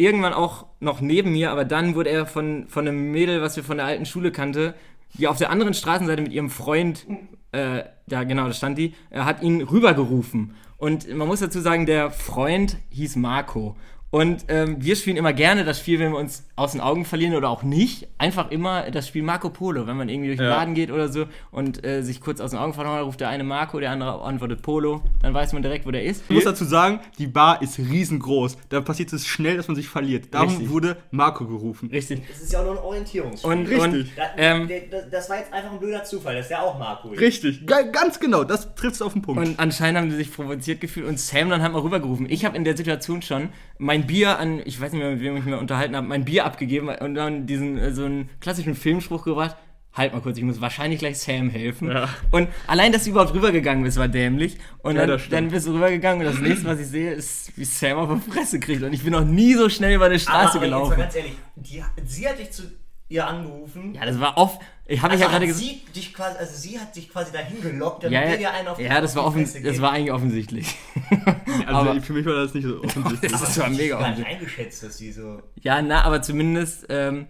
irgendwann 0.00 0.32
auch 0.32 0.66
noch 0.80 1.00
neben 1.00 1.32
mir, 1.32 1.50
aber 1.50 1.64
dann 1.64 1.94
wurde 1.94 2.10
er 2.10 2.26
von, 2.26 2.66
von 2.68 2.88
einem 2.88 3.12
Mädel, 3.12 3.42
was 3.42 3.56
wir 3.56 3.64
von 3.64 3.76
der 3.76 3.86
alten 3.86 4.06
Schule 4.06 4.32
kannte, 4.32 4.74
die 5.14 5.28
auf 5.28 5.38
der 5.38 5.50
anderen 5.50 5.74
Straßenseite 5.74 6.22
mit 6.22 6.32
ihrem 6.32 6.50
Freund, 6.50 7.06
äh, 7.52 7.84
da 8.06 8.24
genau, 8.24 8.46
da 8.46 8.52
stand 8.52 8.78
die, 8.78 8.94
er 9.10 9.24
hat 9.24 9.42
ihn 9.42 9.62
rübergerufen. 9.62 10.54
Und 10.78 11.14
man 11.14 11.28
muss 11.28 11.40
dazu 11.40 11.60
sagen, 11.60 11.84
der 11.84 12.10
Freund 12.10 12.78
hieß 12.90 13.16
Marco. 13.16 13.76
Und 14.12 14.46
ähm, 14.48 14.78
wir 14.80 14.96
spielen 14.96 15.16
immer 15.16 15.32
gerne 15.32 15.64
das 15.64 15.78
Spiel, 15.78 16.00
wenn 16.00 16.10
wir 16.10 16.18
uns 16.18 16.44
aus 16.56 16.72
den 16.72 16.80
Augen 16.80 17.04
verlieren 17.04 17.36
oder 17.36 17.48
auch 17.48 17.62
nicht. 17.62 18.08
Einfach 18.18 18.50
immer 18.50 18.90
das 18.90 19.06
Spiel 19.06 19.22
Marco 19.22 19.50
Polo, 19.50 19.86
wenn 19.86 19.96
man 19.96 20.08
irgendwie 20.08 20.26
durch 20.30 20.38
den 20.38 20.46
Ja. 20.48 20.56
Laden 20.56 20.74
geht 20.74 20.90
oder 20.90 21.08
so 21.08 21.26
und 21.52 21.84
äh, 21.86 22.02
sich 22.02 22.20
kurz 22.20 22.40
aus 22.40 22.50
den 22.50 22.58
Augen 22.58 22.74
verloren 22.74 22.96
hat, 22.98 23.04
ruft 23.04 23.20
der 23.20 23.28
eine 23.28 23.44
Marco, 23.44 23.78
der 23.78 23.92
andere 23.92 24.20
antwortet 24.22 24.62
Polo. 24.62 25.00
Dann 25.22 25.32
weiß 25.32 25.52
man 25.52 25.62
direkt, 25.62 25.86
wo 25.86 25.92
der 25.92 26.02
ist. 26.02 26.24
Ich 26.28 26.34
muss 26.34 26.42
dazu 26.42 26.64
sagen, 26.64 26.98
die 27.18 27.28
Bar 27.28 27.62
ist 27.62 27.78
riesengroß. 27.78 28.56
Da 28.68 28.80
passiert 28.80 29.12
es 29.12 29.28
schnell, 29.28 29.56
dass 29.56 29.68
man 29.68 29.76
sich 29.76 29.86
verliert. 29.88 30.34
Darum 30.34 30.48
Richtig. 30.48 30.70
wurde 30.70 30.96
Marco 31.12 31.46
gerufen. 31.46 31.88
Richtig. 31.92 32.22
Das 32.28 32.40
ist 32.42 32.52
ja 32.52 32.60
auch 32.60 32.64
nur 32.64 32.72
ein 32.72 32.78
Orientierungsspiel. 32.84 33.48
Und, 33.52 33.66
Richtig. 33.68 33.80
und 33.80 34.06
Da, 34.16 34.22
ähm, 34.38 34.68
das- 34.90 35.08
das 35.08 35.30
war 35.30 35.36
jetzt 35.38 35.52
einfach 35.52 35.70
ein 35.70 35.78
blöder 35.78 36.02
Zufall, 36.02 36.34
dass 36.34 36.48
der 36.48 36.64
auch 36.64 36.76
Marco 36.80 37.12
ist. 37.12 37.20
Richtig, 37.20 37.64
ganz 37.92 38.18
genau, 38.18 38.42
das 38.42 38.74
trifft 38.74 39.00
auf 39.02 39.12
den 39.12 39.22
Punkt. 39.22 39.40
Und 39.46 39.60
anscheinend 39.60 40.00
haben 40.00 40.10
sie 40.10 40.16
sich 40.16 40.32
provoziert 40.34 40.80
gefühlt 40.80 41.06
und 41.06 41.20
Sam 41.20 41.48
dann 41.48 41.62
halt 41.62 41.72
mal 41.72 41.80
rübergerufen. 41.82 42.28
Ich 42.28 42.44
habe 42.44 42.56
in 42.56 42.64
der 42.64 42.76
Situation 42.76 43.22
schon 43.22 43.50
mein 43.78 43.99
Bier 44.06 44.38
an, 44.38 44.60
ich 44.64 44.80
weiß 44.80 44.92
nicht 44.92 45.00
mehr, 45.00 45.10
mit 45.10 45.20
wem 45.20 45.36
ich 45.36 45.44
mich 45.44 45.54
unterhalten 45.54 45.96
habe, 45.96 46.06
mein 46.06 46.24
Bier 46.24 46.44
abgegeben 46.44 46.88
und 46.88 47.14
dann 47.14 47.46
diesen 47.46 47.78
äh, 47.78 47.92
so 47.92 48.04
einen 48.04 48.28
klassischen 48.40 48.74
Filmspruch 48.74 49.24
gebracht. 49.24 49.56
Halt 49.92 50.12
mal 50.12 50.20
kurz, 50.20 50.38
ich 50.38 50.44
muss 50.44 50.60
wahrscheinlich 50.60 51.00
gleich 51.00 51.18
Sam 51.18 51.50
helfen. 51.50 51.90
Ja. 51.90 52.08
Und 52.30 52.48
allein, 52.68 52.92
dass 52.92 53.04
du 53.04 53.10
überhaupt 53.10 53.34
rübergegangen 53.34 53.82
bist, 53.82 53.98
war 53.98 54.06
dämlich. 54.06 54.56
Und 54.82 54.94
Ja, 54.94 55.04
dann, 55.04 55.48
bist 55.48 55.66
du 55.66 55.72
rübergegangen 55.74 56.24
und 56.24 56.32
das 56.32 56.40
nächste, 56.40 56.66
was 56.66 56.78
ich 56.78 56.86
sehe, 56.86 57.12
ist, 57.12 57.56
wie 57.58 57.64
Sam 57.64 57.98
auf 57.98 58.24
die 58.24 58.30
Fresse 58.30 58.60
kriegt. 58.60 58.84
Und 58.84 58.92
ich 58.92 59.02
bin 59.02 59.12
noch 59.12 59.24
nie 59.24 59.54
so 59.54 59.68
schnell 59.68 59.96
über 59.96 60.04
eine 60.06 60.20
Straße 60.20 60.36
aber, 60.36 60.48
aber 60.58 60.64
jetzt 60.66 60.70
gelaufen. 60.70 60.90
mal 60.90 60.96
ganz 60.96 61.16
ehrlich, 61.16 61.32
die, 61.56 61.82
sie 62.04 62.28
hat 62.28 62.38
dich 62.38 62.52
zu 62.52 62.62
ihr 63.10 63.26
angerufen. 63.26 63.92
Ja, 63.94 64.06
das 64.06 64.18
war 64.20 64.38
oft. 64.38 64.60
Ich 64.86 65.02
habe 65.02 65.12
also 65.12 65.22
ich 65.24 65.26
ja 65.26 65.32
gerade 65.32 65.46
gesagt. 65.46 65.64
sie 65.64 65.82
dich 65.94 66.14
quasi, 66.14 66.38
also 66.38 66.56
sie 66.56 66.78
hat 66.80 66.96
dich 66.96 67.08
quasi 67.10 67.32
dahin 67.32 67.60
gelockt, 67.60 68.04
damit 68.04 68.18
Ja, 68.18 68.30
ihr 68.30 68.38
dir 68.38 68.52
einen 68.52 68.68
auf 68.68 68.78
ja, 68.78 68.86
ja, 68.94 69.00
das 69.00 69.14
war, 69.14 69.26
offen, 69.26 69.48
das 69.62 69.80
war 69.80 69.92
eigentlich 69.92 70.12
offensichtlich. 70.12 70.74
also 71.66 71.90
aber- 71.90 72.00
für 72.00 72.12
mich 72.12 72.24
war 72.24 72.34
das 72.34 72.54
nicht 72.54 72.64
so 72.64 72.82
offensichtlich. 72.82 73.30
Das 73.32 73.58
war 73.58 73.68
mega 73.68 73.98
gar 73.98 74.08
nicht 74.10 74.20
offensichtlich. 74.20 74.26
eingeschätzt, 74.26 74.82
dass 74.84 74.96
sie 74.96 75.12
so. 75.12 75.42
Ja, 75.60 75.82
na, 75.82 76.02
aber 76.02 76.22
zumindest 76.22 76.86
ähm, 76.88 77.26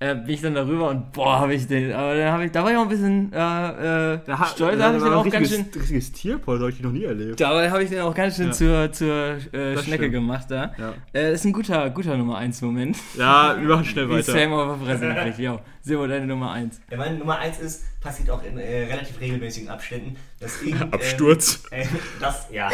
äh, 0.00 0.14
bin 0.14 0.30
ich 0.30 0.42
dann 0.42 0.54
darüber 0.54 0.88
und 0.90 1.12
boah, 1.12 1.38
habe 1.38 1.54
ich 1.54 1.66
den. 1.66 1.92
Aber 1.92 2.14
dann 2.16 2.32
habe 2.32 2.44
ich, 2.44 2.52
da 2.52 2.62
war 2.64 2.70
ich 2.72 2.76
auch 2.76 2.82
ein 2.82 2.88
bisschen 2.88 3.32
äh, 3.32 4.14
äh, 4.16 4.18
stolz, 4.54 4.78
da 4.78 4.86
habe 4.88 4.96
ich 4.98 5.02
den 5.02 5.12
auch 5.12 5.28
ganz 5.30 5.48
schön. 5.50 5.60
Ein 5.60 5.70
richtiges 5.80 6.12
Tierpol, 6.12 6.58
habe 6.58 6.70
ich 6.70 6.80
noch 6.80 6.90
nie 6.92 7.04
erlebt. 7.04 7.40
Da 7.40 7.70
habe 7.70 7.82
ich 7.84 7.90
den 7.90 8.00
auch 8.00 8.14
ganz 8.14 8.36
schön 8.36 8.48
Ja. 8.48 8.52
zur, 8.52 8.92
zur 8.92 9.14
äh, 9.52 9.78
Schnecke 9.78 9.84
stimmt. 10.04 10.12
gemacht 10.12 10.46
da. 10.50 10.72
Ja. 10.78 10.90
Äh, 11.12 11.30
das 11.30 11.40
ist 11.40 11.44
ein 11.46 11.52
guter, 11.52 11.88
guter 11.90 12.16
Nummer 12.16 12.38
1 12.38 12.60
Moment. 12.62 12.96
Ja, 13.16 13.56
wir 13.58 13.68
machen 13.68 13.84
schnell 13.84 14.08
weiter. 14.10 14.32
Sam 14.32 14.52
auf 14.52 14.78
der 14.78 14.98
Fresse 14.98 15.14
kriegt. 15.22 15.38
Jo, 15.38 15.60
Simo, 15.80 16.06
deine 16.06 16.26
Nummer 16.26 16.52
1. 16.52 16.80
Ja, 16.90 16.96
meine 16.96 17.16
Nummer 17.16 17.38
1 17.38 17.60
ist, 17.60 17.84
passiert 18.00 18.30
auch 18.30 18.42
in 18.44 18.58
äh, 18.58 18.84
relativ 18.84 19.20
regelmäßigen 19.20 19.68
Abständen, 19.70 20.16
dass 20.40 20.60
irgend, 20.62 20.82
Absturz. 20.92 21.62
Äh, 21.70 21.86
das, 22.20 22.48
ja, 22.52 22.68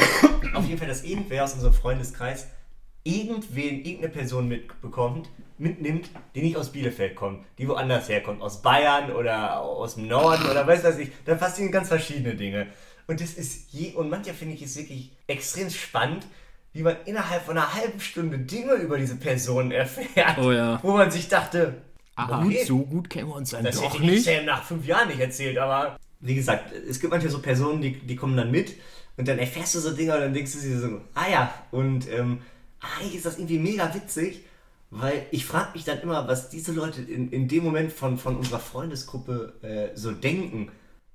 auf 0.54 0.66
jeden 0.66 0.78
Fall, 0.78 0.88
dass 0.88 1.04
irgendwer 1.04 1.44
aus 1.44 1.54
unserem 1.54 1.74
Freundeskreis 1.74 2.48
irgendwen, 3.04 3.84
irgendeine 3.84 4.08
Person 4.12 4.48
mitbekommt, 4.48 5.28
mitnimmt, 5.60 6.10
die 6.34 6.42
nicht 6.42 6.56
aus 6.56 6.72
Bielefeld 6.72 7.14
kommt, 7.14 7.44
die 7.58 7.68
woanders 7.68 8.08
herkommt, 8.08 8.42
aus 8.42 8.62
Bayern 8.62 9.12
oder 9.12 9.60
aus 9.60 9.94
dem 9.94 10.08
Norden 10.08 10.44
oder 10.50 10.66
weiß 10.66 10.82
was 10.84 10.98
ich. 10.98 11.10
Da 11.24 11.34
passieren 11.34 11.70
ganz 11.70 11.88
verschiedene 11.88 12.34
Dinge. 12.34 12.66
Und 13.06 13.20
das 13.20 13.34
ist 13.34 13.72
je, 13.72 13.92
und 13.94 14.08
manchmal 14.08 14.34
finde 14.34 14.54
ich 14.54 14.62
es 14.62 14.76
wirklich 14.76 15.10
extrem 15.26 15.68
spannend, 15.70 16.26
wie 16.72 16.82
man 16.82 16.96
innerhalb 17.04 17.42
von 17.44 17.58
einer 17.58 17.74
halben 17.74 18.00
Stunde 18.00 18.38
Dinge 18.38 18.74
über 18.74 18.96
diese 18.96 19.16
Person 19.16 19.70
erfährt, 19.72 20.38
Oh 20.38 20.52
ja. 20.52 20.78
wo 20.82 20.92
man 20.92 21.10
sich 21.10 21.28
dachte, 21.28 21.74
Ah, 22.16 22.42
Okay. 22.44 22.64
so 22.64 22.78
gut 22.80 23.08
kennen 23.10 23.28
wir 23.28 23.36
uns 23.36 23.50
dann 23.50 23.64
das 23.64 23.76
doch 23.76 23.84
hätte 23.94 24.04
ich 24.04 24.10
nicht. 24.10 24.24
Sam 24.24 24.44
nach 24.44 24.62
fünf 24.64 24.84
Jahren 24.86 25.08
nicht 25.08 25.20
erzählt, 25.20 25.58
aber 25.58 25.96
wie 26.20 26.34
gesagt, 26.34 26.72
es 26.72 27.00
gibt 27.00 27.12
manche 27.12 27.28
so 27.30 27.40
Personen, 27.40 27.80
die, 27.80 27.92
die 27.98 28.14
kommen 28.16 28.36
dann 28.36 28.50
mit 28.50 28.74
und 29.16 29.26
dann 29.26 29.38
erfährst 29.38 29.74
du 29.74 29.80
so 29.80 29.92
Dinge 29.92 30.14
und 30.14 30.20
dann 30.20 30.34
denkst 30.34 30.52
du 30.52 30.60
dir 30.60 30.78
so, 30.80 31.00
ah 31.14 31.28
ja, 31.30 31.54
und 31.70 32.08
ähm, 32.10 32.42
eigentlich 32.80 33.16
ist 33.16 33.26
das 33.26 33.38
irgendwie 33.38 33.58
mega 33.58 33.92
witzig, 33.94 34.44
weil 34.90 35.26
ich 35.30 35.46
frage 35.46 35.70
mich 35.74 35.84
dann 35.84 36.00
immer, 36.00 36.26
was 36.26 36.50
diese 36.50 36.72
Leute 36.72 37.00
in, 37.02 37.30
in 37.30 37.46
dem 37.48 37.64
Moment 37.64 37.92
von, 37.92 38.18
von 38.18 38.36
unserer 38.36 38.58
Freundesgruppe 38.58 39.54
äh, 39.62 39.96
so 39.96 40.10
denken, 40.12 40.70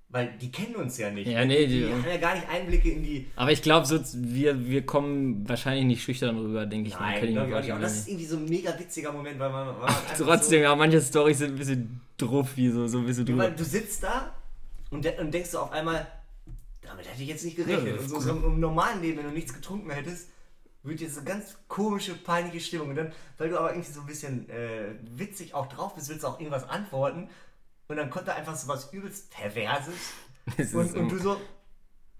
weil 0.09 0.33
die 0.39 0.49
kennen 0.49 0.75
uns 0.77 0.97
ja 0.97 1.11
nicht. 1.11 1.27
Ja, 1.27 1.43
nee, 1.43 1.67
die, 1.67 1.81
die- 1.81 1.91
haben 1.91 2.05
ja 2.07 2.15
gar 2.17 2.35
nicht 2.35 2.47
Einblicke 2.47 2.89
in 2.89 3.03
die. 3.03 3.27
Aber 3.35 3.51
ich 3.51 3.61
glaube, 3.61 3.85
so, 3.85 3.99
wir, 4.13 4.65
wir 4.65 4.85
kommen 4.85 5.47
wahrscheinlich 5.49 5.83
nicht 5.85 6.03
schüchtern 6.03 6.37
rüber, 6.37 6.65
denke 6.65 6.87
ich. 6.87 6.97
Nein, 6.97 7.33
glaub 7.33 7.63
ich 7.63 7.73
auch 7.73 7.79
das 7.81 7.97
ist 7.97 8.07
irgendwie 8.07 8.25
so 8.25 8.37
ein 8.37 8.45
mega 8.45 8.79
witziger 8.79 9.11
Moment, 9.11 9.37
weil 9.39 9.49
man. 9.49 9.67
Weil 9.67 9.75
man 9.81 9.93
Trotzdem, 10.17 10.59
so, 10.59 10.63
ja, 10.63 10.75
manche 10.75 11.01
Storys 11.01 11.39
sind 11.39 11.51
ein 11.53 11.57
bisschen 11.57 11.99
druff, 12.17 12.55
wie 12.55 12.69
so, 12.69 12.87
so 12.87 12.99
ein 12.99 13.05
bisschen 13.05 13.25
drüber. 13.25 13.49
Du 13.49 13.65
sitzt 13.65 14.03
da 14.03 14.33
und, 14.89 15.03
de 15.03 15.19
und 15.19 15.33
denkst 15.33 15.51
du 15.51 15.57
auf 15.59 15.73
einmal, 15.73 16.07
damit 16.81 17.09
hätte 17.11 17.21
ich 17.21 17.27
jetzt 17.27 17.43
nicht 17.43 17.57
gerechnet. 17.57 17.95
Ja, 17.97 18.01
und 18.01 18.07
so, 18.09 18.19
so 18.21 18.29
im 18.29 18.59
normalen 18.61 19.01
Leben, 19.01 19.17
wenn 19.17 19.25
du 19.25 19.31
nichts 19.31 19.53
getrunken 19.53 19.89
hättest, 19.89 20.29
wird 20.85 21.01
jetzt 21.01 21.17
eine 21.17 21.27
ganz 21.27 21.57
komische, 21.67 22.13
peinliche 22.15 22.59
Stimmung. 22.59 22.89
Und 22.89 22.95
dann, 22.95 23.11
weil 23.37 23.49
du 23.49 23.57
aber 23.57 23.71
irgendwie 23.73 23.91
so 23.91 24.01
ein 24.01 24.07
bisschen 24.07 24.49
äh, 24.49 24.95
witzig 25.01 25.53
auch 25.53 25.67
drauf 25.67 25.95
bist, 25.95 26.09
willst 26.09 26.23
du 26.23 26.27
auch 26.27 26.39
irgendwas 26.39 26.67
antworten. 26.69 27.29
und 27.87 27.97
dann 27.97 28.09
kommt 28.09 28.27
da 28.27 28.35
einfach 28.35 28.55
so 28.55 28.67
was 28.67 28.91
übelst 28.93 29.31
Perverses 29.31 30.13
und, 30.73 30.95
und 30.95 31.11
du 31.11 31.17
so, 31.17 31.41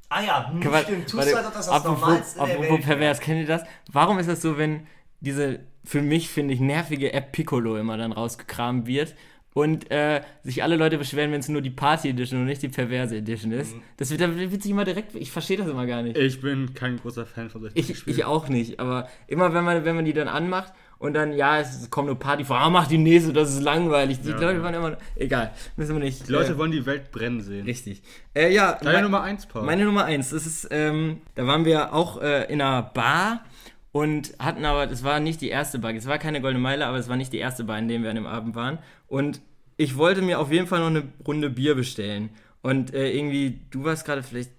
ah 0.09 0.22
ja, 0.22 0.49
hm, 0.49 0.63
Warte, 0.66 0.86
stimmt, 0.86 1.09
tust 1.09 1.18
warte, 1.18 1.32
du, 1.32 1.38
als 1.38 1.47
ob 1.47 1.53
das 1.53 1.66
das 1.66 1.76
apropos, 1.76 2.01
Normalste 2.01 2.39
der 2.39 2.47
apropos 2.47 2.70
Welt 2.70 2.82
pervers, 2.84 3.20
kennt 3.20 3.39
ihr 3.41 3.47
das? 3.47 3.63
Warum 3.91 4.20
ist 4.20 4.30
das 4.30 4.41
so, 4.41 4.57
wenn 4.57 4.88
diese, 5.20 5.59
für 5.84 6.01
mich 6.01 6.30
finde 6.30 6.53
ich, 6.53 6.59
nervige 6.59 7.13
App 7.13 7.32
Piccolo 7.32 7.78
immer 7.78 7.97
dann 7.97 8.11
rausgekramt 8.11 8.88
wird 8.88 9.16
und 9.56 9.89
äh, 9.89 10.22
sich 10.43 10.62
alle 10.64 10.76
Leute 10.76 10.97
beschweren, 10.97 11.32
wenn 11.32 11.39
es 11.39 11.47
nur 11.47 11.62
die 11.62 11.70
Party 11.70 12.10
Edition 12.10 12.41
und 12.41 12.45
nicht 12.47 12.62
die 12.62 12.68
perverse 12.68 13.16
Edition 13.16 13.53
ist? 13.53 13.74
Mhm. 13.74 13.82
Das 13.95 14.12
wird, 14.12 14.20
da 14.20 14.36
wird 14.38 14.62
sich 14.62 14.70
immer 14.72 14.84
direkt, 14.84 15.16
ich 15.16 15.32
verstehe 15.32 15.56
das 15.56 15.68
immer 15.68 15.86
gar 15.86 16.01
nicht. 16.03 16.18
Ich 16.18 16.41
bin 16.41 16.74
kein 16.74 16.97
großer 16.97 17.26
Fan 17.26 17.49
von 17.49 17.62
solchen 17.62 17.78
Ich, 17.80 18.06
ich 18.06 18.26
auch 18.26 18.49
nicht, 18.49 18.80
aber 18.82 19.08
immer 19.28 19.53
wenn 19.53 19.64
man, 19.64 19.86
wenn 19.86 19.95
man 19.95 20.03
die 20.03 20.12
dann 20.12 20.28
anmacht 20.28 20.74
und 20.99 21.14
dann, 21.14 21.32
ja, 21.32 21.60
es 21.62 21.89
kommt 21.89 22.10
eine 22.10 22.18
Party 22.18 22.43
vor, 22.43 22.58
ah, 22.60 22.70
mach 22.70 22.88
die 22.88 22.97
nächste, 22.97 23.32
das 23.32 23.53
ist 23.53 23.62
langweilig. 23.62 24.20
Die 24.22 24.30
Ja. 24.32 24.39
Leute 24.41 24.62
waren 24.62 24.74
immer, 24.74 24.97
egal, 25.16 25.51
müssen 25.78 25.95
wir 25.95 26.03
nicht. 26.03 26.28
Die 26.28 26.32
Leute 26.34 26.51
äh, 26.53 26.58
wollen 26.58 26.72
die 26.72 26.86
Welt 26.86 27.12
brennen 27.12 27.39
sehen. 27.41 27.66
Richtig. 27.66 28.01
Äh, 28.34 28.53
ja, 28.53 28.74
Deine 28.82 28.93
mein- 28.93 29.03
Nummer 29.06 29.22
1, 29.24 29.45
Paul. 29.45 29.64
meine 29.64 29.86
Nummer 29.86 30.03
eins, 30.03 30.32
das 30.32 30.45
ist, 30.45 30.68
ähm, 30.72 31.22
da 31.36 31.47
waren 31.47 31.64
wir 31.64 31.93
auch 31.93 32.22
äh, 32.22 32.51
in 32.51 32.62
einer 32.62 32.82
Bar 32.84 33.45
und 33.93 34.34
hatten 34.39 34.66
aber, 34.66 34.88
das 34.88 35.03
war 35.06 35.22
nicht 35.22 35.39
die 35.39 35.47
erste 35.49 35.80
Bar, 35.80 35.93
es 35.93 36.06
war 36.08 36.18
keine 36.18 36.41
Goldene 36.41 36.62
Meile, 36.62 36.86
aber 36.86 36.97
es 36.97 37.08
war 37.08 37.16
nicht 37.16 37.32
die 37.32 37.38
erste 37.38 37.64
Bar, 37.64 37.80
in 37.80 37.88
der 37.88 38.01
wir 38.01 38.10
an 38.10 38.16
dem 38.18 38.26
Abend 38.28 38.53
waren. 38.56 38.80
Und 39.08 39.41
ich 39.78 39.97
wollte 39.97 40.22
mir 40.22 40.39
auf 40.39 40.51
jeden 40.51 40.68
Fall 40.68 40.80
noch 40.80 40.88
eine 40.88 41.03
Runde 41.26 41.49
Bier 41.49 41.76
bestellen. 41.76 42.30
Und 42.62 42.93
äh, 42.93 43.12
irgendwie, 43.12 43.60
du 43.72 43.84
warst 43.84 44.06
gerade 44.06 44.24
vielleicht 44.24 44.51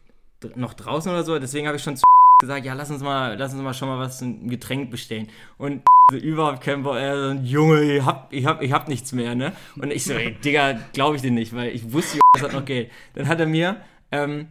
noch 0.54 0.74
draußen 0.74 1.10
oder 1.10 1.24
so, 1.24 1.38
deswegen 1.38 1.66
habe 1.66 1.76
ich 1.76 1.82
schon 1.82 1.96
zu 1.96 2.04
gesagt, 2.40 2.64
ja, 2.64 2.74
lass 2.74 2.90
uns 2.90 3.02
mal, 3.02 3.36
lass 3.36 3.52
uns 3.52 3.62
mal 3.62 3.74
schon 3.74 3.88
mal 3.88 3.98
was, 3.98 4.20
ein 4.20 4.48
Getränk 4.48 4.90
bestellen. 4.90 5.28
Und 5.58 5.82
so 6.12 6.18
überhaupt 6.18 6.60
kein 6.60 6.82
Bock, 6.82 6.96
so, 6.96 7.32
Junge, 7.42 7.96
ich 7.96 8.04
hab, 8.04 8.32
ich, 8.32 8.46
hab, 8.46 8.62
ich 8.62 8.72
hab 8.72 8.88
nichts 8.88 9.12
mehr, 9.12 9.34
ne? 9.34 9.52
Und 9.76 9.92
ich 9.92 10.04
so, 10.04 10.12
ey, 10.12 10.34
Digga, 10.34 10.78
glaube 10.92 11.16
ich 11.16 11.22
dir 11.22 11.32
nicht, 11.32 11.54
weil 11.54 11.70
ich 11.70 11.92
wusste, 11.92 12.18
das 12.34 12.44
hat 12.44 12.52
noch 12.52 12.64
Geld. 12.64 12.90
Dann 13.14 13.26
hat 13.26 13.40
er 13.40 13.46
mir, 13.46 13.76
ähm, 14.12 14.48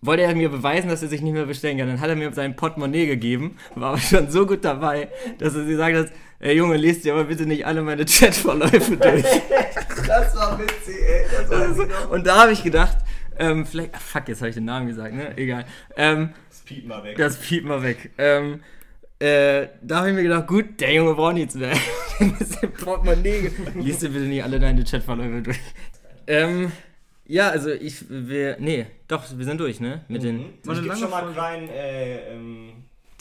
wollte 0.00 0.24
er 0.24 0.34
mir 0.34 0.48
beweisen, 0.48 0.88
dass 0.88 1.02
er 1.02 1.08
sich 1.08 1.22
nicht 1.22 1.34
mehr 1.34 1.46
bestellen 1.46 1.78
kann. 1.78 1.86
Dann 1.86 2.00
hat 2.00 2.08
er 2.08 2.16
mir 2.16 2.32
sein 2.32 2.56
Portemonnaie 2.56 3.06
gegeben, 3.06 3.56
war 3.76 3.90
aber 3.90 3.98
schon 3.98 4.28
so 4.28 4.44
gut 4.44 4.64
dabei, 4.64 5.08
dass 5.38 5.54
er 5.54 5.64
gesagt 5.64 5.96
hat, 5.96 6.12
ey 6.42 6.54
Junge, 6.56 6.76
lest 6.76 7.04
dir 7.04 7.14
aber 7.14 7.24
bitte 7.24 7.46
nicht 7.46 7.64
alle 7.66 7.80
meine 7.82 8.04
Chatverläufe 8.06 8.96
durch. 8.98 9.24
Das 10.06 10.34
war 10.36 10.58
witzig, 10.58 10.96
ey. 11.06 11.24
Das 11.30 11.50
war 11.50 11.74
So, 11.74 11.84
Und 12.10 12.26
da 12.26 12.42
habe 12.42 12.52
ich 12.52 12.62
gedacht, 12.62 12.98
ähm, 13.38 13.64
vielleicht, 13.64 13.90
ach, 13.94 14.00
fuck, 14.00 14.28
jetzt 14.28 14.40
habe 14.40 14.48
ich 14.50 14.54
den 14.56 14.64
Namen 14.66 14.88
gesagt, 14.88 15.14
ne? 15.14 15.36
Egal. 15.38 15.64
Ähm, 15.96 16.30
Das 16.50 16.60
piept 16.60 16.86
mal 16.86 17.02
weg. 17.04 17.16
das 17.16 17.36
piept 17.36 17.64
mal 17.66 17.82
weg. 17.82 18.10
Ähm, 18.18 18.60
äh, 19.18 19.68
da 19.80 19.98
habe 19.98 20.10
ich 20.10 20.14
mir 20.16 20.22
gedacht, 20.24 20.48
gut, 20.48 20.80
der 20.80 20.92
Junge 20.92 21.14
braucht 21.14 21.34
nichts 21.34 21.54
mehr. 21.54 21.72
Mit 22.18 22.46
seinem 22.46 22.72
Portemonnaie. 22.72 23.50
Lies 23.74 23.98
dir 24.00 24.08
bitte 24.10 24.24
nicht 24.26 24.42
alle 24.44 24.58
deine 24.60 24.82
Chatverläufe 24.84 25.42
durch. 25.42 25.60
Ähm, 26.26 26.72
ja, 27.26 27.48
also 27.50 27.70
ich, 27.70 28.04
wir, 28.08 28.56
nee, 28.58 28.86
doch, 29.08 29.24
wir 29.34 29.44
sind 29.44 29.60
durch, 29.60 29.80
ne? 29.80 30.04
Mit 30.08 30.22
den, 30.24 30.38
Mhm. 30.38 30.44
Eine 30.68 30.78
Ich 30.78 30.82
gebe 30.84 30.96
schon 30.96 31.10
mal 31.10 31.24
einen 31.24 31.32
kleinen 31.34 31.68
äh, 31.68 32.32
ähm, 32.34 32.72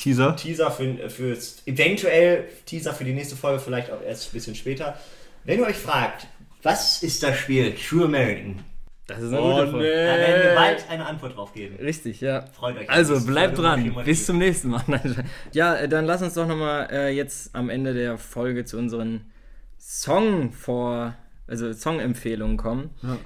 Teaser. 0.01 0.35
Teaser 0.35 0.71
für, 0.71 1.09
fürs, 1.09 1.61
eventuell 1.65 2.45
Teaser 2.65 2.93
für 2.93 3.03
die 3.03 3.13
nächste 3.13 3.35
Folge, 3.35 3.59
vielleicht 3.59 3.91
auch 3.91 4.01
erst 4.01 4.29
ein 4.29 4.33
bisschen 4.33 4.55
später. 4.55 4.97
Wenn 5.43 5.59
ihr 5.59 5.65
euch 5.65 5.75
fragt, 5.77 6.27
was 6.63 7.03
ist 7.03 7.23
das 7.23 7.37
Spiel 7.37 7.73
True 7.75 8.05
American? 8.05 8.63
das 9.07 9.21
ist 9.21 9.33
eine 9.33 9.41
Oh, 9.41 9.55
gute 9.55 9.71
Folge. 9.71 9.89
Da 9.89 10.17
werden 10.17 10.43
wir 10.43 10.55
bald 10.55 10.89
eine 10.89 11.05
Antwort 11.05 11.35
drauf 11.35 11.53
geben. 11.53 11.75
Richtig, 11.77 12.21
ja. 12.21 12.45
Freut 12.53 12.77
euch. 12.77 12.89
Also 12.89 13.25
bleibt 13.25 13.57
dran. 13.57 13.93
Bis 14.05 14.19
4. 14.19 14.25
zum 14.27 14.37
nächsten 14.37 14.69
Mal. 14.69 14.83
Ja, 15.51 15.75
äh, 15.75 15.89
dann 15.89 16.05
lass 16.05 16.21
uns 16.21 16.33
doch 16.35 16.47
nochmal 16.47 16.87
äh, 16.91 17.09
jetzt 17.09 17.53
am 17.53 17.69
Ende 17.69 17.93
der 17.93 18.17
Folge 18.17 18.63
zu 18.63 18.77
unseren 18.77 19.31
Song 19.77 20.53
vor, 20.53 21.15
also 21.47 21.73
Song-Empfehlungen 21.73 22.57
kommen. 22.57 22.91
Ja. 23.01 23.17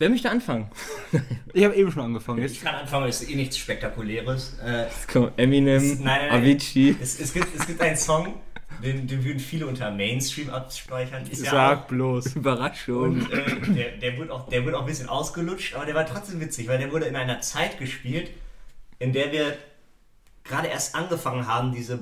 Wer 0.00 0.08
möchte 0.08 0.30
anfangen? 0.30 0.70
Ich 1.52 1.64
habe 1.64 1.74
eben 1.74 1.90
schon 1.90 2.04
angefangen. 2.04 2.40
Jetzt 2.40 2.52
Ich 2.52 2.62
kann 2.62 2.76
anfangen, 2.76 3.08
es 3.08 3.22
ist 3.22 3.28
eh 3.28 3.34
nichts 3.34 3.58
Spektakuläres. 3.58 4.56
Äh, 4.64 4.86
Komm, 5.12 5.32
Eminem, 5.36 5.82
nein, 5.82 6.04
nein, 6.04 6.28
nein. 6.28 6.42
Avicii. 6.42 6.96
es, 7.02 7.18
es, 7.18 7.34
gibt, 7.34 7.48
es 7.58 7.66
gibt 7.66 7.80
einen 7.82 7.96
Song, 7.96 8.40
den, 8.82 9.08
den 9.08 9.24
würden 9.24 9.40
viele 9.40 9.66
unter 9.66 9.90
Mainstream 9.90 10.48
abspeichern. 10.48 11.26
Ist 11.28 11.44
ja 11.44 11.50
sag 11.50 11.88
bloß. 11.88 12.36
Überraschung. 12.36 13.02
Und 13.02 13.32
äh, 13.32 13.72
der, 13.74 13.90
der, 13.96 14.16
wurde 14.16 14.32
auch, 14.32 14.48
der 14.48 14.64
wurde 14.64 14.78
auch 14.78 14.82
ein 14.82 14.86
bisschen 14.86 15.08
ausgelutscht, 15.08 15.74
aber 15.74 15.84
der 15.84 15.96
war 15.96 16.06
trotzdem 16.06 16.40
witzig, 16.40 16.68
weil 16.68 16.78
der 16.78 16.92
wurde 16.92 17.06
in 17.06 17.16
einer 17.16 17.40
Zeit 17.40 17.78
gespielt, 17.78 18.30
in 19.00 19.12
der 19.12 19.32
wir 19.32 19.58
gerade 20.44 20.68
erst 20.68 20.94
angefangen 20.94 21.48
haben, 21.48 21.72
diese 21.72 21.98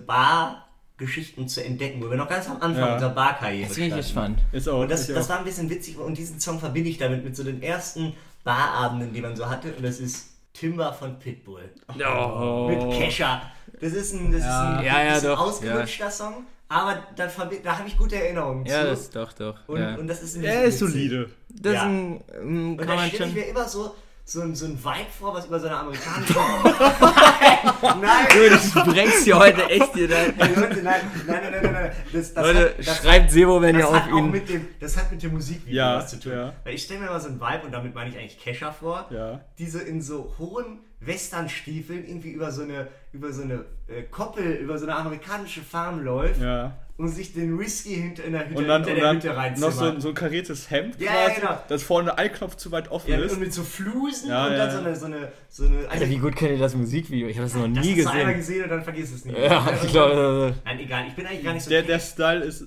Bar-Geschichten 0.98 1.48
zu 1.48 1.64
entdecken, 1.64 2.02
wo 2.02 2.10
wir 2.10 2.16
noch 2.16 2.28
ganz 2.28 2.48
am 2.48 2.56
Anfang 2.60 2.76
Ja. 2.76 2.94
unserer 2.94 3.10
Barkarriere 3.10 3.62
Jetzt 3.68 3.74
bin 3.76 3.84
ich 3.84 3.88
standen. 3.90 4.36
gespannt. 4.36 4.38
Ist 4.52 4.68
auch. 4.68 4.80
Und 4.80 4.90
das, 4.90 5.08
ich 5.08 5.14
das 5.14 5.26
auch. 5.26 5.30
war 5.30 5.38
ein 5.38 5.44
bisschen 5.44 5.70
witzig 5.70 5.96
und 5.98 6.18
diesen 6.18 6.40
Song 6.40 6.58
verbinde 6.58 6.90
ich 6.90 6.98
damit 6.98 7.24
mit 7.24 7.36
so 7.36 7.44
den 7.44 7.62
ersten 7.62 8.14
Barabenden, 8.44 9.12
die 9.12 9.20
man 9.20 9.36
so 9.36 9.48
hatte 9.48 9.72
und 9.74 9.84
das 9.84 10.00
ist 10.00 10.28
Timber 10.52 10.92
von 10.92 11.18
Pitbull. 11.18 11.70
Oh. 11.88 12.68
Mit 12.68 12.98
Kesha. 12.98 13.42
Das 13.80 13.92
ist 13.92 14.12
ein, 14.12 14.32
das 14.32 14.40
Ja. 14.42 14.72
ist 14.72 14.78
ein, 14.80 14.84
Ja, 14.84 15.04
ja, 15.04 15.20
doch, 15.20 15.38
ausgelutschter 15.40 16.10
Song, 16.10 16.44
aber 16.68 16.98
da, 17.14 17.28
da 17.62 17.78
habe 17.78 17.86
ich 17.88 17.96
gute 17.96 18.16
Erinnerungen 18.16 18.66
Ja, 18.66 18.80
zu. 18.82 18.86
das 18.88 19.10
doch, 19.10 19.32
doch. 19.34 19.56
und, 19.68 19.80
ja. 19.80 19.94
und 19.94 20.08
das 20.08 20.22
ist 20.22 20.36
ein 20.36 20.42
Er 20.44 20.64
ist 20.64 20.80
witzig. 20.80 20.94
solide. 20.94 21.30
das 21.48 21.72
ja. 21.74 21.80
ist 21.80 21.86
ein, 21.86 22.24
ähm, 22.40 22.70
Und 22.78 22.86
da 22.88 22.94
man 22.96 23.08
stelle 23.08 23.28
ich 23.28 23.34
mir 23.34 23.44
immer 23.46 23.68
so, 23.68 23.94
so, 24.30 24.42
ein, 24.42 24.54
so 24.54 24.66
ein 24.66 24.76
Vibe 24.78 25.10
vor, 25.18 25.32
was 25.32 25.46
über 25.46 25.58
so 25.58 25.68
eine 25.68 25.76
amerikanische. 25.78 26.34
nein! 27.82 28.00
Nein! 28.02 28.26
Du, 28.30 28.58
sprengst 28.58 29.24
hier 29.24 29.38
heute 29.38 29.64
echt 29.70 29.94
hier 29.94 30.06
dein. 30.08 30.38
Ey, 30.38 30.54
Leute, 30.54 30.82
nein, 30.82 31.00
nein, 31.26 31.40
nein, 31.50 31.62
nein, 31.62 31.72
nein. 31.72 31.92
Das, 32.12 32.34
das 32.34 32.46
Leute, 32.46 32.60
hat, 32.76 32.86
das, 32.86 32.96
schreibt 32.98 33.30
Sebo, 33.30 33.60
wenn 33.62 33.78
das 33.78 33.88
ihr 33.88 33.92
hat 33.94 34.02
auf 34.08 34.12
auch 34.12 34.18
ihn. 34.18 34.30
mit 34.30 34.46
dem, 34.50 34.66
das 34.80 34.96
hat 34.98 35.10
mit 35.10 35.22
dem 35.22 35.32
Musikvideo 35.32 35.74
Ja, 35.74 35.96
was 35.96 36.08
zu 36.10 36.20
tun. 36.20 36.32
ja. 36.32 36.52
Weil 36.62 36.74
ich 36.74 36.82
stelle 36.82 37.00
mir 37.00 37.06
mal 37.06 37.20
so 37.20 37.28
ein 37.28 37.40
Vibe, 37.40 37.62
und 37.64 37.72
damit 37.72 37.94
meine 37.94 38.10
ich 38.10 38.18
eigentlich 38.18 38.38
Kesha 38.38 38.70
vor, 38.70 39.06
Ja. 39.10 39.40
die 39.58 39.66
so 39.66 39.78
in 39.78 40.02
so 40.02 40.34
hohen 40.38 40.80
Westernstiefeln 41.00 42.06
irgendwie 42.06 42.30
über 42.32 42.52
so 42.52 42.62
eine, 42.62 42.88
über 43.14 43.32
so 43.32 43.42
eine 43.42 43.64
äh, 43.86 44.02
Koppel, 44.10 44.44
über 44.56 44.76
so 44.78 44.84
eine 44.84 44.96
amerikanische 44.96 45.62
Farm 45.62 46.04
läuft 46.04 46.40
Ja. 46.42 46.76
Und 46.98 47.08
sich 47.08 47.32
den 47.32 47.58
Whisky 47.58 47.94
hinter, 47.94 48.24
in 48.24 48.32
der 48.32 48.46
Hütte, 48.48 48.58
Und 48.58 48.68
dann, 48.68 48.84
hinter 48.84 49.10
und 49.10 49.22
der 49.24 49.32
dann 49.34 49.50
Hütte 49.52 49.60
noch 49.60 49.70
so, 49.72 49.84
ein- 49.84 50.00
so 50.00 50.08
ein 50.08 50.14
kariertes 50.14 50.70
Hemd 50.70 51.00
Ja, 51.00 51.06
ja, 51.06 51.24
quasi, 51.28 51.40
genau. 51.40 51.58
das 51.68 51.82
vorne 51.84 52.18
Eiknopf 52.18 52.56
zu 52.56 52.70
weit 52.72 52.90
offen 52.90 53.10
ja, 53.10 53.18
ist. 53.20 53.32
und 53.32 53.40
mit 53.40 53.54
so 53.54 53.62
Flusen 53.62 54.28
Ja, 54.28 54.46
und 54.46 54.52
ja, 54.52 54.58
dann 54.66 54.68
ja. 54.68 54.72
so 54.74 54.78
eine, 54.84 54.96
so 54.96 55.06
eine, 55.06 55.32
so 55.48 55.64
eine 55.64 55.76
also 55.78 55.88
Alter, 55.90 56.08
wie 56.10 56.16
gut 56.18 56.36
kennt 56.36 56.50
ihr 56.52 56.58
das 56.58 56.74
Musikvideo? 56.74 57.28
Ich 57.28 57.36
habe 57.38 57.46
das 57.46 57.54
noch 57.54 57.62
das 57.72 57.84
nie 57.84 57.94
hast 57.96 58.04
du 58.04 58.10
einmal 58.10 58.34
gesehen. 58.34 58.36
gesehen 58.36 58.62
und 58.64 58.68
dann 58.70 58.82
vergisst 58.84 59.14
es 59.14 59.24
nicht. 59.24 59.38
Ja, 59.38 59.68
ich 59.82 59.90
glaube. 59.90 60.54
Nein, 60.64 60.80
egal, 60.80 61.04
ich 61.08 61.14
bin 61.14 61.24
eigentlich 61.26 61.44
gar 61.44 61.54
nicht 61.54 61.62
so 61.64 61.70
Der, 61.70 61.82
der 61.82 62.00
Style 62.00 62.44
ist 62.44 62.66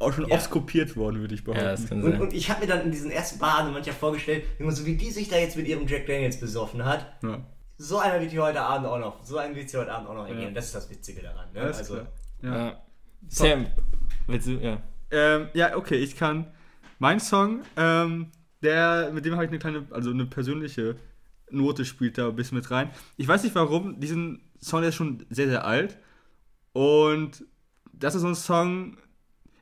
auch 0.00 0.12
schon 0.12 0.26
Ja. 0.28 0.34
oft 0.34 0.50
kopiert 0.50 0.96
worden, 0.96 1.20
würde 1.20 1.32
ich 1.36 1.44
behaupten. 1.44 1.64
Ja, 1.64 1.70
das 1.70 1.88
kann 1.88 2.02
Und, 2.02 2.10
sein. 2.12 2.20
und 2.20 2.32
ich 2.32 2.50
habe 2.50 2.62
mir 2.62 2.66
dann 2.66 2.82
in 2.82 2.90
diesen 2.90 3.12
ersten 3.12 3.38
Baren 3.38 3.72
manchmal 3.72 3.94
vorgestellt, 3.94 4.42
so 4.58 4.84
wie 4.84 4.96
die 4.96 5.10
sich 5.12 5.28
da 5.28 5.36
jetzt 5.36 5.56
mit 5.56 5.68
ihrem 5.68 5.86
Jack 5.86 6.06
Daniels 6.08 6.40
besoffen 6.40 6.84
hat, 6.84 7.06
ja. 7.22 7.38
so 7.78 7.98
einer 7.98 8.20
wird 8.20 8.32
hier 8.32 8.42
heute 8.42 8.60
Abend 8.62 8.88
auch 8.88 8.98
noch, 8.98 9.24
so 9.24 9.38
einer 9.38 9.54
wird 9.54 9.70
hier 9.70 9.78
heute 9.78 9.92
Abend 9.92 10.08
auch 10.08 10.14
noch 10.14 10.26
ergehen. 10.26 10.48
Ja. 10.48 10.50
Das 10.50 10.64
ist 10.66 10.74
das 10.74 10.90
Witzige 10.90 11.22
daran. 11.22 11.52
Ne? 11.54 11.60
Also, 11.60 11.94
klar. 11.94 12.06
Ja. 12.42 12.82
Sam, 13.28 13.66
willst 14.26 14.46
du? 14.46 14.52
Ja. 14.52 14.82
Ähm, 15.10 15.48
ja, 15.54 15.76
okay, 15.76 15.96
ich 15.96 16.16
kann. 16.16 16.46
Mein 16.98 17.20
Song, 17.20 17.62
ähm, 17.76 18.28
der, 18.62 19.10
mit 19.12 19.24
dem 19.24 19.34
habe 19.34 19.44
ich 19.44 19.50
eine 19.50 19.58
kleine, 19.58 19.86
also 19.90 20.10
eine 20.10 20.26
persönliche 20.26 20.96
Note 21.50 21.84
spielt 21.84 22.18
da 22.18 22.28
ein 22.28 22.36
bisschen 22.36 22.56
mit 22.56 22.70
rein. 22.70 22.90
Ich 23.16 23.28
weiß 23.28 23.42
nicht 23.42 23.54
warum, 23.54 24.00
diesen 24.00 24.40
Song 24.60 24.80
der 24.80 24.90
ist 24.90 24.94
schon 24.94 25.26
sehr, 25.30 25.48
sehr 25.48 25.64
alt. 25.64 25.98
Und 26.72 27.44
das 27.92 28.14
ist 28.14 28.22
so 28.22 28.28
ein 28.28 28.34
Song, 28.34 28.96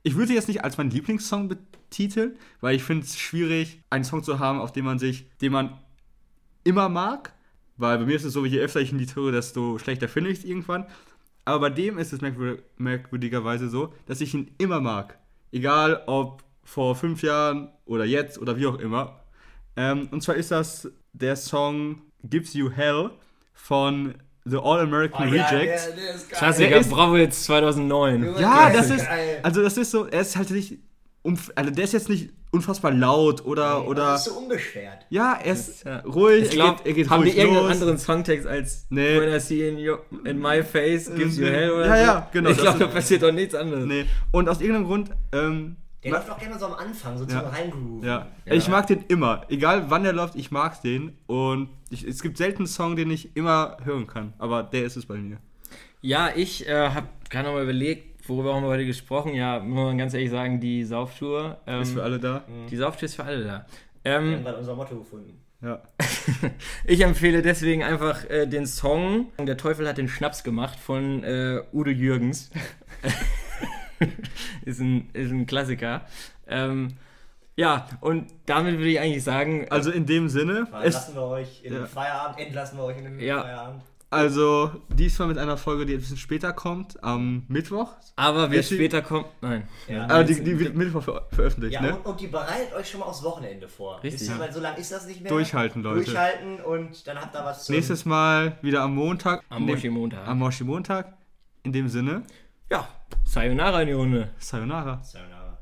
ich 0.03 0.17
würde 0.17 0.33
jetzt 0.33 0.49
nicht 0.49 0.65
als 0.65 0.79
meinen 0.79 0.91
Lieblingssong 0.91 1.49
betiteln, 1.49 2.37
weil 2.61 2.77
ich 2.77 2.85
finde 2.85 3.05
es 3.05 3.19
schwierig, 3.19 3.83
einen 3.91 4.05
Song 4.05 4.23
zu 4.23 4.39
haben, 4.39 4.61
auf 4.61 4.73
den 4.73 4.85
man 4.85 4.99
sich, 4.99 5.29
den 5.39 5.53
man 5.53 5.79
immer 6.65 6.89
mag. 6.89 7.35
Weil 7.77 7.99
bei 7.99 8.05
mir 8.05 8.17
ist 8.17 8.25
es 8.25 8.35
so, 8.35 8.45
je 8.45 8.61
öfter 8.61 8.81
ich 8.81 8.93
ein 8.93 8.99
Lied 8.99 9.17
höre, 9.17 9.33
desto 9.33 9.79
schlechter 9.79 10.09
finde 10.09 10.31
ich 10.31 10.41
es 10.41 10.45
irgendwann. 10.45 10.87
Aber 11.45 11.61
bei 11.61 11.70
dem 11.70 11.99
ist 11.99 12.12
es 12.12 12.20
merkwür 12.20 12.59
merkwürdigerweise 12.76 13.68
so, 13.68 13.93
dass 14.07 14.20
ich 14.20 14.34
ihn 14.34 14.55
immer 14.59 14.80
mag. 14.80 15.18
Egal 15.53 16.03
ob 16.07 16.45
vor 16.64 16.95
fünf 16.95 17.22
Jahren 17.22 17.70
oder 17.86 18.05
jetzt 18.05 18.38
oder 18.38 18.57
wie 18.57 18.66
auch 18.66 18.78
immer. 18.78 19.20
Ähm, 19.76 20.09
und 20.11 20.22
zwar 20.22 20.36
ist 20.36 20.51
das 20.51 20.91
der 21.12 21.34
Song 21.36 22.03
Gives 22.22 22.55
You 22.55 22.70
Hell 22.70 23.11
von 23.55 24.14
The 24.45 24.57
All 24.57 24.80
American 24.80 25.28
Oh, 25.28 25.32
ja, 25.34 25.47
Rejects. 25.47 25.86
der- 25.86 25.97
der 25.97 26.14
ist. 26.14 26.30
Klassiker, 26.30 26.68
Der 26.70 26.78
ist- 26.80 26.91
Bravo 26.91 27.16
jetzt 27.16 27.45
2009. 27.45 28.34
Ja, 28.38 28.70
das 28.72 28.91
ist, 28.91 29.07
also 29.43 29.62
das 29.62 29.76
ist 29.76 29.91
so, 29.91 30.07
er 30.07 30.20
ist 30.20 30.36
halt 30.36 30.51
nicht, 30.51 30.78
also 31.55 31.71
der 31.71 31.85
ist 31.85 31.93
jetzt 31.93 32.09
nicht 32.09 32.31
unfassbar 32.53 32.93
laut 32.93 33.45
oder, 33.45 33.87
oder, 33.87 34.05
Das 34.12 34.27
ist 34.27 34.33
so 34.33 34.41
unbeschwert. 34.41 35.07
ja, 35.11 35.39
er 35.45 35.53
ist 35.53 35.85
Ja. 35.85 36.01
ruhig, 36.01 36.45
Ich 36.45 36.51
glaube, 36.51 36.81
er 36.85 36.85
geht, 36.85 36.87
er 36.87 36.93
geht 36.95 37.11
haben 37.11 37.23
die 37.25 37.29
ruhig 37.31 37.39
irgendeinen 37.39 37.64
los. 37.66 37.73
anderen 37.75 37.99
Songtext 37.99 38.47
als 38.47 38.87
Nee. 38.91 39.21
When 39.21 39.33
I 39.35 39.39
see 39.39 39.68
in, 39.68 39.77
your, 39.89 40.03
in 40.25 40.39
my 40.41 40.62
face 40.62 41.14
gives 41.14 41.37
you 41.39 41.47
hell 41.47 41.71
oder 41.73 41.87
Ja, 41.87 41.97
so? 41.97 42.03
ja, 42.03 42.29
genau, 42.33 42.51
Ich 42.51 42.59
glaube, 42.59 42.79
da 42.81 42.87
passiert 42.89 43.23
doch 43.23 43.33
nichts 43.33 43.55
anderes. 43.55 43.85
Nee, 43.87 44.07
und 44.33 44.49
aus 44.49 44.61
irgendeinem 44.61 44.87
Grund, 44.87 45.11
ähm, 45.33 45.77
Der 46.03 46.12
läuft 46.12 46.31
auch 46.31 46.39
gerne 46.39 46.59
so 46.59 46.66
am 46.66 46.73
Anfang, 46.75 47.18
so 47.18 47.25
Ja. 47.25 47.31
zum 47.43 47.51
Reingrooven. 47.51 48.03
ja. 48.03 48.27
Ja. 48.47 48.55
ich 48.55 48.68
mag 48.68 48.87
den 48.87 49.05
immer, 49.09 49.43
egal 49.51 49.85
wann 49.91 50.03
der 50.03 50.14
läuft, 50.14 50.35
ich 50.35 50.51
mag 50.51 50.81
den 50.83 51.16
und 51.27 51.68
ich, 51.91 52.05
es 52.05 52.23
gibt 52.23 52.39
selten 52.39 52.61
einen 52.61 52.66
Song, 52.66 52.97
den 52.97 53.11
ich 53.11 53.37
immer 53.37 53.77
hören 53.85 54.07
kann, 54.07 54.33
aber 54.39 54.62
der 54.64 54.85
ist 54.85 54.97
es 54.97 55.05
bei 55.07 55.16
mir. 55.16 55.37
Ja, 56.01 56.31
ich 56.35 56.66
äh, 56.66 56.89
habe 56.89 57.07
gerade 57.29 57.51
mal 57.53 57.62
überlegt, 57.62 58.10
worüber 58.31 58.55
haben 58.55 58.62
wir 58.62 58.68
heute 58.70 58.87
gesprochen? 58.87 59.35
Ja, 59.35 59.59
muss 59.59 59.76
man 59.87 59.99
ganz 59.99 60.14
ehrlich 60.14 60.31
sagen, 60.31 60.61
die 60.61 60.85
Sauftour. 60.85 61.59
Ähm, 61.66 61.83
Ist 61.83 61.93
für 61.93 62.03
alle 62.03 62.18
da. 62.18 62.45
Die 62.70 62.76
Sauftour 62.76 63.05
ist 63.05 63.16
für 63.16 63.24
alle 63.24 63.45
da. 63.45 63.66
Wir 64.03 64.12
Ähm, 64.12 64.35
haben 64.37 64.45
gerade 64.45 64.59
unser 64.59 64.74
Motto 64.74 64.97
gefunden. 64.97 65.39
Ja. 65.62 65.83
ich 66.85 67.03
empfehle 67.03 67.43
deswegen 67.43 67.83
einfach 67.85 68.24
äh, 68.31 68.47
den 68.47 68.66
Song 68.66 69.26
Der 69.39 69.59
Teufel 69.59 69.87
hat 69.87 69.99
den 69.99 70.09
Schnaps 70.09 70.43
gemacht 70.43 70.78
von 70.81 71.22
äh, 71.22 71.61
Udo 71.72 71.91
Jürgens. 71.91 72.51
ist, 74.64 74.81
ein, 74.81 75.11
ist 75.12 75.31
ein 75.31 75.47
Klassiker. 75.47 76.03
Ähm, 76.47 76.95
ja, 77.57 77.87
und 78.01 78.33
damit 78.47 78.78
würde 78.78 78.89
ich 78.91 79.01
eigentlich 79.01 79.22
sagen, 79.22 79.66
Also 79.68 79.91
in 79.91 80.07
dem 80.07 80.28
Sinne, 80.31 80.66
es, 80.83 80.95
Lassen 80.95 81.14
wir 81.14 81.22
euch 81.24 81.62
in 81.62 81.74
Ja. 81.74 81.81
den 81.81 81.87
Feierabend, 81.89 82.39
entlassen 82.39 82.78
wir 82.78 82.85
euch 82.85 82.97
in 82.99 83.05
den 83.05 83.20
Ja. 83.20 83.43
Feierabend. 83.43 83.83
Also 84.11 84.73
diesmal 84.89 85.29
mit 85.29 85.39
einer 85.39 85.57
Folge, 85.57 85.87
die 85.87 85.95
ein 85.95 86.01
bisschen 86.01 86.17
später 86.17 86.53
kommt, 86.53 87.03
am 87.05 87.45
Mittwoch. 87.49 87.93
aber 88.17 88.51
wird 88.51 88.65
später 88.65 89.03
kommen. 89.03 89.27
Nein. 89.41 89.69
Ja. 89.89 90.05
Aber 90.05 90.25
die, 90.25 90.43
die 90.43 90.59
wird 90.59 90.75
Mittwoch 90.75 91.03
ver 91.05 91.27
veröffentlicht, 91.33 91.75
Ja, 91.75 91.81
ne? 91.83 91.97
und, 91.97 92.07
und 92.07 92.21
die 92.21 92.27
bereitet 92.27 92.75
euch 92.75 92.89
schon 92.91 93.01
mal 93.01 93.07
aufs 93.07 93.23
Wochenende 93.23 93.69
vor. 93.69 94.03
Richtig. 94.03 94.29
Ihr, 94.29 94.39
weil 94.39 94.53
so 94.53 94.61
lange 94.61 94.79
ist 94.79 94.91
das 94.91 95.07
nicht 95.07 95.21
mehr. 95.21 95.31
Durchhalten, 95.31 95.83
Leute. 95.83 96.05
Durchhalten 96.05 96.61
und 96.61 97.07
dann 97.07 97.21
habt 97.21 97.35
ihr 97.35 97.45
was 97.45 97.65
zu. 97.65 97.73
Nächstes 97.73 98.05
Mal 98.05 98.59
wieder 98.63 98.83
am 98.83 98.95
Montag. 98.95 99.45
Am 99.49 99.65
Moshi-Montag. 99.65 100.27
Am 100.27 100.39
Moshi-Montag. 100.39 101.15
In 101.63 101.73
dem 101.73 101.89
Sinne, 101.89 102.23
Ja, 102.71 102.89
Sayonara 103.25 103.83
in 103.83 103.87
die 103.89 103.93
Runde. 103.95 104.31
Sayonara. 104.39 105.01
Sayonara. 105.05 105.59